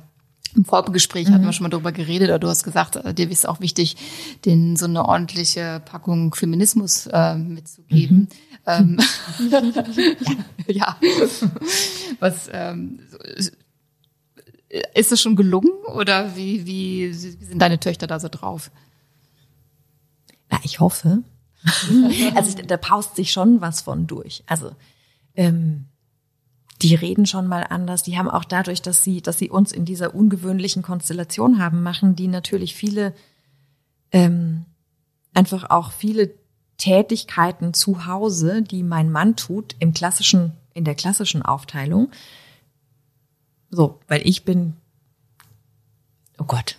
im 0.55 0.65
Vorgespräch 0.65 1.29
hatten 1.29 1.45
wir 1.45 1.53
schon 1.53 1.65
mal 1.65 1.69
darüber 1.69 1.91
geredet, 1.91 2.29
aber 2.29 2.39
du 2.39 2.47
hast 2.47 2.63
gesagt, 2.63 2.95
äh, 2.95 3.13
dir 3.13 3.29
ist 3.29 3.47
auch 3.47 3.59
wichtig, 3.59 3.95
denen 4.45 4.77
so 4.77 4.85
eine 4.85 5.05
ordentliche 5.05 5.79
Packung 5.85 6.33
Feminismus 6.33 7.05
äh, 7.05 7.35
mitzugeben. 7.35 8.29
Ähm, 8.65 8.97
ja. 10.67 10.97
Was 12.19 12.49
ähm, 12.51 12.99
ist 14.93 15.11
es 15.11 15.21
schon 15.21 15.35
gelungen 15.35 15.71
oder 15.95 16.35
wie, 16.35 16.65
wie, 16.65 17.13
sind 17.13 17.61
deine 17.61 17.79
Töchter 17.79 18.07
da 18.07 18.19
so 18.19 18.27
drauf? 18.29 18.71
Na, 20.49 20.59
ich 20.63 20.79
hoffe. 20.79 21.23
also 22.35 22.57
da 22.65 22.77
paust 22.77 23.15
sich 23.15 23.31
schon 23.31 23.61
was 23.61 23.81
von 23.81 24.07
durch. 24.07 24.43
Also 24.47 24.71
ähm, 25.35 25.85
die 26.81 26.95
reden 26.95 27.25
schon 27.25 27.47
mal 27.47 27.65
anders. 27.69 28.03
Die 28.03 28.17
haben 28.17 28.29
auch 28.29 28.45
dadurch, 28.45 28.81
dass 28.81 29.03
sie, 29.03 29.21
dass 29.21 29.37
sie 29.37 29.49
uns 29.49 29.71
in 29.71 29.85
dieser 29.85 30.15
ungewöhnlichen 30.15 30.81
Konstellation 30.81 31.59
haben, 31.59 31.83
machen 31.83 32.15
die 32.15 32.27
natürlich 32.27 32.75
viele 32.75 33.13
ähm, 34.11 34.65
einfach 35.33 35.69
auch 35.69 35.91
viele 35.91 36.31
Tätigkeiten 36.77 37.73
zu 37.73 38.05
Hause, 38.05 38.61
die 38.61 38.83
mein 38.83 39.11
Mann 39.11 39.35
tut 39.35 39.75
im 39.79 39.93
klassischen, 39.93 40.53
in 40.73 40.85
der 40.85 40.95
klassischen 40.95 41.41
Aufteilung. 41.41 42.09
So, 43.71 43.99
weil 44.07 44.27
ich 44.27 44.43
bin, 44.43 44.75
oh 46.37 46.45
Gott, 46.45 46.77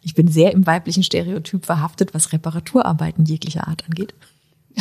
ich 0.00 0.14
bin 0.14 0.28
sehr 0.28 0.52
im 0.52 0.66
weiblichen 0.66 1.02
Stereotyp 1.02 1.64
verhaftet, 1.64 2.14
was 2.14 2.32
Reparaturarbeiten 2.32 3.24
jeglicher 3.24 3.68
Art 3.68 3.84
angeht. 3.84 4.14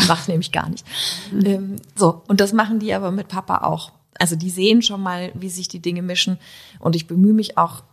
Macht 0.07 0.27
nämlich 0.27 0.51
gar 0.51 0.69
nicht. 0.69 0.85
Ähm, 1.33 1.75
so, 1.95 2.23
und 2.27 2.39
das 2.39 2.53
machen 2.53 2.79
die 2.79 2.93
aber 2.93 3.11
mit 3.11 3.27
Papa 3.27 3.59
auch. 3.65 3.91
Also 4.17 4.35
die 4.35 4.49
sehen 4.49 4.81
schon 4.81 5.01
mal, 5.01 5.31
wie 5.35 5.49
sich 5.49 5.67
die 5.67 5.81
Dinge 5.81 6.01
mischen. 6.01 6.37
Und 6.79 6.95
ich 6.95 7.07
bemühe 7.07 7.33
mich 7.33 7.57
auch 7.57 7.83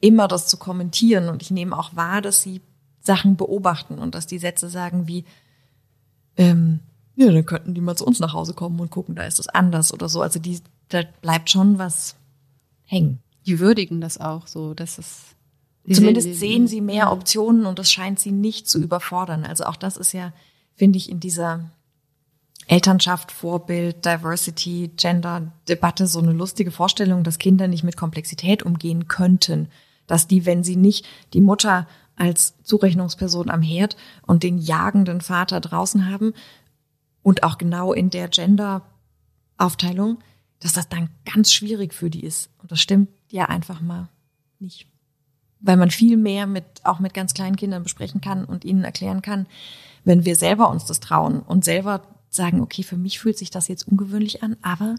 immer, 0.00 0.28
das 0.28 0.46
zu 0.46 0.56
kommentieren. 0.56 1.28
Und 1.28 1.42
ich 1.42 1.50
nehme 1.50 1.76
auch 1.76 1.96
wahr, 1.96 2.22
dass 2.22 2.42
sie 2.42 2.60
Sachen 3.00 3.36
beobachten 3.36 3.98
und 3.98 4.14
dass 4.14 4.26
die 4.26 4.38
Sätze 4.38 4.68
sagen 4.68 5.06
wie, 5.06 5.24
ähm, 6.36 6.80
ja, 7.16 7.30
dann 7.30 7.46
könnten 7.46 7.74
die 7.74 7.80
mal 7.80 7.96
zu 7.96 8.06
uns 8.06 8.18
nach 8.18 8.32
Hause 8.32 8.54
kommen 8.54 8.80
und 8.80 8.90
gucken, 8.90 9.14
da 9.14 9.24
ist 9.24 9.38
es 9.38 9.48
anders 9.48 9.92
oder 9.92 10.08
so. 10.08 10.22
Also 10.22 10.38
die, 10.38 10.60
da 10.88 11.02
bleibt 11.20 11.50
schon 11.50 11.78
was 11.78 12.16
hängen. 12.94 13.18
Die 13.46 13.58
würdigen 13.58 14.00
das 14.00 14.18
auch 14.18 14.46
so, 14.46 14.72
dass 14.74 14.98
es. 14.98 15.34
Zumindest 15.90 16.36
sehen 16.36 16.66
sie 16.66 16.80
mehr 16.80 17.12
Optionen 17.12 17.66
und 17.66 17.78
das 17.78 17.92
scheint 17.92 18.18
sie 18.18 18.32
nicht 18.32 18.66
zu 18.66 18.80
überfordern. 18.80 19.44
Also 19.44 19.64
auch 19.64 19.76
das 19.76 19.98
ist 19.98 20.12
ja, 20.12 20.32
finde 20.74 20.96
ich, 20.96 21.10
in 21.10 21.20
dieser 21.20 21.70
Elternschaft, 22.66 23.30
Vorbild, 23.30 24.06
Diversity, 24.06 24.92
Gender-Debatte 24.96 26.06
so 26.06 26.20
eine 26.20 26.32
lustige 26.32 26.70
Vorstellung, 26.70 27.22
dass 27.22 27.38
Kinder 27.38 27.68
nicht 27.68 27.84
mit 27.84 27.98
Komplexität 27.98 28.62
umgehen 28.62 29.08
könnten. 29.08 29.68
Dass 30.06 30.26
die, 30.26 30.46
wenn 30.46 30.64
sie 30.64 30.76
nicht 30.76 31.04
die 31.34 31.42
Mutter 31.42 31.86
als 32.16 32.54
Zurechnungsperson 32.62 33.50
am 33.50 33.60
Herd 33.60 33.98
und 34.22 34.42
den 34.42 34.56
jagenden 34.56 35.20
Vater 35.20 35.60
draußen 35.60 36.08
haben 36.10 36.32
und 37.22 37.42
auch 37.42 37.58
genau 37.58 37.92
in 37.92 38.08
der 38.08 38.28
Gender-Aufteilung, 38.28 40.18
dass 40.64 40.72
das 40.72 40.88
dann 40.88 41.10
ganz 41.32 41.52
schwierig 41.52 41.94
für 41.94 42.10
die 42.10 42.24
ist. 42.24 42.50
Und 42.58 42.72
das 42.72 42.80
stimmt 42.80 43.08
ja 43.30 43.44
einfach 43.44 43.80
mal 43.80 44.08
nicht 44.58 44.88
weil 45.64 45.76
man 45.76 45.90
viel 45.90 46.16
mehr 46.16 46.46
mit, 46.46 46.64
auch 46.84 46.98
mit 46.98 47.14
ganz 47.14 47.32
kleinen 47.32 47.56
Kindern 47.56 47.82
besprechen 47.82 48.20
kann 48.20 48.44
und 48.44 48.64
ihnen 48.64 48.84
erklären 48.84 49.22
kann, 49.22 49.46
wenn 50.04 50.24
wir 50.24 50.36
selber 50.36 50.68
uns 50.68 50.84
das 50.84 51.00
trauen 51.00 51.40
und 51.40 51.64
selber 51.64 52.02
sagen, 52.28 52.60
okay, 52.60 52.82
für 52.82 52.98
mich 52.98 53.18
fühlt 53.18 53.38
sich 53.38 53.50
das 53.50 53.68
jetzt 53.68 53.88
ungewöhnlich 53.88 54.42
an, 54.42 54.56
aber 54.60 54.96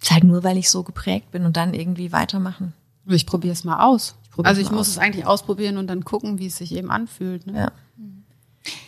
ist 0.00 0.10
halt 0.10 0.24
nur, 0.24 0.44
weil 0.44 0.58
ich 0.58 0.68
so 0.68 0.82
geprägt 0.82 1.30
bin 1.30 1.46
und 1.46 1.56
dann 1.56 1.72
irgendwie 1.72 2.12
weitermachen. 2.12 2.74
Ich 3.06 3.26
probiere 3.26 3.54
es 3.54 3.64
mal 3.64 3.82
aus. 3.82 4.16
probier's 4.30 4.50
also 4.50 4.60
ich 4.60 4.70
muss 4.70 4.80
aus. 4.80 4.88
es 4.88 4.98
eigentlich 4.98 5.26
ausprobieren 5.26 5.78
und 5.78 5.86
dann 5.86 6.04
gucken, 6.04 6.38
wie 6.38 6.46
es 6.46 6.56
sich 6.56 6.72
eben 6.72 6.90
anfühlt. 6.90 7.46
Ne? 7.46 7.58
Ja. 7.58 7.72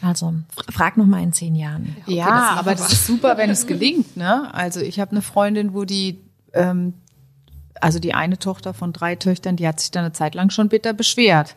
Also, 0.00 0.34
frag 0.70 0.96
noch 0.96 1.06
mal 1.06 1.22
in 1.22 1.32
zehn 1.32 1.54
Jahren. 1.54 1.96
Ja, 2.06 2.56
aber 2.58 2.74
das 2.74 2.92
ist 2.92 3.06
super, 3.06 3.36
wenn 3.36 3.50
es 3.50 3.66
gelingt. 3.66 4.16
Ne? 4.16 4.52
Also 4.54 4.80
ich 4.80 5.00
habe 5.00 5.10
eine 5.10 5.22
Freundin, 5.22 5.74
wo 5.74 5.84
die, 5.84 6.20
ähm, 6.52 6.94
also 7.80 7.98
die 7.98 8.14
eine 8.14 8.38
Tochter 8.38 8.72
von 8.72 8.92
drei 8.92 9.16
Töchtern, 9.16 9.56
die 9.56 9.68
hat 9.68 9.80
sich 9.80 9.90
dann 9.90 10.04
eine 10.04 10.12
Zeit 10.12 10.34
lang 10.34 10.50
schon 10.50 10.68
bitter 10.68 10.94
beschwert, 10.94 11.56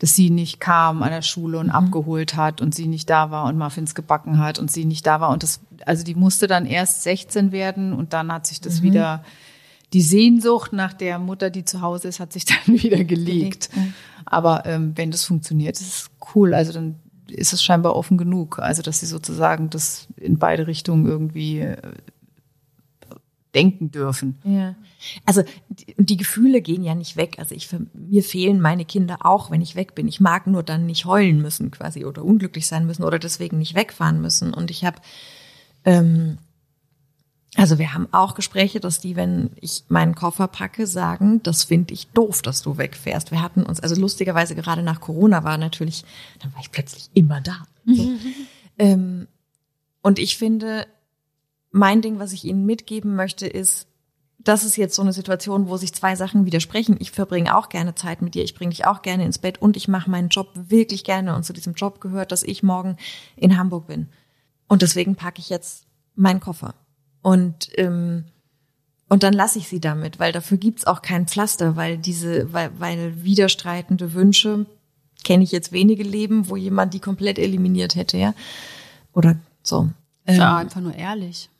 dass 0.00 0.16
sie 0.16 0.30
nicht 0.30 0.60
kam 0.60 1.02
an 1.02 1.10
der 1.10 1.22
Schule 1.22 1.58
und 1.58 1.70
abgeholt 1.70 2.34
hat 2.34 2.60
und 2.60 2.74
sie 2.74 2.86
nicht 2.86 3.08
da 3.08 3.30
war 3.30 3.44
und 3.44 3.58
Muffins 3.58 3.94
gebacken 3.94 4.38
hat 4.38 4.58
und 4.58 4.70
sie 4.70 4.84
nicht 4.84 5.06
da 5.06 5.20
war. 5.20 5.30
Und 5.30 5.42
das, 5.42 5.60
also 5.86 6.02
die 6.02 6.14
musste 6.14 6.46
dann 6.46 6.66
erst 6.66 7.02
16 7.02 7.52
werden 7.52 7.92
und 7.92 8.12
dann 8.12 8.32
hat 8.32 8.46
sich 8.46 8.60
das 8.60 8.82
wieder, 8.82 9.22
die 9.92 10.02
Sehnsucht 10.02 10.72
nach 10.72 10.92
der 10.92 11.18
Mutter, 11.18 11.50
die 11.50 11.64
zu 11.64 11.82
Hause 11.82 12.08
ist, 12.08 12.18
hat 12.18 12.32
sich 12.32 12.44
dann 12.46 12.82
wieder 12.82 13.04
gelegt. 13.04 13.70
Aber 14.24 14.64
ähm, 14.66 14.92
wenn 14.96 15.10
das 15.10 15.24
funktioniert, 15.24 15.78
ist 15.78 15.88
es 15.88 16.10
cool. 16.34 16.54
Also 16.54 16.72
dann 16.72 16.96
ist 17.32 17.52
es 17.52 17.62
scheinbar 17.62 17.96
offen 17.96 18.18
genug. 18.18 18.58
Also 18.58 18.82
dass 18.82 19.00
sie 19.00 19.06
sozusagen 19.06 19.70
das 19.70 20.08
in 20.16 20.38
beide 20.38 20.66
Richtungen 20.66 21.06
irgendwie 21.06 21.60
äh, 21.60 21.76
denken 23.54 23.90
dürfen. 23.90 24.38
Ja. 24.44 24.74
Also 25.24 25.42
die, 25.68 25.94
die 25.98 26.16
Gefühle 26.16 26.60
gehen 26.60 26.84
ja 26.84 26.94
nicht 26.94 27.16
weg. 27.16 27.36
Also 27.38 27.54
ich 27.54 27.68
mir 27.94 28.22
fehlen 28.22 28.60
meine 28.60 28.84
Kinder 28.84 29.18
auch, 29.20 29.50
wenn 29.50 29.62
ich 29.62 29.76
weg 29.76 29.94
bin. 29.94 30.08
Ich 30.08 30.20
mag 30.20 30.46
nur 30.46 30.62
dann 30.62 30.86
nicht 30.86 31.04
heulen 31.04 31.40
müssen 31.42 31.70
quasi 31.70 32.04
oder 32.04 32.24
unglücklich 32.24 32.66
sein 32.66 32.86
müssen 32.86 33.04
oder 33.04 33.18
deswegen 33.18 33.58
nicht 33.58 33.74
wegfahren 33.74 34.20
müssen. 34.20 34.54
Und 34.54 34.70
ich 34.70 34.84
habe 34.84 34.98
ähm, 35.84 36.38
also 37.56 37.78
wir 37.78 37.92
haben 37.94 38.08
auch 38.12 38.34
Gespräche, 38.34 38.78
dass 38.78 39.00
die, 39.00 39.16
wenn 39.16 39.50
ich 39.60 39.84
meinen 39.88 40.14
Koffer 40.14 40.46
packe, 40.46 40.86
sagen, 40.86 41.42
das 41.42 41.64
finde 41.64 41.92
ich 41.94 42.06
doof, 42.08 42.42
dass 42.42 42.62
du 42.62 42.78
wegfährst. 42.78 43.32
Wir 43.32 43.42
hatten 43.42 43.64
uns, 43.64 43.80
also 43.80 44.00
lustigerweise 44.00 44.54
gerade 44.54 44.82
nach 44.82 45.00
Corona 45.00 45.42
war 45.42 45.58
natürlich, 45.58 46.04
dann 46.38 46.52
war 46.54 46.60
ich 46.60 46.70
plötzlich 46.70 47.10
immer 47.12 47.40
da. 47.40 47.62
So. 47.86 48.12
ähm, 48.78 49.26
und 50.00 50.18
ich 50.20 50.38
finde, 50.38 50.86
mein 51.72 52.02
Ding, 52.02 52.18
was 52.20 52.32
ich 52.32 52.44
Ihnen 52.44 52.66
mitgeben 52.66 53.16
möchte, 53.16 53.46
ist, 53.46 53.88
das 54.38 54.64
ist 54.64 54.76
jetzt 54.76 54.94
so 54.94 55.02
eine 55.02 55.12
Situation, 55.12 55.68
wo 55.68 55.76
sich 55.76 55.92
zwei 55.92 56.16
Sachen 56.16 56.46
widersprechen. 56.46 56.96
Ich 56.98 57.10
verbringe 57.10 57.54
auch 57.56 57.68
gerne 57.68 57.94
Zeit 57.94 58.22
mit 58.22 58.34
dir, 58.34 58.44
ich 58.44 58.54
bringe 58.54 58.70
dich 58.70 58.86
auch 58.86 59.02
gerne 59.02 59.24
ins 59.24 59.38
Bett 59.38 59.60
und 59.60 59.76
ich 59.76 59.88
mache 59.88 60.08
meinen 60.08 60.28
Job 60.28 60.48
wirklich 60.54 61.04
gerne. 61.04 61.34
Und 61.34 61.44
zu 61.44 61.52
diesem 61.52 61.74
Job 61.74 62.00
gehört, 62.00 62.32
dass 62.32 62.42
ich 62.42 62.62
morgen 62.62 62.96
in 63.36 63.58
Hamburg 63.58 63.88
bin. 63.88 64.08
Und 64.68 64.82
deswegen 64.82 65.16
packe 65.16 65.40
ich 65.40 65.50
jetzt 65.50 65.84
meinen 66.14 66.40
Koffer. 66.40 66.74
Und 67.22 67.68
ähm, 67.76 68.24
und 69.08 69.24
dann 69.24 69.32
lasse 69.32 69.58
ich 69.58 69.68
sie 69.68 69.80
damit, 69.80 70.20
weil 70.20 70.30
dafür 70.30 70.56
gibt's 70.56 70.86
auch 70.86 71.02
kein 71.02 71.26
Pflaster, 71.26 71.74
weil 71.74 71.98
diese, 71.98 72.52
weil, 72.52 72.70
weil 72.78 73.24
widerstreitende 73.24 74.14
Wünsche 74.14 74.66
kenne 75.24 75.42
ich 75.42 75.50
jetzt 75.50 75.72
wenige 75.72 76.04
Leben, 76.04 76.48
wo 76.48 76.54
jemand 76.54 76.94
die 76.94 77.00
komplett 77.00 77.36
eliminiert 77.40 77.96
hätte, 77.96 78.18
ja. 78.18 78.34
Oder 79.12 79.34
so. 79.64 79.90
Ist 80.26 80.38
ja 80.38 80.52
Ähm, 80.52 80.56
einfach 80.58 80.80
nur 80.80 80.94
ehrlich. 80.94 81.50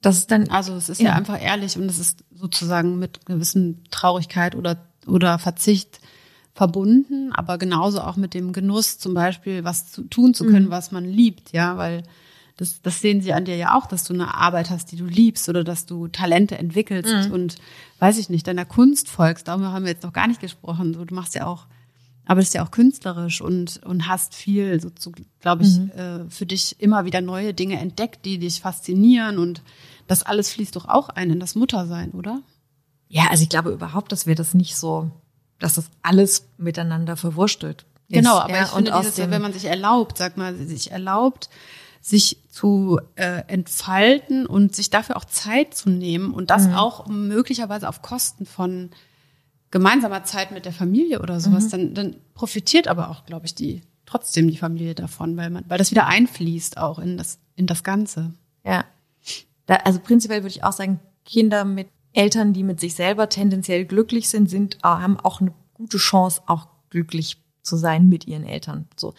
das 0.00 0.18
ist 0.18 0.30
dann 0.30 0.48
Also 0.48 0.74
es 0.74 0.88
ist 0.88 1.00
ja. 1.00 1.08
Ja. 1.08 1.14
einfach 1.16 1.42
ehrlich 1.42 1.76
und 1.76 1.90
es 1.90 1.98
ist 1.98 2.22
sozusagen 2.36 3.00
mit 3.00 3.26
gewissen 3.26 3.82
Traurigkeit 3.90 4.54
oder, 4.54 4.76
oder 5.08 5.40
Verzicht 5.40 5.98
verbunden, 6.54 7.32
aber 7.32 7.58
genauso 7.58 8.00
auch 8.00 8.16
mit 8.16 8.32
dem 8.32 8.52
Genuss 8.52 8.98
zum 8.98 9.12
Beispiel, 9.14 9.64
was 9.64 9.90
zu, 9.90 10.02
tun 10.04 10.34
zu 10.34 10.44
können, 10.44 10.70
was 10.70 10.92
man 10.92 11.04
liebt, 11.04 11.50
ja, 11.50 11.76
weil 11.76 12.04
das, 12.62 12.80
das 12.80 13.00
sehen 13.00 13.20
sie 13.20 13.32
an 13.32 13.44
dir 13.44 13.56
ja 13.56 13.76
auch, 13.76 13.86
dass 13.86 14.04
du 14.04 14.14
eine 14.14 14.34
Arbeit 14.34 14.70
hast, 14.70 14.92
die 14.92 14.96
du 14.96 15.04
liebst 15.04 15.48
oder 15.48 15.64
dass 15.64 15.84
du 15.84 16.06
Talente 16.06 16.56
entwickelst 16.56 17.28
und 17.32 17.56
weiß 17.98 18.18
ich 18.18 18.30
nicht, 18.30 18.46
deiner 18.46 18.64
Kunst 18.64 19.08
folgst. 19.08 19.48
Darüber 19.48 19.72
haben 19.72 19.84
wir 19.84 19.90
jetzt 19.90 20.04
noch 20.04 20.12
gar 20.12 20.28
nicht 20.28 20.40
gesprochen. 20.40 20.92
Du 20.92 21.12
machst 21.12 21.34
ja 21.34 21.46
auch, 21.46 21.66
arbeitest 22.24 22.54
ja 22.54 22.64
auch 22.64 22.70
künstlerisch 22.70 23.40
und, 23.40 23.82
und 23.84 24.06
hast 24.06 24.36
viel, 24.36 24.80
so, 24.80 24.92
so 24.96 25.10
glaube 25.40 25.64
ich, 25.64 25.76
äh, 25.96 26.30
für 26.30 26.46
dich 26.46 26.76
immer 26.78 27.04
wieder 27.04 27.20
neue 27.20 27.52
Dinge 27.52 27.80
entdeckt, 27.80 28.24
die 28.24 28.38
dich 28.38 28.60
faszinieren 28.60 29.38
und 29.38 29.62
das 30.06 30.22
alles 30.22 30.52
fließt 30.52 30.76
doch 30.76 30.86
auch 30.86 31.08
ein 31.08 31.30
in 31.30 31.40
das 31.40 31.56
Muttersein, 31.56 32.12
oder? 32.12 32.42
Ja, 33.08 33.26
also 33.30 33.42
ich 33.42 33.48
glaube 33.48 33.70
überhaupt, 33.70 34.12
dass 34.12 34.28
wir 34.28 34.36
das 34.36 34.54
nicht 34.54 34.76
so, 34.76 35.10
dass 35.58 35.74
das 35.74 35.90
alles 36.02 36.46
miteinander 36.58 37.16
verwurstelt. 37.16 37.86
ist. 38.06 38.18
Genau, 38.18 38.38
aber 38.38 38.54
ja, 38.54 38.62
ich 38.62 38.70
finde, 38.70 38.92
dieses, 39.00 39.16
dem, 39.16 39.32
wenn 39.32 39.42
man 39.42 39.52
sich 39.52 39.64
erlaubt, 39.64 40.16
sag 40.16 40.36
mal, 40.36 40.54
sich 40.54 40.92
erlaubt, 40.92 41.50
sich 42.02 42.38
zu 42.50 43.00
äh, 43.14 43.44
entfalten 43.46 44.44
und 44.44 44.74
sich 44.74 44.90
dafür 44.90 45.16
auch 45.16 45.24
Zeit 45.24 45.74
zu 45.74 45.88
nehmen 45.88 46.34
und 46.34 46.50
das 46.50 46.66
mhm. 46.66 46.74
auch 46.74 47.06
möglicherweise 47.06 47.88
auf 47.88 48.02
Kosten 48.02 48.44
von 48.44 48.90
gemeinsamer 49.70 50.24
Zeit 50.24 50.50
mit 50.50 50.66
der 50.66 50.72
Familie 50.72 51.22
oder 51.22 51.40
sowas, 51.40 51.66
mhm. 51.66 51.70
dann, 51.70 51.94
dann 51.94 52.16
profitiert 52.34 52.88
aber 52.88 53.08
auch, 53.08 53.24
glaube 53.24 53.46
ich, 53.46 53.54
die 53.54 53.82
trotzdem 54.04 54.50
die 54.50 54.56
Familie 54.56 54.96
davon, 54.96 55.36
weil 55.36 55.48
man, 55.48 55.64
weil 55.68 55.78
das 55.78 55.92
wieder 55.92 56.06
einfließt 56.06 56.76
auch 56.76 56.98
in 56.98 57.16
das 57.16 57.38
in 57.54 57.66
das 57.66 57.84
Ganze. 57.84 58.34
Ja, 58.64 58.84
da, 59.66 59.76
also 59.76 60.00
prinzipiell 60.00 60.42
würde 60.42 60.54
ich 60.54 60.64
auch 60.64 60.72
sagen, 60.72 60.98
Kinder 61.24 61.64
mit 61.64 61.88
Eltern, 62.12 62.52
die 62.52 62.64
mit 62.64 62.80
sich 62.80 62.94
selber 62.94 63.28
tendenziell 63.28 63.84
glücklich 63.84 64.28
sind, 64.28 64.50
sind 64.50 64.78
haben 64.82 65.18
auch 65.20 65.40
eine 65.40 65.54
gute 65.72 65.98
Chance, 65.98 66.42
auch 66.46 66.66
glücklich 66.90 67.38
zu 67.62 67.76
sein 67.76 68.08
mit 68.08 68.26
ihren 68.26 68.44
Eltern. 68.44 68.88
So, 68.96 69.14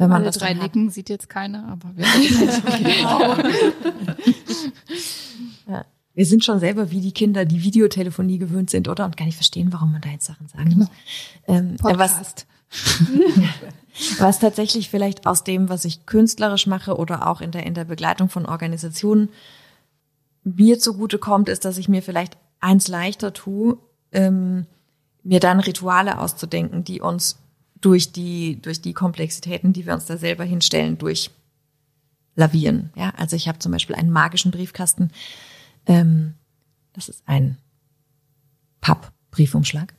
wenn 0.00 0.08
man 0.08 0.22
Alle 0.22 0.30
das 0.30 0.38
drei 0.38 0.54
nicken, 0.54 0.88
sieht 0.88 1.10
jetzt 1.10 1.28
keiner, 1.28 1.68
aber 1.68 1.94
wir 1.94 2.06
genau. 2.78 3.36
ja. 5.68 5.84
Wir 6.14 6.24
sind 6.24 6.42
schon 6.42 6.58
selber 6.58 6.90
wie 6.90 7.02
die 7.02 7.12
Kinder, 7.12 7.44
die 7.44 7.62
Videotelefonie 7.62 8.38
gewöhnt 8.38 8.70
sind, 8.70 8.88
oder? 8.88 9.04
Und 9.04 9.18
gar 9.18 9.26
nicht 9.26 9.34
verstehen, 9.34 9.74
warum 9.74 9.92
man 9.92 10.00
da 10.00 10.08
jetzt 10.08 10.24
Sachen 10.24 10.48
sagen 10.48 10.74
muss. 10.78 10.88
Ähm, 11.46 11.76
Podcast. 11.76 12.46
Was, 12.70 14.18
was 14.20 14.38
tatsächlich 14.38 14.88
vielleicht 14.88 15.26
aus 15.26 15.44
dem, 15.44 15.68
was 15.68 15.84
ich 15.84 16.06
künstlerisch 16.06 16.66
mache 16.66 16.96
oder 16.96 17.26
auch 17.26 17.42
in 17.42 17.50
der, 17.50 17.66
in 17.66 17.74
der 17.74 17.84
Begleitung 17.84 18.30
von 18.30 18.46
Organisationen 18.46 19.28
mir 20.44 20.78
zugute 20.78 21.18
kommt, 21.18 21.50
ist, 21.50 21.66
dass 21.66 21.76
ich 21.76 21.90
mir 21.90 22.00
vielleicht 22.02 22.38
eins 22.60 22.88
leichter 22.88 23.34
tue, 23.34 23.76
ähm, 24.12 24.64
mir 25.22 25.40
dann 25.40 25.60
Rituale 25.60 26.18
auszudenken, 26.18 26.84
die 26.84 27.02
uns 27.02 27.36
durch 27.80 28.12
die, 28.12 28.60
durch 28.60 28.80
die 28.80 28.92
Komplexitäten, 28.92 29.72
die 29.72 29.86
wir 29.86 29.94
uns 29.94 30.06
da 30.06 30.16
selber 30.16 30.44
hinstellen, 30.44 30.98
durch 30.98 31.30
lavieren. 32.34 32.90
Ja, 32.94 33.12
also 33.16 33.36
ich 33.36 33.48
habe 33.48 33.58
zum 33.58 33.72
Beispiel 33.72 33.96
einen 33.96 34.10
magischen 34.10 34.50
Briefkasten. 34.50 35.10
Ähm, 35.86 36.34
das 36.92 37.08
ist 37.08 37.22
ein 37.26 37.58
Pappbriefumschlag, 38.80 39.94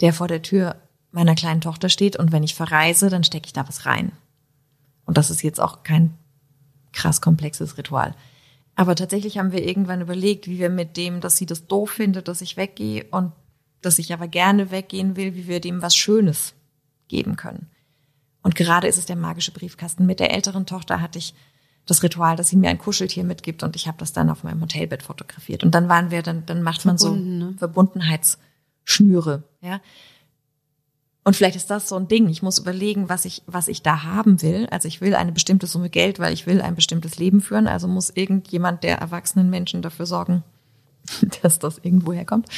der 0.00 0.12
vor 0.12 0.28
der 0.28 0.42
Tür 0.42 0.76
meiner 1.10 1.34
kleinen 1.34 1.60
Tochter 1.60 1.88
steht 1.88 2.16
und 2.16 2.32
wenn 2.32 2.42
ich 2.42 2.54
verreise, 2.54 3.08
dann 3.08 3.24
stecke 3.24 3.46
ich 3.46 3.52
da 3.52 3.66
was 3.66 3.86
rein. 3.86 4.12
Und 5.04 5.16
das 5.16 5.30
ist 5.30 5.42
jetzt 5.42 5.60
auch 5.60 5.82
kein 5.82 6.14
krass 6.92 7.20
komplexes 7.20 7.78
Ritual. 7.78 8.14
Aber 8.74 8.94
tatsächlich 8.94 9.38
haben 9.38 9.52
wir 9.52 9.66
irgendwann 9.66 10.02
überlegt, 10.02 10.46
wie 10.46 10.58
wir 10.58 10.70
mit 10.70 10.96
dem, 10.96 11.20
dass 11.20 11.36
sie 11.36 11.46
das 11.46 11.66
doof 11.66 11.90
findet, 11.90 12.28
dass 12.28 12.42
ich 12.42 12.56
weggehe 12.56 13.04
und 13.10 13.32
dass 13.80 13.98
ich 13.98 14.12
aber 14.12 14.28
gerne 14.28 14.70
weggehen 14.70 15.16
will, 15.16 15.34
wie 15.34 15.48
wir 15.48 15.60
dem 15.60 15.82
was 15.82 15.96
Schönes 15.96 16.54
geben 17.08 17.36
können. 17.36 17.68
Und 18.42 18.54
gerade 18.54 18.86
ist 18.86 18.98
es 18.98 19.06
der 19.06 19.16
magische 19.16 19.52
Briefkasten. 19.52 20.06
Mit 20.06 20.20
der 20.20 20.32
älteren 20.32 20.66
Tochter 20.66 21.00
hatte 21.00 21.18
ich 21.18 21.34
das 21.86 22.02
Ritual, 22.02 22.36
dass 22.36 22.48
sie 22.48 22.56
mir 22.56 22.70
ein 22.70 22.78
Kuscheltier 22.78 23.24
mitgibt 23.24 23.62
und 23.62 23.74
ich 23.74 23.88
habe 23.88 23.98
das 23.98 24.12
dann 24.12 24.30
auf 24.30 24.44
meinem 24.44 24.60
Hotelbett 24.60 25.02
fotografiert. 25.02 25.64
Und 25.64 25.74
dann 25.74 25.88
waren 25.88 26.10
wir, 26.10 26.22
dann, 26.22 26.44
dann 26.46 26.62
macht 26.62 26.84
man 26.84 26.98
so 26.98 27.14
ne? 27.14 27.54
Verbundenheitsschnüre, 27.58 29.42
ja. 29.60 29.80
Und 31.24 31.34
vielleicht 31.34 31.56
ist 31.56 31.70
das 31.70 31.88
so 31.88 31.96
ein 31.96 32.08
Ding. 32.08 32.28
Ich 32.30 32.42
muss 32.42 32.58
überlegen, 32.58 33.10
was 33.10 33.26
ich, 33.26 33.42
was 33.46 33.68
ich 33.68 33.82
da 33.82 34.02
haben 34.02 34.40
will. 34.40 34.66
Also 34.70 34.88
ich 34.88 35.02
will 35.02 35.14
eine 35.14 35.32
bestimmte 35.32 35.66
Summe 35.66 35.90
Geld, 35.90 36.18
weil 36.18 36.32
ich 36.32 36.46
will 36.46 36.62
ein 36.62 36.74
bestimmtes 36.74 37.18
Leben 37.18 37.42
führen. 37.42 37.66
Also 37.66 37.86
muss 37.86 38.08
irgendjemand 38.08 38.82
der 38.82 38.96
erwachsenen 38.96 39.50
Menschen 39.50 39.82
dafür 39.82 40.06
sorgen, 40.06 40.42
dass 41.42 41.58
das 41.58 41.78
irgendwo 41.82 42.14
herkommt. 42.14 42.48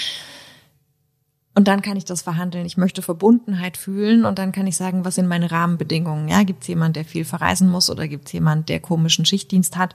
Und 1.55 1.67
dann 1.67 1.83
kann 1.83 1.97
ich 1.97 2.05
das 2.05 2.23
verhandeln. 2.23 2.65
Ich 2.65 2.77
möchte 2.77 3.03
Verbundenheit 3.03 3.77
fühlen 3.77 4.25
und 4.25 4.39
dann 4.39 4.53
kann 4.53 4.67
ich 4.67 4.77
sagen, 4.77 5.05
was 5.05 5.17
sind 5.17 5.27
meine 5.27 5.51
Rahmenbedingungen? 5.51 6.29
Ja, 6.29 6.45
gibt 6.45 6.63
es 6.63 6.69
jemand, 6.69 6.97
der 6.97 7.05
viel 7.05 7.25
verreisen 7.25 7.69
muss 7.69 7.91
oder 7.91 8.07
gibt 8.07 8.27
es 8.27 8.33
jemand, 8.33 8.69
der 8.69 8.81
komischen 8.81 9.25
Schichtdienst 9.25 9.77
hat? 9.77 9.95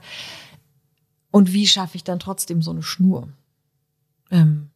Und 1.30 1.52
wie 1.52 1.66
schaffe 1.66 1.96
ich 1.96 2.04
dann 2.04 2.18
trotzdem 2.18 2.60
so 2.62 2.70
eine 2.70 2.82
Schnur 2.82 3.28
ähm, 4.30 4.70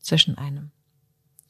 zwischen 0.00 0.38
einem? 0.38 0.70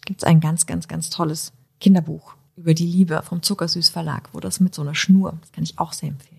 Gibt 0.07 0.22
es 0.22 0.24
ein 0.26 0.41
ganz, 0.41 0.66
ganz, 0.66 0.89
ganz 0.89 1.11
tolles 1.11 1.53
Kinderbuch 1.78 2.35
über 2.57 2.74
die 2.74 2.87
Liebe 2.87 3.22
vom 3.22 3.43
Zuckersüß 3.43 3.91
Verlag, 3.91 4.31
wo 4.33 4.41
das 4.41 4.61
mit 4.61 4.74
so 4.74 4.83
einer 4.83 4.95
Schnur, 4.95 5.39
das 5.41 5.53
kann 5.53 5.64
ich 5.64 5.78
auch 5.78 5.93
sehr 5.93 6.09
empfehlen. 6.11 6.30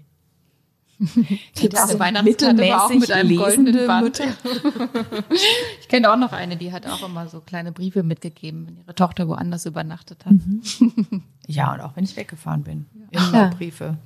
Gibt 1.55 1.73
es 1.73 1.97
mittelmäßig 2.23 2.73
auch 2.75 2.89
mit 2.89 3.11
einem 3.11 3.35
goldenen 3.35 3.87
Band. 3.87 4.19
ich 5.81 5.87
kenne 5.87 6.11
auch 6.11 6.17
noch 6.17 6.31
eine, 6.31 6.57
die 6.57 6.71
hat 6.71 6.85
auch 6.85 7.03
immer 7.03 7.27
so 7.27 7.39
kleine 7.39 7.71
Briefe 7.71 8.03
mitgegeben, 8.03 8.67
wenn 8.67 8.77
ihre 8.77 8.93
Tochter 8.93 9.27
woanders 9.27 9.65
übernachtet 9.65 10.25
hat. 10.25 10.33
Mhm. 10.33 11.23
Ja, 11.47 11.73
und 11.73 11.81
auch 11.81 11.95
wenn 11.97 12.03
ich 12.05 12.15
weggefahren 12.15 12.63
bin. 12.63 12.85
Ja. 13.11 13.27
Immer 13.27 13.37
ja. 13.37 13.47
Briefe. 13.47 13.97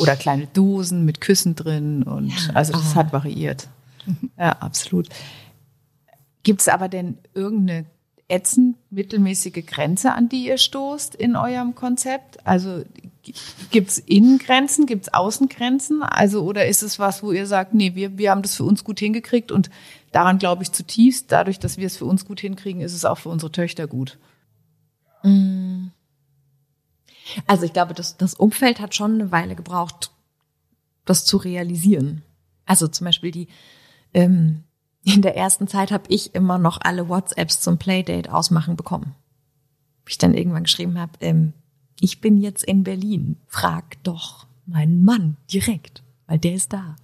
Oder 0.00 0.16
kleine 0.16 0.46
Dosen 0.46 1.04
mit 1.04 1.20
Küssen 1.20 1.54
drin. 1.54 2.02
Und 2.02 2.30
ja. 2.30 2.54
also 2.54 2.72
das 2.72 2.92
oh. 2.92 2.94
hat 2.96 3.12
variiert. 3.12 3.68
Ja, 4.36 4.52
absolut. 4.52 5.08
Gibt 6.42 6.62
es 6.62 6.68
aber 6.68 6.88
denn 6.88 7.18
irgendeine 7.32 7.84
ätzend 8.34 8.76
mittelmäßige 8.90 9.64
Grenze, 9.66 10.12
an 10.12 10.28
die 10.28 10.46
ihr 10.46 10.58
stoßt 10.58 11.14
in 11.14 11.36
eurem 11.36 11.74
Konzept? 11.74 12.46
Also 12.46 12.84
Gibt 13.70 13.90
es 13.90 13.98
Innengrenzen, 13.98 14.84
gibt 14.84 15.04
es 15.04 15.14
Außengrenzen? 15.14 16.02
Also, 16.02 16.42
oder 16.42 16.66
ist 16.66 16.82
es 16.82 16.98
was, 16.98 17.22
wo 17.22 17.32
ihr 17.32 17.46
sagt, 17.46 17.72
nee, 17.72 17.94
wir, 17.94 18.18
wir 18.18 18.30
haben 18.30 18.42
das 18.42 18.54
für 18.54 18.64
uns 18.64 18.84
gut 18.84 18.98
hingekriegt 18.98 19.50
und 19.50 19.70
daran 20.12 20.38
glaube 20.38 20.62
ich 20.62 20.72
zutiefst, 20.72 21.32
dadurch, 21.32 21.58
dass 21.58 21.78
wir 21.78 21.86
es 21.86 21.96
für 21.96 22.04
uns 22.04 22.26
gut 22.26 22.40
hinkriegen, 22.40 22.82
ist 22.82 22.92
es 22.92 23.06
auch 23.06 23.16
für 23.16 23.30
unsere 23.30 23.50
Töchter 23.50 23.86
gut? 23.86 24.18
Mm. 25.22 25.86
Also 27.46 27.64
ich 27.64 27.72
glaube, 27.72 27.94
das, 27.94 28.18
das 28.18 28.34
Umfeld 28.34 28.78
hat 28.78 28.94
schon 28.94 29.14
eine 29.14 29.32
Weile 29.32 29.54
gebraucht, 29.54 30.10
das 31.06 31.24
zu 31.24 31.38
realisieren. 31.38 32.22
Also 32.66 32.88
zum 32.88 33.06
Beispiel 33.06 33.30
die, 33.30 33.48
ähm, 34.12 34.64
in 35.04 35.22
der 35.22 35.36
ersten 35.36 35.68
Zeit 35.68 35.92
habe 35.92 36.04
ich 36.08 36.34
immer 36.34 36.58
noch 36.58 36.78
alle 36.82 37.08
WhatsApps 37.08 37.60
zum 37.60 37.78
Playdate 37.78 38.32
ausmachen 38.32 38.76
bekommen. 38.76 39.14
Ich 40.08 40.18
dann 40.18 40.34
irgendwann 40.34 40.64
geschrieben 40.64 40.98
habe, 40.98 41.12
ähm, 41.20 41.52
ich 42.00 42.20
bin 42.20 42.38
jetzt 42.38 42.64
in 42.64 42.84
Berlin, 42.84 43.36
frag 43.46 44.02
doch 44.02 44.46
meinen 44.66 45.04
Mann 45.04 45.36
direkt, 45.52 46.02
weil 46.26 46.38
der 46.38 46.54
ist 46.54 46.72
da. 46.72 46.96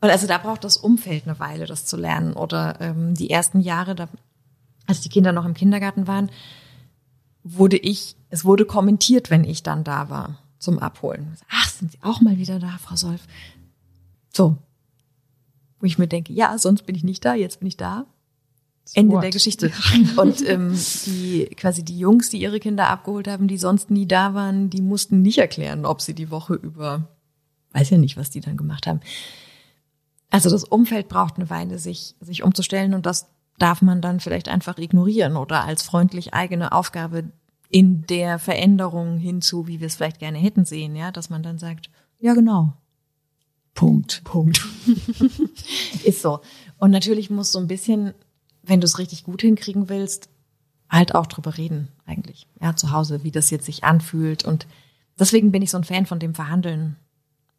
Und 0.00 0.10
also 0.10 0.26
da 0.26 0.38
braucht 0.38 0.64
das 0.64 0.76
Umfeld 0.76 1.26
eine 1.26 1.38
Weile, 1.38 1.66
das 1.66 1.86
zu 1.86 1.96
lernen. 1.96 2.34
Oder 2.34 2.80
ähm, 2.80 3.14
die 3.14 3.30
ersten 3.30 3.60
Jahre, 3.60 3.94
da, 3.94 4.08
als 4.86 5.00
die 5.00 5.08
Kinder 5.08 5.32
noch 5.32 5.44
im 5.44 5.54
Kindergarten 5.54 6.06
waren, 6.06 6.30
wurde 7.42 7.76
ich, 7.76 8.16
es 8.28 8.44
wurde 8.44 8.66
kommentiert, 8.66 9.30
wenn 9.30 9.44
ich 9.44 9.62
dann 9.62 9.84
da 9.84 10.10
war 10.10 10.38
zum 10.58 10.78
Abholen. 10.78 11.36
Ach, 11.50 11.68
sind 11.68 11.92
Sie 11.92 11.98
auch 12.02 12.20
mal 12.20 12.36
wieder 12.38 12.58
da, 12.58 12.76
Frau 12.78 12.96
Solf? 12.96 13.26
So. 14.32 14.58
Wo 15.80 15.86
ich 15.86 15.98
mir 15.98 16.06
denke, 16.06 16.32
ja, 16.32 16.56
sonst 16.58 16.86
bin 16.86 16.94
ich 16.94 17.04
nicht 17.04 17.24
da, 17.24 17.34
jetzt 17.34 17.60
bin 17.60 17.68
ich 17.68 17.76
da. 17.76 18.06
Ende 18.94 19.16
What? 19.16 19.24
der 19.24 19.30
Geschichte. 19.30 19.72
Und 20.16 20.48
ähm, 20.48 20.78
die 21.06 21.46
quasi 21.56 21.84
die 21.84 21.98
Jungs, 21.98 22.30
die 22.30 22.40
ihre 22.40 22.60
Kinder 22.60 22.88
abgeholt 22.88 23.28
haben, 23.28 23.48
die 23.48 23.58
sonst 23.58 23.90
nie 23.90 24.06
da 24.06 24.34
waren, 24.34 24.70
die 24.70 24.80
mussten 24.80 25.22
nicht 25.22 25.38
erklären, 25.38 25.84
ob 25.84 26.00
sie 26.00 26.14
die 26.14 26.30
Woche 26.30 26.54
über, 26.54 27.08
weiß 27.72 27.90
ja 27.90 27.98
nicht, 27.98 28.16
was 28.16 28.30
die 28.30 28.40
dann 28.40 28.56
gemacht 28.56 28.86
haben. 28.86 29.00
Also 30.30 30.50
das 30.50 30.64
Umfeld 30.64 31.08
braucht 31.08 31.36
eine 31.36 31.50
Weile, 31.50 31.78
sich 31.78 32.14
sich 32.20 32.42
umzustellen 32.42 32.94
und 32.94 33.06
das 33.06 33.26
darf 33.58 33.82
man 33.82 34.00
dann 34.00 34.20
vielleicht 34.20 34.48
einfach 34.48 34.78
ignorieren 34.78 35.36
oder 35.36 35.64
als 35.64 35.82
freundlich 35.82 36.34
eigene 36.34 36.72
Aufgabe 36.72 37.24
in 37.68 38.06
der 38.06 38.38
Veränderung 38.38 39.18
hinzu, 39.18 39.66
wie 39.66 39.80
wir 39.80 39.86
es 39.86 39.96
vielleicht 39.96 40.18
gerne 40.18 40.38
hätten 40.38 40.64
sehen, 40.64 40.94
ja, 40.94 41.10
dass 41.10 41.30
man 41.30 41.42
dann 41.42 41.58
sagt, 41.58 41.90
ja 42.20 42.34
genau. 42.34 42.74
Punkt. 43.76 44.22
Punkt. 44.24 44.66
Ist 46.04 46.22
so. 46.22 46.40
Und 46.78 46.90
natürlich 46.90 47.30
muss 47.30 47.52
so 47.52 47.60
ein 47.60 47.68
bisschen 47.68 48.14
wenn 48.66 48.80
du 48.80 48.84
es 48.84 48.98
richtig 48.98 49.24
gut 49.24 49.40
hinkriegen 49.40 49.88
willst, 49.88 50.28
halt 50.90 51.14
auch 51.14 51.26
drüber 51.26 51.56
reden, 51.56 51.88
eigentlich. 52.04 52.46
Ja, 52.60 52.76
zu 52.76 52.92
Hause, 52.92 53.22
wie 53.22 53.30
das 53.30 53.50
jetzt 53.50 53.66
sich 53.66 53.84
anfühlt. 53.84 54.44
Und 54.44 54.66
deswegen 55.18 55.52
bin 55.52 55.62
ich 55.62 55.70
so 55.70 55.78
ein 55.78 55.84
Fan 55.84 56.06
von 56.06 56.18
dem 56.18 56.34
Verhandeln 56.34 56.96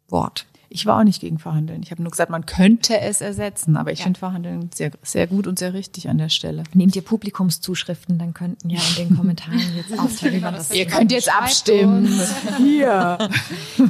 Wort. 0.08 0.46
Ich 0.70 0.84
war 0.84 0.98
auch 0.98 1.04
nicht 1.04 1.20
gegen 1.20 1.38
Verhandeln. 1.38 1.82
Ich 1.82 1.90
habe 1.90 2.02
nur 2.02 2.10
gesagt, 2.10 2.30
man 2.30 2.44
könnte 2.44 3.00
es 3.00 3.20
ersetzen, 3.20 3.76
aber 3.76 3.92
ich 3.92 4.00
ja. 4.00 4.04
finde 4.04 4.18
Verhandeln 4.18 4.70
sehr, 4.74 4.90
sehr 5.02 5.26
gut 5.26 5.46
und 5.46 5.58
sehr 5.58 5.72
richtig 5.72 6.08
an 6.08 6.18
der 6.18 6.28
Stelle. 6.28 6.64
Nehmt 6.74 6.94
ihr 6.94 7.02
Publikumszuschriften, 7.02 8.18
dann 8.18 8.34
könnten 8.34 8.68
ja 8.68 8.80
in 8.90 9.08
den 9.08 9.16
Kommentaren 9.16 9.60
jetzt 9.76 9.98
aufteilen, 9.98 10.42
das 10.42 10.70
Ihr 10.70 10.86
könnt 10.86 11.10
jetzt 11.10 11.32
abstimmen. 11.32 12.08
Hier. 12.58 13.18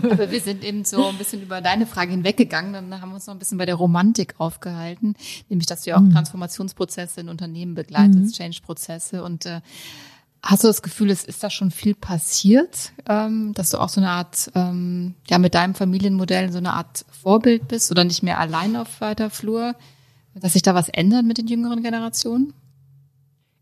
aber 0.02 0.30
wir 0.30 0.40
sind 0.40 0.62
eben 0.64 0.84
so 0.84 1.08
ein 1.08 1.18
bisschen 1.18 1.42
über 1.42 1.60
deine 1.60 1.86
Frage 1.86 2.12
hinweggegangen. 2.12 2.72
Dann 2.72 3.00
haben 3.00 3.10
wir 3.10 3.16
uns 3.16 3.26
noch 3.26 3.34
ein 3.34 3.38
bisschen 3.40 3.58
bei 3.58 3.66
der 3.66 3.74
Romantik 3.74 4.34
aufgehalten, 4.38 5.14
nämlich, 5.48 5.66
dass 5.66 5.82
du 5.82 5.90
ja 5.90 5.96
auch 5.96 6.00
mhm. 6.00 6.12
Transformationsprozesse 6.12 7.22
in 7.22 7.28
Unternehmen 7.28 7.74
begleitest, 7.74 8.18
mhm. 8.18 8.32
Change-Prozesse 8.32 9.24
und 9.24 9.46
äh, 9.46 9.60
Hast 10.42 10.62
du 10.62 10.68
das 10.68 10.82
Gefühl, 10.82 11.10
es 11.10 11.24
ist 11.24 11.42
da 11.42 11.50
schon 11.50 11.70
viel 11.70 11.94
passiert, 11.94 12.92
ähm, 13.08 13.52
dass 13.54 13.70
du 13.70 13.78
auch 13.78 13.88
so 13.88 14.00
eine 14.00 14.10
Art, 14.10 14.50
ähm, 14.54 15.14
ja, 15.28 15.38
mit 15.38 15.54
deinem 15.54 15.74
Familienmodell 15.74 16.52
so 16.52 16.58
eine 16.58 16.74
Art 16.74 17.04
Vorbild 17.10 17.66
bist 17.66 17.90
oder 17.90 18.04
nicht 18.04 18.22
mehr 18.22 18.38
allein 18.38 18.76
auf 18.76 19.00
weiter 19.00 19.30
Flur, 19.30 19.74
dass 20.34 20.52
sich 20.52 20.62
da 20.62 20.74
was 20.74 20.88
ändert 20.88 21.24
mit 21.24 21.38
den 21.38 21.48
jüngeren 21.48 21.82
Generationen? 21.82 22.54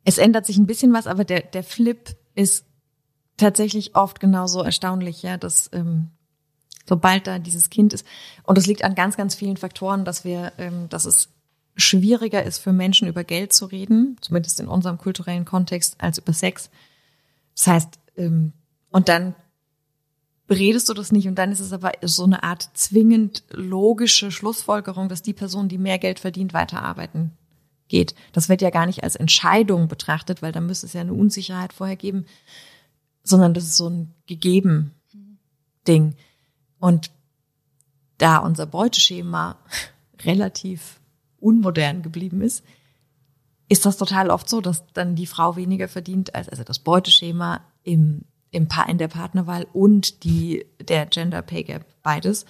Es 0.04 0.18
ändert 0.18 0.46
sich 0.46 0.58
ein 0.58 0.66
bisschen 0.66 0.92
was, 0.92 1.06
aber 1.06 1.24
der, 1.24 1.40
der 1.40 1.64
Flip 1.64 2.14
ist 2.34 2.64
tatsächlich 3.38 3.96
oft 3.96 4.20
genauso 4.20 4.62
erstaunlich, 4.62 5.22
ja, 5.22 5.38
dass 5.38 5.70
ähm, 5.72 6.10
sobald 6.86 7.26
da 7.26 7.38
dieses 7.38 7.70
Kind 7.70 7.92
ist. 7.92 8.06
Und 8.44 8.58
es 8.58 8.66
liegt 8.66 8.84
an 8.84 8.94
ganz, 8.94 9.16
ganz 9.16 9.34
vielen 9.34 9.56
Faktoren, 9.56 10.04
dass 10.04 10.24
wir, 10.24 10.52
ähm, 10.58 10.88
dass 10.88 11.04
es 11.04 11.28
schwieriger 11.76 12.42
ist 12.42 12.58
für 12.58 12.72
Menschen 12.72 13.08
über 13.08 13.24
Geld 13.24 13.52
zu 13.52 13.66
reden, 13.66 14.16
zumindest 14.20 14.60
in 14.60 14.68
unserem 14.68 14.98
kulturellen 14.98 15.44
Kontext, 15.44 15.96
als 15.98 16.18
über 16.18 16.32
Sex. 16.32 16.70
Das 17.54 17.66
heißt, 17.66 17.98
ähm, 18.16 18.52
und 18.90 19.08
dann 19.08 19.34
beredest 20.46 20.88
du 20.88 20.94
das 20.94 21.12
nicht 21.12 21.28
und 21.28 21.36
dann 21.36 21.52
ist 21.52 21.60
es 21.60 21.72
aber 21.72 21.92
so 22.02 22.24
eine 22.24 22.42
Art 22.42 22.70
zwingend 22.74 23.42
logische 23.50 24.30
Schlussfolgerung, 24.30 25.08
dass 25.08 25.22
die 25.22 25.32
Person, 25.32 25.68
die 25.68 25.78
mehr 25.78 25.98
Geld 25.98 26.20
verdient, 26.20 26.54
weiterarbeiten 26.54 27.32
geht. 27.88 28.14
Das 28.32 28.48
wird 28.48 28.62
ja 28.62 28.70
gar 28.70 28.86
nicht 28.86 29.02
als 29.04 29.16
Entscheidung 29.16 29.88
betrachtet, 29.88 30.42
weil 30.42 30.52
da 30.52 30.60
müsste 30.60 30.86
es 30.86 30.92
ja 30.92 31.00
eine 31.00 31.14
Unsicherheit 31.14 31.72
vorher 31.72 31.96
geben, 31.96 32.26
sondern 33.22 33.54
das 33.54 33.64
ist 33.64 33.76
so 33.76 33.88
ein 33.88 34.14
gegeben 34.26 34.92
Ding. 35.86 36.14
Und 36.78 37.10
da 38.18 38.38
unser 38.38 38.66
Beuteschema 38.66 39.58
relativ 40.24 41.00
unmodern 41.40 42.02
geblieben 42.02 42.40
ist, 42.40 42.64
ist 43.68 43.84
das 43.84 43.96
total 43.96 44.30
oft 44.30 44.48
so, 44.48 44.60
dass 44.60 44.84
dann 44.92 45.16
die 45.16 45.26
Frau 45.26 45.56
weniger 45.56 45.88
verdient 45.88 46.34
als 46.34 46.48
also 46.48 46.62
das 46.62 46.78
Beuteschema 46.78 47.60
im, 47.82 48.22
im 48.50 48.68
pa 48.68 48.84
in 48.84 48.98
der 48.98 49.08
Partnerwahl 49.08 49.66
und 49.72 50.24
die 50.24 50.66
der 50.80 51.06
Gender 51.06 51.42
Pay 51.42 51.64
Gap 51.64 51.84
beides 52.02 52.46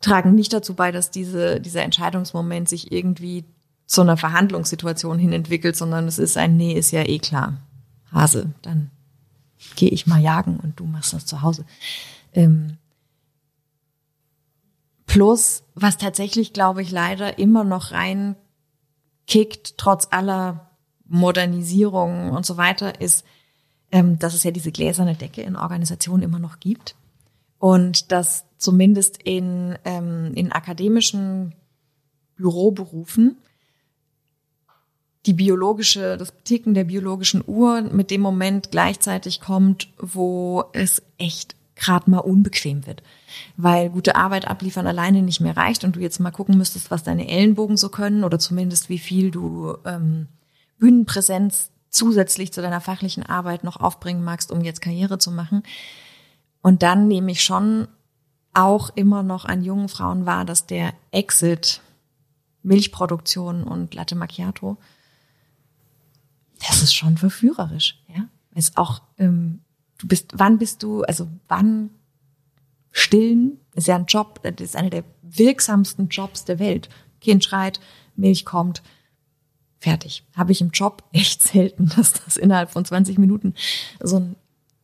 tragen 0.00 0.34
nicht 0.34 0.52
dazu 0.52 0.74
bei, 0.74 0.92
dass 0.92 1.10
diese 1.10 1.60
dieser 1.60 1.82
Entscheidungsmoment 1.82 2.68
sich 2.68 2.92
irgendwie 2.92 3.44
zu 3.86 4.00
einer 4.00 4.16
Verhandlungssituation 4.16 5.18
hin 5.18 5.32
entwickelt, 5.32 5.76
sondern 5.76 6.06
es 6.08 6.18
ist 6.18 6.36
ein 6.36 6.56
Nee, 6.56 6.72
ist 6.72 6.92
ja 6.92 7.06
eh 7.06 7.18
klar. 7.18 7.58
Hase, 8.10 8.52
dann 8.62 8.90
gehe 9.76 9.90
ich 9.90 10.06
mal 10.06 10.20
jagen 10.20 10.58
und 10.58 10.80
du 10.80 10.84
machst 10.84 11.12
das 11.12 11.26
zu 11.26 11.42
Hause. 11.42 11.64
Ähm, 12.32 12.78
plus, 15.12 15.62
was 15.74 15.98
tatsächlich, 15.98 16.54
glaube 16.54 16.80
ich, 16.80 16.90
leider 16.90 17.38
immer 17.38 17.64
noch 17.64 17.92
rein 17.92 18.34
kickt, 19.26 19.76
trotz 19.76 20.08
aller 20.10 20.70
Modernisierung 21.06 22.30
und 22.30 22.46
so 22.46 22.56
weiter, 22.56 22.98
ist, 22.98 23.26
ähm, 23.90 24.18
dass 24.18 24.32
es 24.32 24.42
ja 24.42 24.50
diese 24.50 24.72
gläserne 24.72 25.14
Decke 25.14 25.42
in 25.42 25.56
Organisationen 25.56 26.22
immer 26.22 26.38
noch 26.38 26.60
gibt. 26.60 26.94
Und 27.58 28.10
dass 28.10 28.46
zumindest 28.56 29.22
in, 29.22 29.76
ähm, 29.84 30.32
in 30.34 30.50
akademischen 30.50 31.54
Büroberufen 32.36 33.36
die 35.26 35.34
biologische, 35.34 36.16
das 36.16 36.32
Ticken 36.42 36.72
der 36.72 36.84
biologischen 36.84 37.44
Uhr 37.46 37.82
mit 37.82 38.10
dem 38.10 38.22
Moment 38.22 38.70
gleichzeitig 38.70 39.42
kommt, 39.42 39.92
wo 39.98 40.64
es 40.72 41.02
echt 41.18 41.54
gerade 41.82 42.10
mal 42.10 42.18
unbequem 42.18 42.86
wird. 42.86 43.02
Weil 43.56 43.90
gute 43.90 44.16
Arbeit 44.16 44.48
abliefern 44.48 44.86
alleine 44.86 45.22
nicht 45.22 45.40
mehr 45.40 45.56
reicht 45.56 45.84
und 45.84 45.96
du 45.96 46.00
jetzt 46.00 46.20
mal 46.20 46.30
gucken 46.30 46.56
müsstest, 46.56 46.90
was 46.90 47.02
deine 47.02 47.28
Ellenbogen 47.28 47.76
so 47.76 47.88
können 47.88 48.24
oder 48.24 48.38
zumindest 48.38 48.88
wie 48.88 48.98
viel 48.98 49.30
du 49.30 49.76
ähm, 49.84 50.28
Bühnenpräsenz 50.78 51.70
zusätzlich 51.90 52.52
zu 52.52 52.62
deiner 52.62 52.80
fachlichen 52.80 53.24
Arbeit 53.24 53.64
noch 53.64 53.76
aufbringen 53.76 54.24
magst, 54.24 54.50
um 54.50 54.62
jetzt 54.62 54.80
Karriere 54.80 55.18
zu 55.18 55.30
machen. 55.30 55.62
Und 56.62 56.82
dann 56.82 57.08
nehme 57.08 57.32
ich 57.32 57.42
schon 57.42 57.88
auch 58.54 58.90
immer 58.94 59.22
noch 59.22 59.44
an 59.44 59.62
jungen 59.62 59.88
Frauen 59.88 60.26
wahr, 60.26 60.44
dass 60.44 60.66
der 60.66 60.92
Exit 61.10 61.80
Milchproduktion 62.62 63.64
und 63.64 63.94
Latte 63.94 64.14
Macchiato 64.14 64.78
das 66.68 66.82
ist 66.82 66.94
schon 66.94 67.18
verführerisch, 67.18 67.98
ja. 68.08 68.26
Ist 68.54 68.76
auch, 68.76 69.02
ähm, 69.18 69.60
du 70.02 70.08
bist, 70.08 70.32
wann 70.34 70.58
bist 70.58 70.82
du, 70.82 71.02
also 71.02 71.28
wann 71.48 71.90
stillen 72.90 73.58
ist 73.74 73.86
ja 73.86 73.96
ein 73.96 74.06
Job, 74.06 74.40
das 74.42 74.54
ist 74.60 74.76
einer 74.76 74.90
der 74.90 75.04
wirksamsten 75.22 76.08
Jobs 76.08 76.44
der 76.44 76.58
Welt. 76.58 76.90
Kind 77.20 77.42
schreit, 77.44 77.80
Milch 78.16 78.44
kommt, 78.44 78.82
fertig. 79.78 80.26
Habe 80.36 80.52
ich 80.52 80.60
im 80.60 80.70
Job 80.70 81.04
echt 81.12 81.42
selten, 81.42 81.90
dass 81.96 82.12
das 82.12 82.36
innerhalb 82.36 82.70
von 82.70 82.84
20 82.84 83.16
Minuten 83.16 83.54
so, 84.00 84.18
ein, 84.18 84.36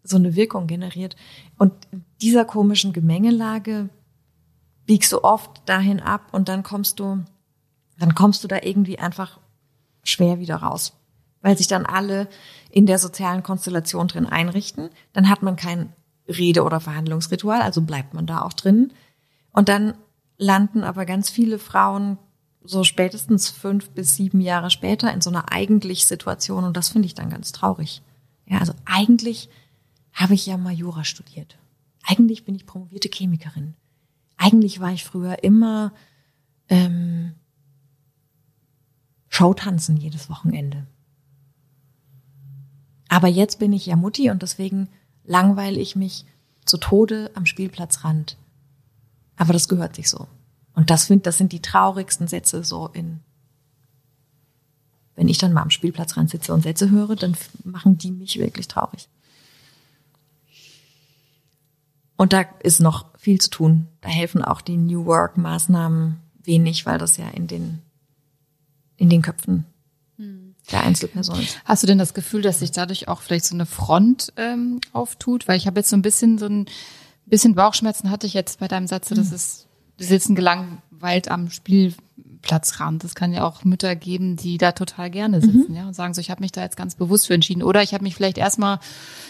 so 0.04 0.16
eine 0.16 0.36
Wirkung 0.36 0.68
generiert. 0.68 1.16
Und 1.58 1.72
dieser 2.22 2.44
komischen 2.44 2.92
Gemengelage 2.92 3.90
biegst 4.86 5.12
du 5.12 5.22
oft 5.22 5.68
dahin 5.68 6.00
ab 6.00 6.28
und 6.32 6.48
dann 6.48 6.62
kommst 6.62 7.00
du, 7.00 7.24
dann 7.98 8.14
kommst 8.14 8.42
du 8.44 8.48
da 8.48 8.58
irgendwie 8.62 8.98
einfach 8.98 9.38
schwer 10.04 10.38
wieder 10.38 10.56
raus 10.56 10.97
weil 11.42 11.56
sich 11.56 11.68
dann 11.68 11.86
alle 11.86 12.28
in 12.70 12.86
der 12.86 12.98
sozialen 12.98 13.42
Konstellation 13.42 14.08
drin 14.08 14.26
einrichten. 14.26 14.90
Dann 15.12 15.28
hat 15.28 15.42
man 15.42 15.56
kein 15.56 15.92
Rede- 16.28 16.64
oder 16.64 16.80
Verhandlungsritual, 16.80 17.62
also 17.62 17.82
bleibt 17.82 18.14
man 18.14 18.26
da 18.26 18.42
auch 18.42 18.52
drin. 18.52 18.92
Und 19.52 19.68
dann 19.68 19.94
landen 20.36 20.84
aber 20.84 21.06
ganz 21.06 21.30
viele 21.30 21.58
Frauen 21.58 22.18
so 22.62 22.84
spätestens 22.84 23.48
fünf 23.48 23.90
bis 23.90 24.14
sieben 24.14 24.40
Jahre 24.40 24.70
später 24.70 25.12
in 25.12 25.20
so 25.20 25.30
einer 25.30 25.52
eigentlich 25.52 26.06
Situation 26.06 26.64
und 26.64 26.76
das 26.76 26.90
finde 26.90 27.06
ich 27.06 27.14
dann 27.14 27.30
ganz 27.30 27.52
traurig. 27.52 28.02
Ja, 28.46 28.58
also 28.58 28.74
eigentlich 28.84 29.48
habe 30.12 30.34
ich 30.34 30.46
ja 30.46 30.56
mal 30.56 30.72
Jura 30.72 31.04
studiert. 31.04 31.58
Eigentlich 32.06 32.44
bin 32.44 32.54
ich 32.54 32.66
promovierte 32.66 33.08
Chemikerin. 33.08 33.74
Eigentlich 34.36 34.80
war 34.80 34.92
ich 34.92 35.04
früher 35.04 35.42
immer 35.42 35.92
ähm, 36.68 37.34
Showtanzen 39.28 39.96
jedes 39.96 40.30
Wochenende. 40.30 40.86
Aber 43.08 43.28
jetzt 43.28 43.58
bin 43.58 43.72
ich 43.72 43.86
ja 43.86 43.96
Mutti 43.96 44.30
und 44.30 44.42
deswegen 44.42 44.88
langweile 45.24 45.80
ich 45.80 45.96
mich 45.96 46.26
zu 46.64 46.76
Tode 46.76 47.30
am 47.34 47.46
Spielplatzrand. 47.46 48.36
Aber 49.36 49.52
das 49.52 49.68
gehört 49.68 49.96
sich 49.96 50.08
so. 50.08 50.26
Und 50.74 50.90
das, 50.90 51.06
find, 51.06 51.26
das 51.26 51.38
sind 51.38 51.52
die 51.52 51.62
traurigsten 51.62 52.28
Sätze 52.28 52.62
so 52.62 52.88
in, 52.88 53.20
wenn 55.16 55.28
ich 55.28 55.38
dann 55.38 55.52
mal 55.52 55.62
am 55.62 55.70
Spielplatzrand 55.70 56.30
sitze 56.30 56.52
und 56.54 56.62
Sätze 56.62 56.90
höre, 56.90 57.16
dann 57.16 57.36
machen 57.64 57.98
die 57.98 58.12
mich 58.12 58.38
wirklich 58.38 58.68
traurig. 58.68 59.08
Und 62.16 62.32
da 62.32 62.42
ist 62.62 62.80
noch 62.80 63.06
viel 63.16 63.40
zu 63.40 63.48
tun. 63.48 63.88
Da 64.00 64.08
helfen 64.08 64.42
auch 64.42 64.60
die 64.60 64.76
New 64.76 65.06
Work 65.06 65.36
Maßnahmen 65.36 66.20
wenig, 66.42 66.84
weil 66.84 66.98
das 66.98 67.16
ja 67.16 67.28
in 67.28 67.46
den, 67.46 67.80
in 68.96 69.08
den 69.08 69.22
Köpfen 69.22 69.66
der 70.70 70.82
Einzelperson. 70.82 71.46
Hast 71.64 71.82
du 71.82 71.86
denn 71.86 71.98
das 71.98 72.14
Gefühl, 72.14 72.42
dass 72.42 72.60
sich 72.60 72.72
dadurch 72.72 73.08
auch 73.08 73.22
vielleicht 73.22 73.44
so 73.44 73.54
eine 73.54 73.66
Front 73.66 74.32
ähm, 74.36 74.80
auftut? 74.92 75.48
Weil 75.48 75.56
ich 75.56 75.66
habe 75.66 75.80
jetzt 75.80 75.90
so 75.90 75.96
ein 75.96 76.02
bisschen 76.02 76.38
so 76.38 76.46
ein 76.46 76.66
bisschen 77.26 77.54
Bauchschmerzen 77.54 78.10
hatte 78.10 78.26
ich 78.26 78.34
jetzt 78.34 78.60
bei 78.60 78.68
deinem 78.68 78.86
Satz, 78.86 79.08
dass 79.08 79.30
mhm. 79.30 79.34
es 79.34 79.66
die 79.98 80.04
sitzen 80.04 80.34
gelangweilt 80.34 81.28
am 81.28 81.50
Spielplatzrand. 81.50 83.02
Es 83.04 83.14
kann 83.14 83.32
ja 83.32 83.44
auch 83.44 83.64
Mütter 83.64 83.96
geben, 83.96 84.36
die 84.36 84.56
da 84.58 84.72
total 84.72 85.10
gerne 85.10 85.40
sitzen, 85.40 85.72
mhm. 85.72 85.76
ja, 85.76 85.86
und 85.88 85.94
sagen 85.94 86.14
so, 86.14 86.20
ich 86.20 86.30
habe 86.30 86.42
mich 86.42 86.52
da 86.52 86.62
jetzt 86.62 86.76
ganz 86.76 86.94
bewusst 86.94 87.26
für 87.26 87.34
entschieden. 87.34 87.62
Oder 87.62 87.82
ich 87.82 87.94
habe 87.94 88.04
mich 88.04 88.14
vielleicht 88.14 88.38
erstmal 88.38 88.78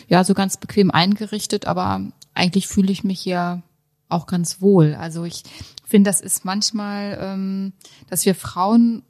ja 0.08 0.24
so 0.24 0.34
ganz 0.34 0.58
bequem 0.58 0.90
eingerichtet, 0.90 1.66
aber 1.66 2.02
eigentlich 2.34 2.68
fühle 2.68 2.92
ich 2.92 3.02
mich 3.02 3.24
ja 3.24 3.62
auch 4.08 4.26
ganz 4.26 4.60
wohl. 4.60 4.94
Also 4.94 5.24
ich 5.24 5.42
finde, 5.84 6.10
das 6.10 6.20
ist 6.20 6.44
manchmal, 6.44 7.18
ähm, 7.20 7.72
dass 8.08 8.24
wir 8.26 8.34
Frauen 8.34 9.02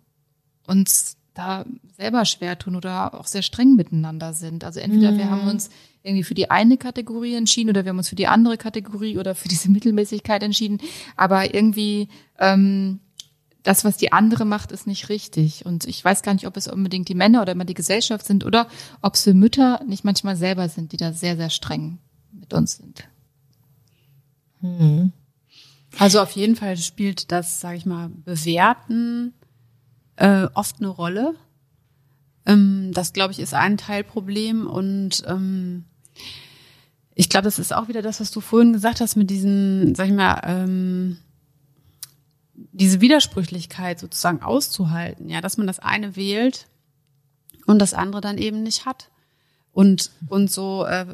uns 0.67 1.18
da 1.39 1.65
selber 1.97 2.25
schwer 2.25 2.59
tun 2.59 2.75
oder 2.75 3.15
auch 3.15 3.27
sehr 3.27 3.43
streng 3.43 3.77
miteinander 3.77 4.33
sind. 4.33 4.65
Also 4.65 4.81
entweder 4.81 5.13
mhm. 5.13 5.19
wir 5.19 5.31
haben 5.31 5.43
mhm. 5.43 5.51
uns 5.51 5.71
irgendwie 6.03 6.25
für 6.25 6.35
die 6.35 6.51
eine 6.51 6.77
Kategorie 6.77 7.35
entschieden 7.35 7.71
oder 7.71 7.85
wir 7.85 7.91
haben 7.91 7.99
uns 7.99 8.09
für 8.09 8.17
die 8.17 8.27
andere 8.27 8.57
Kategorie 8.57 9.19
oder 9.19 9.35
für 9.35 9.49
diese 9.49 9.71
Mittelmäßigkeit 9.71 10.43
entschieden. 10.43 10.79
Aber 11.17 11.55
irgendwie 11.55 12.09
ähm, 12.39 12.99
das, 13.63 13.85
was 13.85 13.97
die 13.97 14.13
andere 14.13 14.45
macht, 14.45 14.73
ist 14.73 14.87
nicht 14.87 15.09
richtig. 15.11 15.65
Und 15.65 15.85
ich 15.87 16.05
weiß 16.05 16.23
gar 16.23 16.35
nicht, 16.35 16.47
ob 16.47 16.57
es 16.57 16.67
unbedingt 16.67 17.09
die 17.09 17.15
Männer 17.15 17.43
oder 17.43 17.53
immer 17.53 17.65
die 17.65 17.75
Gesellschaft 17.75 18.27
sind 18.27 18.45
oder 18.45 18.67
ob 19.01 19.15
es 19.15 19.23
für 19.23 19.35
Mütter 19.35 19.81
nicht 19.87 20.05
manchmal 20.05 20.37
selber 20.37 20.69
sind, 20.69 20.91
die 20.93 20.97
da 20.97 21.13
sehr, 21.13 21.37
sehr 21.37 21.51
streng 21.51 21.99
mit 22.33 22.53
uns 22.53 22.77
sind. 22.77 23.05
Mhm. 24.61 25.13
Also 25.99 26.21
auf 26.21 26.33
jeden 26.33 26.57
Fall 26.57 26.77
spielt 26.77 27.31
das, 27.31 27.61
sage 27.61 27.77
ich 27.77 27.87
mal, 27.87 28.09
Bewerten 28.09 29.35
äh, 30.19 30.49
oft 30.55 30.77
eine 30.79 30.89
Rolle. 30.89 31.35
Ähm, 32.45 32.91
das, 32.93 33.13
glaube 33.13 33.33
ich, 33.33 33.39
ist 33.39 33.55
ein 33.55 33.79
Teilproblem. 33.79 34.67
Und 34.67 35.23
ähm, 35.27 35.85
ich 37.15 37.29
glaube, 37.29 37.45
das 37.45 37.59
ist 37.59 37.73
auch 37.73 37.89
wieder 37.89 38.03
das, 38.03 38.21
was 38.21 38.31
du 38.31 38.41
vorhin 38.41 38.73
gesagt 38.73 39.01
hast 39.01 39.17
mit 39.17 39.31
diesen, 39.31 39.95
sag 39.95 40.09
ich 40.09 40.13
mal, 40.13 40.41
ähm, 40.45 41.19
diese 42.55 43.01
Widersprüchlichkeit 43.01 44.01
sozusagen 44.01 44.43
auszuhalten, 44.43 45.29
ja, 45.29 45.41
dass 45.41 45.57
man 45.57 45.67
das 45.67 45.79
eine 45.79 46.17
wählt 46.17 46.67
und 47.67 47.79
das 47.79 47.95
andere 47.95 48.21
dann 48.21 48.39
eben 48.39 48.63
nicht 48.63 48.87
hat. 48.87 49.11
Und, 49.73 50.11
und 50.29 50.51
so, 50.51 50.85
äh, 50.85 51.07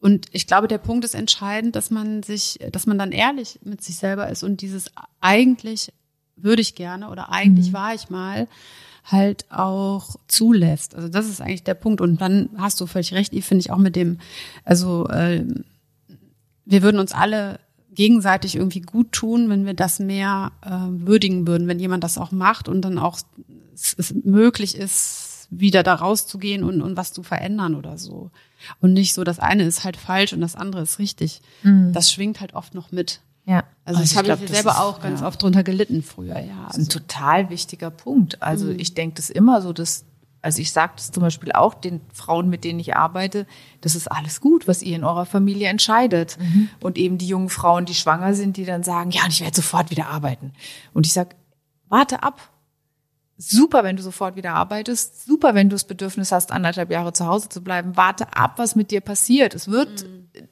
und 0.00 0.26
ich 0.32 0.46
glaube, 0.46 0.68
der 0.68 0.78
Punkt 0.78 1.04
ist 1.04 1.14
entscheidend, 1.14 1.76
dass 1.76 1.90
man 1.90 2.22
sich, 2.22 2.58
dass 2.72 2.86
man 2.86 2.98
dann 2.98 3.12
ehrlich 3.12 3.60
mit 3.62 3.82
sich 3.82 3.96
selber 3.96 4.28
ist 4.28 4.42
und 4.42 4.60
dieses 4.60 4.90
eigentlich 5.20 5.92
würde 6.42 6.62
ich 6.62 6.74
gerne 6.74 7.10
oder 7.10 7.30
eigentlich 7.30 7.68
mhm. 7.70 7.74
war 7.74 7.94
ich 7.94 8.10
mal, 8.10 8.48
halt 9.04 9.50
auch 9.50 10.16
zulässt. 10.28 10.94
Also 10.94 11.08
das 11.08 11.28
ist 11.28 11.40
eigentlich 11.40 11.64
der 11.64 11.74
Punkt. 11.74 12.00
Und 12.00 12.20
dann 12.20 12.50
hast 12.56 12.80
du 12.80 12.86
völlig 12.86 13.12
recht, 13.14 13.32
ich 13.32 13.44
finde 13.44 13.60
ich 13.60 13.70
auch 13.70 13.78
mit 13.78 13.96
dem, 13.96 14.18
also 14.64 15.08
äh, 15.08 15.44
wir 16.64 16.82
würden 16.82 17.00
uns 17.00 17.12
alle 17.12 17.60
gegenseitig 17.92 18.56
irgendwie 18.56 18.80
gut 18.80 19.12
tun, 19.12 19.48
wenn 19.48 19.66
wir 19.66 19.74
das 19.74 19.98
mehr 19.98 20.52
äh, 20.62 20.70
würdigen 20.70 21.46
würden, 21.46 21.66
wenn 21.66 21.80
jemand 21.80 22.04
das 22.04 22.18
auch 22.18 22.30
macht 22.30 22.68
und 22.68 22.82
dann 22.82 22.98
auch 22.98 23.18
es, 23.74 23.94
es 23.98 24.14
möglich 24.14 24.76
ist, 24.76 25.48
wieder 25.50 25.82
da 25.82 25.94
rauszugehen 25.94 26.62
und, 26.62 26.80
und 26.80 26.96
was 26.96 27.12
zu 27.12 27.24
verändern 27.24 27.74
oder 27.74 27.98
so. 27.98 28.30
Und 28.80 28.92
nicht 28.92 29.14
so, 29.14 29.24
das 29.24 29.40
eine 29.40 29.64
ist 29.64 29.82
halt 29.82 29.96
falsch 29.96 30.32
und 30.32 30.40
das 30.40 30.54
andere 30.54 30.82
ist 30.82 31.00
richtig. 31.00 31.40
Mhm. 31.64 31.92
Das 31.92 32.12
schwingt 32.12 32.40
halt 32.40 32.54
oft 32.54 32.74
noch 32.74 32.92
mit. 32.92 33.20
Ja. 33.50 33.64
Also, 33.84 34.00
Also 34.00 34.02
ich 34.02 34.10
ich 34.12 34.16
habe 34.18 34.28
ich 34.44 34.48
das 34.48 34.56
selber 34.56 34.70
ist- 34.70 34.78
auch 34.78 35.00
ganz 35.00 35.20
ja. 35.20 35.26
oft 35.26 35.42
drunter 35.42 35.62
gelitten 35.64 36.02
früher, 36.02 36.38
ja. 36.38 36.66
Das 36.68 36.76
ist 36.78 36.86
ein 36.86 36.88
total 36.88 37.50
wichtiger 37.50 37.90
Punkt. 37.90 38.40
Also 38.42 38.68
ich 38.70 38.94
denke 38.94 39.16
das 39.16 39.28
immer 39.30 39.60
so, 39.60 39.72
dass, 39.72 40.04
also 40.42 40.60
ich 40.62 40.70
sage 40.70 40.92
das 40.96 41.10
zum 41.10 41.22
Beispiel 41.22 41.50
auch 41.52 41.74
den 41.74 42.00
Frauen, 42.12 42.48
mit 42.48 42.62
denen 42.62 42.78
ich 42.78 42.94
arbeite, 42.94 43.46
das 43.80 43.96
ist 43.96 44.06
alles 44.06 44.40
gut, 44.40 44.68
was 44.68 44.82
ihr 44.82 44.94
in 44.94 45.02
eurer 45.04 45.26
Familie 45.26 45.68
entscheidet. 45.68 46.38
Und 46.80 46.96
eben 46.96 47.18
die 47.18 47.26
jungen 47.26 47.48
Frauen, 47.48 47.84
die 47.86 47.94
schwanger 47.94 48.34
sind, 48.34 48.56
die 48.56 48.64
dann 48.64 48.84
sagen, 48.84 49.10
ja, 49.10 49.24
und 49.24 49.30
ich 49.32 49.40
werde 49.40 49.56
sofort 49.56 49.90
wieder 49.90 50.06
arbeiten. 50.06 50.52
Und 50.94 51.06
ich 51.06 51.12
sage, 51.12 51.30
warte 51.88 52.22
ab. 52.22 52.40
Super, 53.42 53.84
wenn 53.84 53.96
du 53.96 54.02
sofort 54.02 54.36
wieder 54.36 54.52
arbeitest. 54.52 55.24
Super, 55.24 55.54
wenn 55.54 55.70
du 55.70 55.74
das 55.74 55.84
Bedürfnis 55.84 56.30
hast, 56.30 56.52
anderthalb 56.52 56.90
Jahre 56.90 57.14
zu 57.14 57.26
Hause 57.26 57.48
zu 57.48 57.64
bleiben. 57.64 57.96
Warte 57.96 58.36
ab, 58.36 58.54
was 58.56 58.76
mit 58.76 58.90
dir 58.90 59.00
passiert. 59.00 59.54
Es 59.54 59.68
wird, 59.68 60.04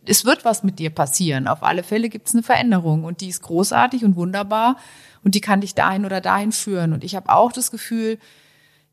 es 0.07 0.25
wird 0.25 0.47
was 0.47 0.63
mit 0.63 0.79
dir 0.79 0.89
passieren. 0.89 1.49
Auf 1.49 1.63
alle 1.63 1.83
Fälle 1.83 2.09
gibt 2.09 2.29
es 2.29 2.35
eine 2.35 2.43
Veränderung 2.43 3.05
und 3.05 3.21
die 3.21 3.29
ist 3.29 3.43
großartig 3.43 4.07
und 4.07 4.17
wunderbar 4.17 4.79
und 5.23 5.35
die 5.35 5.43
kann 5.43 5.61
dich 5.61 5.75
dahin 5.75 6.07
oder 6.07 6.23
dahin 6.23 6.51
führen. 6.51 6.95
Und 6.95 7.05
ich 7.05 7.15
habe 7.15 7.29
auch 7.29 7.53
das 7.53 7.71
Gefühl, 7.71 8.19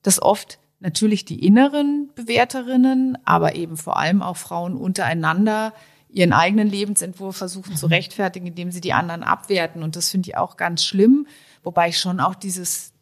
dass 0.04 0.22
oft 0.22 0.60
natürlich 0.82 1.24
die 1.24 1.46
inneren 1.46 2.10
Bewerterinnen, 2.16 3.18
aber 3.24 3.56
eben 3.56 3.78
vor 3.78 3.98
allem 3.98 4.22
auch 4.22 4.36
Frauen 4.36 4.76
untereinander 4.76 5.74
ihren 6.10 6.34
eigenen 6.34 6.70
Lebensentwurf 6.70 7.38
versuchen 7.38 7.78
zu 7.78 7.88
rechtfertigen, 7.88 8.48
indem 8.48 8.72
sie 8.72 8.82
die 8.82 8.93
anderen 8.93 9.24
abwerten. 9.24 9.84
Und 9.84 9.96
das 9.96 10.10
finde 10.10 10.30
ich 10.30 10.38
auch 10.38 10.58
ganz 10.58 10.84
schlimm, 10.84 11.28
wobei 11.64 11.88
ich 11.89 11.98
schon 11.98 12.20
auch 12.20 12.36
dieses 12.36 12.95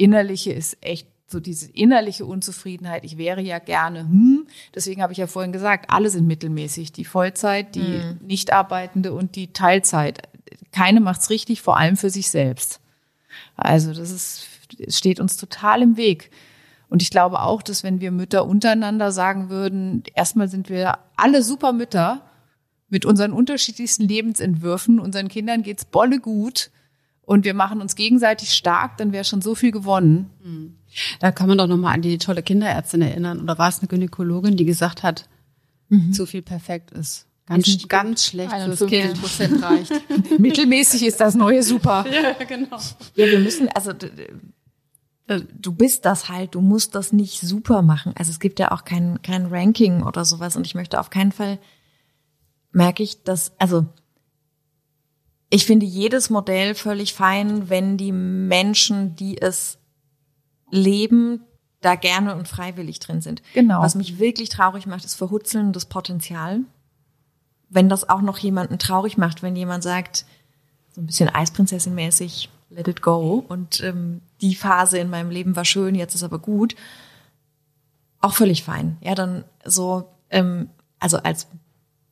innerliche 0.00 0.52
ist 0.52 0.78
echt 0.80 1.06
so 1.26 1.38
diese 1.38 1.70
innerliche 1.70 2.26
Unzufriedenheit. 2.26 3.04
Ich 3.04 3.16
wäre 3.16 3.40
ja 3.40 3.60
gerne, 3.60 4.00
hm, 4.00 4.48
deswegen 4.74 5.00
habe 5.00 5.12
ich 5.12 5.18
ja 5.18 5.28
vorhin 5.28 5.52
gesagt, 5.52 5.90
alle 5.90 6.10
sind 6.10 6.26
mittelmäßig. 6.26 6.90
Die 6.90 7.04
Vollzeit, 7.04 7.76
die 7.76 8.00
Nichtarbeitende 8.20 9.12
und 9.12 9.36
die 9.36 9.52
Teilzeit. 9.52 10.22
Keine 10.72 11.00
macht's 11.00 11.30
richtig, 11.30 11.62
vor 11.62 11.76
allem 11.76 11.96
für 11.96 12.10
sich 12.10 12.30
selbst. 12.30 12.80
Also 13.56 13.94
das 13.94 14.10
ist, 14.10 14.46
es 14.78 14.98
steht 14.98 15.20
uns 15.20 15.36
total 15.36 15.82
im 15.82 15.96
Weg. 15.96 16.30
Und 16.88 17.02
ich 17.02 17.10
glaube 17.10 17.40
auch, 17.40 17.62
dass 17.62 17.84
wenn 17.84 18.00
wir 18.00 18.10
Mütter 18.10 18.44
untereinander 18.44 19.12
sagen 19.12 19.50
würden, 19.50 20.02
erstmal 20.14 20.48
sind 20.48 20.68
wir 20.68 20.98
alle 21.14 21.44
super 21.44 21.72
Mütter 21.72 22.28
mit 22.88 23.04
unseren 23.04 23.32
unterschiedlichsten 23.32 24.08
Lebensentwürfen, 24.08 24.98
unseren 24.98 25.28
Kindern 25.28 25.62
geht's 25.62 25.84
bolle 25.84 26.18
gut 26.18 26.72
und 27.30 27.44
wir 27.44 27.54
machen 27.54 27.80
uns 27.80 27.94
gegenseitig 27.94 28.52
stark, 28.52 28.96
dann 28.96 29.12
wäre 29.12 29.22
schon 29.22 29.40
so 29.40 29.54
viel 29.54 29.70
gewonnen. 29.70 30.30
Da 31.20 31.30
kann 31.30 31.46
man 31.46 31.58
doch 31.58 31.68
nochmal 31.68 31.94
an 31.94 32.02
die 32.02 32.18
tolle 32.18 32.42
Kinderärztin 32.42 33.02
erinnern. 33.02 33.40
Oder 33.40 33.56
war 33.56 33.68
es 33.68 33.78
eine 33.78 33.86
Gynäkologin, 33.86 34.56
die 34.56 34.64
gesagt 34.64 35.04
hat, 35.04 35.28
zu 36.10 36.26
viel 36.26 36.42
perfekt 36.42 36.90
ist. 36.90 37.28
Ganz, 37.46 37.86
ganz 37.86 38.24
schlecht 38.24 38.50
fürs 38.50 38.82
51 38.82 39.00
Kind. 39.00 39.20
Prozent 39.20 39.62
reicht. 39.62 39.92
Mittelmäßig 40.40 41.06
ist 41.06 41.20
das 41.20 41.36
neue 41.36 41.62
super. 41.62 42.04
Ja, 42.12 42.32
genau. 42.44 42.78
Ja, 43.14 43.26
wir 43.26 43.38
müssen, 43.38 43.68
also 43.68 43.92
du 43.92 45.72
bist 45.72 46.06
das 46.06 46.28
halt, 46.28 46.56
du 46.56 46.60
musst 46.60 46.96
das 46.96 47.12
nicht 47.12 47.40
super 47.42 47.82
machen. 47.82 48.12
Also 48.16 48.32
es 48.32 48.40
gibt 48.40 48.58
ja 48.58 48.72
auch 48.72 48.84
kein, 48.84 49.22
kein 49.22 49.46
Ranking 49.46 50.02
oder 50.02 50.24
sowas 50.24 50.56
und 50.56 50.66
ich 50.66 50.74
möchte 50.74 50.98
auf 50.98 51.10
keinen 51.10 51.30
Fall, 51.30 51.60
merke 52.72 53.04
ich, 53.04 53.22
dass, 53.22 53.52
also 53.60 53.86
ich 55.50 55.66
finde 55.66 55.84
jedes 55.84 56.30
Modell 56.30 56.74
völlig 56.74 57.12
fein, 57.12 57.68
wenn 57.68 57.96
die 57.96 58.12
Menschen, 58.12 59.16
die 59.16 59.40
es 59.42 59.78
leben, 60.70 61.42
da 61.80 61.96
gerne 61.96 62.36
und 62.36 62.46
freiwillig 62.46 63.00
drin 63.00 63.20
sind. 63.20 63.42
Genau. 63.52 63.82
Was 63.82 63.96
mich 63.96 64.20
wirklich 64.20 64.48
traurig 64.48 64.86
macht, 64.86 65.04
ist 65.04 65.16
verhutzelndes 65.16 65.86
Potenzial. 65.86 66.60
Wenn 67.68 67.88
das 67.88 68.08
auch 68.08 68.20
noch 68.20 68.38
jemanden 68.38 68.78
traurig 68.78 69.18
macht, 69.18 69.42
wenn 69.42 69.56
jemand 69.56 69.82
sagt, 69.82 70.24
so 70.94 71.00
ein 71.00 71.06
bisschen 71.06 71.28
Eisprinzessin-mäßig, 71.28 72.48
let 72.68 72.86
it 72.86 73.02
go. 73.02 73.44
Und 73.48 73.80
ähm, 73.82 74.20
die 74.40 74.54
Phase 74.54 74.98
in 74.98 75.10
meinem 75.10 75.30
Leben 75.30 75.56
war 75.56 75.64
schön, 75.64 75.94
jetzt 75.94 76.14
ist 76.14 76.22
aber 76.22 76.38
gut. 76.38 76.76
Auch 78.20 78.34
völlig 78.34 78.62
fein. 78.62 78.98
Ja, 79.00 79.14
dann 79.14 79.44
so, 79.64 80.08
ähm, 80.30 80.70
also 80.98 81.16
als 81.16 81.48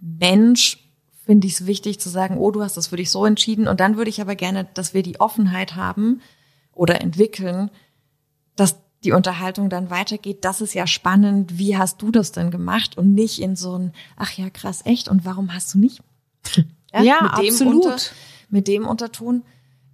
Mensch 0.01 0.88
finde 1.29 1.47
ich 1.47 1.61
es 1.61 1.67
wichtig 1.67 2.01
zu 2.01 2.09
sagen, 2.09 2.39
oh, 2.39 2.51
du 2.51 2.63
hast 2.63 2.79
das 2.79 2.87
für 2.87 2.97
dich 2.97 3.11
so 3.11 3.27
entschieden. 3.27 3.69
Und 3.69 3.81
dann 3.81 3.99
würde 3.99 4.09
ich 4.09 4.23
aber 4.23 4.35
gerne, 4.35 4.67
dass 4.73 4.95
wir 4.95 5.03
die 5.03 5.21
Offenheit 5.21 5.77
haben 5.77 6.23
oder 6.73 7.03
entwickeln, 7.03 7.71
dass 8.57 8.77
die 9.05 9.13
Unterhaltung 9.13 9.69
dann 9.69 9.91
weitergeht. 9.91 10.47
Das 10.47 10.63
ist 10.63 10.73
ja 10.73 10.87
spannend. 10.87 11.59
Wie 11.59 11.77
hast 11.77 12.01
du 12.01 12.11
das 12.11 12.33
denn 12.33 12.51
gemacht? 12.51 12.97
Und 12.97 13.13
nicht 13.13 13.43
in 13.43 13.57
so 13.57 13.77
ein, 13.77 13.93
ach 14.17 14.33
ja, 14.39 14.49
krass, 14.49 14.81
echt. 14.87 15.11
Und 15.11 15.27
warum 15.27 15.53
hast 15.53 15.75
du 15.75 15.79
nicht? 15.79 16.03
Ja, 16.91 17.21
mit 17.21 17.33
dem 17.33 17.53
absolut. 17.53 17.85
Unter, 17.85 17.99
mit 18.49 18.67
dem 18.67 18.87
Unterton 18.87 19.43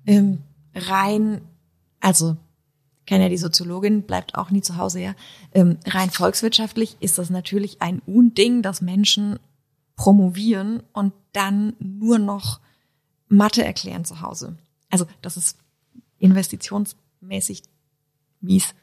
ähm, 0.07 0.39
rein, 0.77 1.41
also 1.99 2.37
kann 3.05 3.21
ja 3.21 3.29
die 3.29 3.37
Soziologin, 3.37 4.03
bleibt 4.03 4.37
auch 4.37 4.53
nie 4.53 4.63
zu 4.63 4.77
Hause, 4.77 5.01
ja. 5.01 5.15
Ähm, 5.53 5.79
rein 5.85 6.11
volkswirtschaftlich 6.11 6.97
ist 7.01 7.19
das 7.19 7.31
natürlich 7.31 7.83
ein 7.83 8.01
Unding, 8.07 8.63
dass 8.63 8.81
Menschen 8.81 9.41
promovieren 9.97 10.83
und 10.93 11.13
dann 11.33 11.75
nur 11.79 12.19
noch 12.19 12.61
Mathe 13.29 13.65
erklären 13.65 14.05
zu 14.05 14.21
Hause. 14.21 14.57
Also 14.91 15.07
das 15.23 15.37
ist 15.37 15.59
investitionsmäßig 16.19 17.63
mies. 18.41 18.75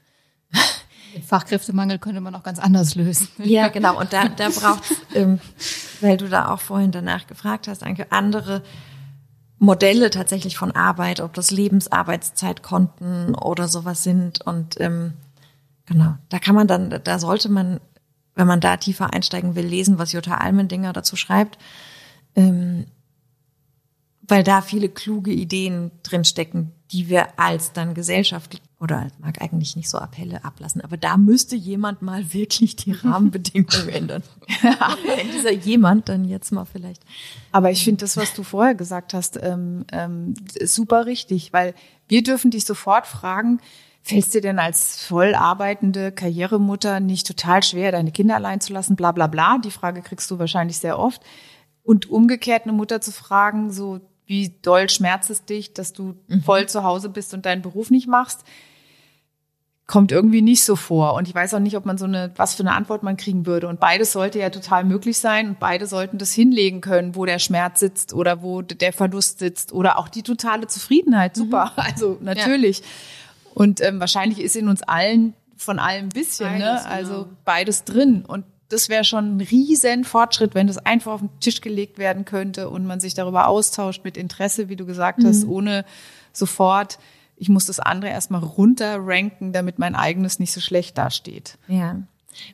Den 1.15 1.23
Fachkräftemangel 1.23 1.99
könnte 1.99 2.21
man 2.21 2.35
auch 2.35 2.43
ganz 2.43 2.59
anders 2.59 2.95
lösen. 2.95 3.27
Ja, 3.37 3.67
genau. 3.67 3.99
Und 3.99 4.13
da, 4.13 4.29
da 4.29 4.49
braucht 4.49 4.83
ähm, 5.13 5.39
weil 6.01 6.17
du 6.17 6.27
da 6.27 6.49
auch 6.49 6.59
vorhin 6.59 6.91
danach 6.91 7.27
gefragt 7.27 7.67
hast, 7.67 7.83
Anke, 7.83 8.11
andere 8.11 8.63
Modelle 9.57 10.09
tatsächlich 10.09 10.57
von 10.57 10.71
Arbeit, 10.71 11.19
ob 11.21 11.33
das 11.33 11.51
Lebensarbeitszeitkonten 11.51 13.35
oder 13.35 13.67
sowas 13.67 14.03
sind. 14.03 14.41
Und 14.41 14.79
ähm, 14.79 15.13
genau, 15.85 16.15
da 16.29 16.39
kann 16.39 16.55
man 16.55 16.67
dann, 16.67 16.99
da 17.03 17.19
sollte 17.19 17.49
man, 17.49 17.79
wenn 18.35 18.47
man 18.47 18.61
da 18.61 18.77
tiefer 18.77 19.13
einsteigen 19.13 19.55
will, 19.55 19.65
lesen, 19.65 19.97
was 19.97 20.13
Jutta 20.13 20.37
Almendinger 20.37 20.93
dazu 20.93 21.15
schreibt. 21.15 21.57
Ähm, 22.35 22.85
weil 24.27 24.43
da 24.43 24.61
viele 24.61 24.87
kluge 24.87 25.31
Ideen 25.31 25.91
drinstecken, 26.03 26.71
die 26.91 27.09
wir 27.09 27.37
als 27.37 27.73
dann 27.73 27.93
gesellschaftlich 27.93 28.61
oder 28.79 29.09
mag 29.19 29.41
eigentlich 29.41 29.75
nicht 29.75 29.89
so 29.89 29.97
Appelle 29.99 30.43
ablassen, 30.43 30.81
aber 30.81 30.97
da 30.97 31.17
müsste 31.17 31.55
jemand 31.55 32.01
mal 32.01 32.33
wirklich 32.33 32.75
die 32.75 32.91
Rahmenbedingungen 33.03 33.89
ändern. 33.89 34.23
Wenn 35.17 35.31
dieser 35.31 35.51
jemand 35.51 36.09
dann 36.09 36.25
jetzt 36.25 36.51
mal 36.51 36.65
vielleicht. 36.65 37.03
Aber 37.51 37.71
ich 37.71 37.83
finde 37.83 38.01
das, 38.01 38.17
was 38.17 38.33
du 38.33 38.43
vorher 38.43 38.73
gesagt 38.73 39.13
hast, 39.13 39.37
ähm, 39.41 39.85
ähm, 39.91 40.33
super 40.63 41.05
richtig, 41.05 41.53
weil 41.53 41.75
wir 42.07 42.23
dürfen 42.23 42.51
dich 42.51 42.65
sofort 42.65 43.07
fragen, 43.07 43.59
fällt 44.03 44.25
es 44.25 44.29
dir 44.31 44.41
denn 44.41 44.59
als 44.59 45.05
voll 45.05 45.35
arbeitende 45.35 46.11
Karrieremutter 46.11 46.99
nicht 46.99 47.27
total 47.27 47.63
schwer, 47.63 47.91
deine 47.91 48.11
Kinder 48.11 48.35
allein 48.35 48.61
zu 48.61 48.73
lassen, 48.73 48.95
bla 48.95 49.11
bla 49.11 49.27
bla? 49.27 49.57
Die 49.57 49.71
Frage 49.71 50.01
kriegst 50.01 50.29
du 50.31 50.39
wahrscheinlich 50.39 50.77
sehr 50.77 50.99
oft. 50.99 51.21
Und 51.83 52.09
umgekehrt 52.09 52.63
eine 52.63 52.73
Mutter 52.73 53.01
zu 53.01 53.11
fragen, 53.11 53.71
so 53.71 54.01
wie 54.25 54.55
doll 54.61 54.89
schmerzt 54.89 55.29
es 55.29 55.45
dich, 55.45 55.73
dass 55.73 55.93
du 55.93 56.15
voll 56.45 56.69
zu 56.69 56.83
Hause 56.83 57.09
bist 57.09 57.33
und 57.33 57.45
deinen 57.45 57.61
Beruf 57.61 57.89
nicht 57.89 58.07
machst, 58.07 58.45
kommt 59.91 60.13
irgendwie 60.13 60.41
nicht 60.41 60.63
so 60.63 60.77
vor. 60.77 61.15
Und 61.15 61.27
ich 61.27 61.35
weiß 61.35 61.53
auch 61.53 61.59
nicht, 61.59 61.75
ob 61.75 61.85
man 61.85 61.97
so 61.97 62.05
eine, 62.05 62.31
was 62.37 62.55
für 62.55 62.63
eine 62.63 62.73
Antwort 62.73 63.03
man 63.03 63.17
kriegen 63.17 63.45
würde. 63.45 63.67
Und 63.67 63.81
beides 63.81 64.13
sollte 64.13 64.39
ja 64.39 64.49
total 64.49 64.85
möglich 64.85 65.17
sein 65.17 65.49
und 65.49 65.59
beide 65.59 65.85
sollten 65.85 66.17
das 66.17 66.31
hinlegen 66.31 66.79
können, 66.79 67.15
wo 67.15 67.25
der 67.25 67.39
Schmerz 67.39 67.81
sitzt 67.81 68.13
oder 68.13 68.41
wo 68.41 68.61
der 68.61 68.93
Verlust 68.93 69.39
sitzt 69.39 69.73
oder 69.73 69.99
auch 69.99 70.07
die 70.07 70.23
totale 70.23 70.67
Zufriedenheit. 70.67 71.35
Super. 71.35 71.73
Also 71.81 72.17
natürlich. 72.21 72.83
Und 73.53 73.81
ähm, 73.81 73.99
wahrscheinlich 73.99 74.39
ist 74.39 74.55
in 74.55 74.67
uns 74.67 74.83
allen 74.83 75.33
von 75.57 75.79
allem 75.79 76.05
ein 76.05 76.09
bisschen, 76.09 76.47
Beides, 76.47 76.83
ne? 76.83 76.85
Also 76.85 77.13
genau. 77.13 77.37
beides 77.45 77.83
drin. 77.83 78.25
Und 78.25 78.45
das 78.69 78.89
wäre 78.89 79.03
schon 79.03 79.37
ein 79.37 79.41
riesen 79.41 80.03
Fortschritt, 80.03 80.55
wenn 80.55 80.67
das 80.67 80.77
einfach 80.77 81.13
auf 81.13 81.19
den 81.19 81.39
Tisch 81.39 81.61
gelegt 81.61 81.97
werden 81.97 82.25
könnte 82.25 82.69
und 82.69 82.85
man 82.85 82.99
sich 82.99 83.13
darüber 83.13 83.47
austauscht 83.47 84.03
mit 84.03 84.17
Interesse, 84.17 84.69
wie 84.69 84.75
du 84.75 84.85
gesagt 84.85 85.23
hast, 85.23 85.45
ohne 85.45 85.85
sofort, 86.31 86.97
ich 87.35 87.49
muss 87.49 87.65
das 87.65 87.79
andere 87.79 88.11
erstmal 88.11 88.41
runterranken, 88.43 89.51
damit 89.51 89.77
mein 89.77 89.95
eigenes 89.95 90.39
nicht 90.39 90.53
so 90.53 90.61
schlecht 90.61 90.97
dasteht. 90.97 91.57
Ja. 91.67 91.97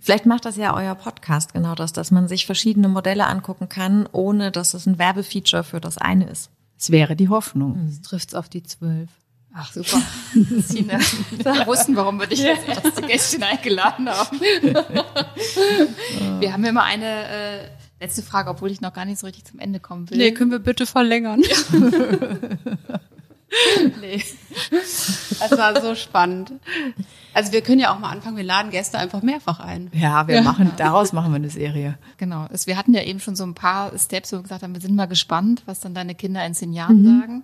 Vielleicht 0.02 0.26
macht 0.26 0.46
das 0.46 0.58
ja 0.58 0.76
euer 0.76 0.96
Podcast 0.96 1.54
genau 1.54 1.76
das, 1.76 1.94
dass 1.94 2.10
man 2.10 2.28
sich 2.28 2.46
verschiedene 2.46 2.88
Modelle 2.88 3.28
angucken 3.28 3.70
kann, 3.70 4.08
ohne 4.12 4.52
dass 4.52 4.74
es 4.74 4.88
ein 4.88 4.98
Werbefeature 4.98 5.64
für 5.64 5.80
das 5.80 5.98
eine 5.98 6.30
ist. 6.30 6.50
Es 6.80 6.90
wäre 6.90 7.16
die 7.16 7.30
Hoffnung. 7.30 7.92
Trifft's 8.04 8.34
auf 8.34 8.50
die 8.50 8.64
zwölf. 8.64 9.10
Ach, 9.60 9.72
super. 9.72 10.00
Sina, 10.60 11.00
wir 11.32 11.68
wussten, 11.68 11.96
warum 11.96 12.20
wir 12.20 12.28
dich 12.28 12.48
als 12.48 12.64
erste 12.64 13.02
Gästin 13.02 13.44
eingeladen 13.44 14.08
haben. 14.08 14.40
wir 16.40 16.54
haben 16.54 16.64
ja 16.64 16.72
mal 16.72 16.84
eine 16.84 17.06
äh, 17.06 17.60
Letzte 18.00 18.22
Frage, 18.22 18.52
obwohl 18.52 18.70
ich 18.70 18.80
noch 18.80 18.94
gar 18.94 19.06
nicht 19.06 19.18
so 19.18 19.26
richtig 19.26 19.46
zum 19.46 19.58
Ende 19.58 19.80
kommen 19.80 20.08
will. 20.12 20.20
Nee, 20.20 20.32
können 20.32 20.52
wir 20.52 20.60
bitte 20.60 20.86
verlängern? 20.86 21.42
nee. 24.00 24.24
Das 25.40 25.58
war 25.58 25.82
so 25.82 25.96
spannend. 25.96 26.52
Also 27.34 27.54
wir 27.54 27.62
können 27.62 27.80
ja 27.80 27.92
auch 27.92 27.98
mal 27.98 28.12
anfangen, 28.12 28.38
wir 28.38 28.44
laden 28.44 28.70
Gäste 28.70 29.00
einfach 29.00 29.24
mehrfach 29.24 29.60
ein. 29.60 29.90
Ja, 29.94 30.28
wir 30.28 30.44
machen, 30.44 30.74
daraus 30.78 31.12
machen 31.12 31.32
wir 31.32 31.38
eine 31.38 31.50
Serie. 31.50 31.98
Genau. 32.18 32.46
Wir 32.66 32.78
hatten 32.78 32.94
ja 32.94 33.02
eben 33.02 33.20
schon 33.20 33.36
so 33.36 33.46
ein 33.46 33.56
paar 33.56 33.98
Steps, 33.98 34.32
wo 34.32 34.38
wir 34.38 34.44
gesagt 34.44 34.62
haben, 34.62 34.76
wir 34.76 34.82
sind 34.82 34.96
mal 34.96 35.08
gespannt, 35.08 35.64
was 35.66 35.80
dann 35.80 35.96
deine 35.96 36.14
Kinder 36.14 36.46
in 36.46 36.54
zehn 36.54 36.74
Jahren 36.74 37.04
sagen. 37.04 37.44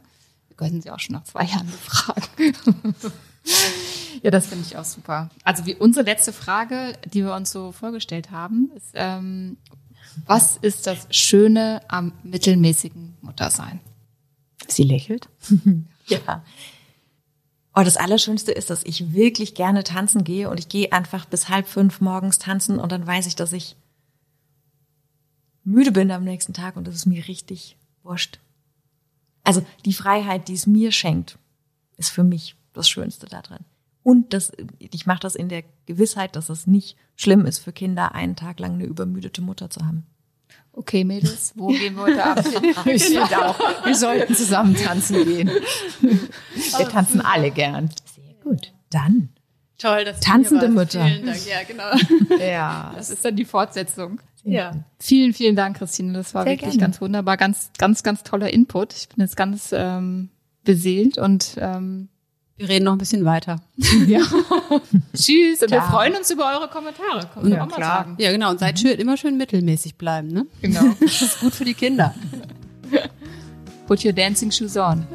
Können 0.70 0.82
sie 0.82 0.92
auch 0.92 1.00
schon 1.00 1.14
nach 1.14 1.24
zwei 1.24 1.46
Jahren 1.46 1.68
befragen. 1.68 2.96
ja, 4.22 4.32
das 4.32 4.48
finde 4.48 4.66
ich 4.68 4.78
auch 4.78 4.86
super. 4.86 5.30
Also 5.44 5.66
wie 5.66 5.76
unsere 5.76 6.06
letzte 6.06 6.34
Frage, 6.34 6.98
die 7.06 7.24
wir 7.24 7.34
uns 7.34 7.52
so 7.52 7.72
vorgestellt 7.72 8.32
haben, 8.32 8.72
ist, 8.76 8.92
ähm, 8.94 9.58
was 10.26 10.58
ist 10.58 10.88
das 10.88 11.08
Schöne 11.10 11.82
am 11.88 12.14
mittelmäßigen 12.24 13.16
Muttersein? 13.22 13.80
Sie 14.68 14.84
lächelt. 14.84 15.30
Ja. 16.08 16.44
Oh, 17.74 17.82
das 17.82 17.96
Allerschönste 17.96 18.52
ist, 18.52 18.70
dass 18.70 18.84
ich 18.84 19.14
wirklich 19.14 19.56
gerne 19.56 19.86
tanzen 19.86 20.26
gehe 20.26 20.50
und 20.50 20.60
ich 20.60 20.68
gehe 20.68 20.92
einfach 20.92 21.26
bis 21.26 21.48
halb 21.48 21.66
fünf 21.68 22.02
morgens 22.02 22.38
tanzen 22.38 22.78
und 22.78 22.92
dann 22.92 23.08
weiß 23.08 23.26
ich, 23.26 23.38
dass 23.38 23.54
ich 23.54 23.78
müde 25.64 25.92
bin 25.92 26.12
am 26.12 26.24
nächsten 26.24 26.54
Tag 26.54 26.76
und 26.76 26.88
das 26.88 26.96
ist 26.96 27.06
mir 27.06 27.28
richtig 27.28 27.78
wurscht. 28.04 28.40
Also 29.44 29.66
die 29.86 29.94
Freiheit, 29.94 30.48
die 30.48 30.54
es 30.54 30.68
mir 30.68 30.92
schenkt, 30.92 31.38
ist 31.98 32.10
für 32.10 32.24
mich 32.24 32.56
das 32.74 32.90
Schönste 32.90 33.28
daran. 33.28 33.60
Und 34.04 34.34
das, 34.34 34.52
ich 34.80 35.06
mache 35.06 35.22
das 35.22 35.36
in 35.36 35.48
der 35.50 35.64
Gewissheit, 35.86 36.36
dass 36.36 36.50
es 36.50 36.68
nicht 36.68 36.98
schlimm 37.16 37.46
ist 37.46 37.60
für 37.60 37.72
Kinder, 37.72 38.14
einen 38.14 38.36
Tag 38.36 38.60
lang 38.60 38.74
eine 38.74 38.86
übermüdete 38.86 39.42
Mutter 39.42 39.70
zu 39.70 39.86
haben. 39.86 40.06
Okay, 40.74 41.04
Mädels, 41.04 41.54
wo 41.56 41.68
gehen 41.70 41.96
wir 41.96 42.04
heute 42.04 42.24
Abend 42.24 42.48
hin? 42.48 42.74
Ich 42.86 43.04
finde 43.04 43.48
auch, 43.48 43.86
wir 43.86 43.96
sollten 43.96 44.36
zusammen 44.36 44.76
tanzen 44.76 45.24
gehen. 45.24 45.50
Wir 46.02 46.90
tanzen 46.90 47.22
alle 47.22 47.52
gern. 47.52 47.90
Sehr 48.16 48.34
gut. 48.44 48.74
Dann. 48.90 49.30
Toll, 49.78 50.06
dass 50.06 50.20
du 50.20 50.26
Tanzende. 50.26 50.68
Mütter. 50.70 51.06
Vielen 51.06 51.26
Dank. 51.26 51.46
Ja, 51.46 51.64
genau. 51.64 52.38
Ja. 52.44 52.94
Das 52.96 53.10
ist 53.10 53.24
dann 53.24 53.36
die 53.36 53.46
Fortsetzung. 53.46 54.20
Ja. 54.44 54.72
Vielen, 55.00 55.34
vielen 55.34 55.56
Dank, 55.56 55.78
Christine. 55.78 56.14
Das 56.14 56.34
war 56.34 56.44
Sehr 56.44 56.54
wirklich 56.54 56.72
gerne. 56.72 56.82
ganz 56.82 57.02
wunderbar. 57.02 57.38
Ganz, 57.38 57.70
ganz, 57.78 58.04
ganz 58.04 58.24
toller 58.24 58.52
Input. 58.54 58.94
Ich 58.94 59.10
bin 59.10 59.22
jetzt 59.24 59.38
ganz 59.38 59.70
ähm, 59.74 60.30
beseelt 60.64 61.18
und 61.18 61.56
ähm, 61.58 62.10
Wir 62.58 62.70
reden 62.70 62.86
noch 62.86 62.92
ein 62.94 62.98
bisschen 62.98 63.24
weiter. 63.26 63.62
ja. 64.08 64.20
tschüss. 65.16 65.62
Und 65.62 65.72
wir 65.72 65.82
freuen 65.82 66.16
uns 66.16 66.30
über 66.30 66.46
eure 66.58 66.68
Kommentare. 66.70 67.30
Können 67.34 67.48
wir 67.50 67.56
Ja, 67.58 67.64
auch 67.64 67.70
mal 67.70 67.76
klar. 67.78 67.98
sagen. 68.04 68.16
Ja, 68.20 68.32
genau. 68.32 68.52
Und 68.52 68.60
seid 68.60 68.80
schön, 68.80 69.00
immer 69.00 69.16
schön 69.18 69.38
mittelmäßig 69.38 69.96
bleiben, 69.96 70.28
ne? 70.28 70.46
Genau. 70.62 70.84
Das 71.00 71.22
ist 71.22 71.40
gut 71.40 71.54
für 71.56 71.66
die 71.66 71.74
Kinder. 71.74 72.14
Put 73.88 74.04
your 74.06 74.14
dancing 74.14 74.52
shoes 74.52 74.78
on. 74.78 75.06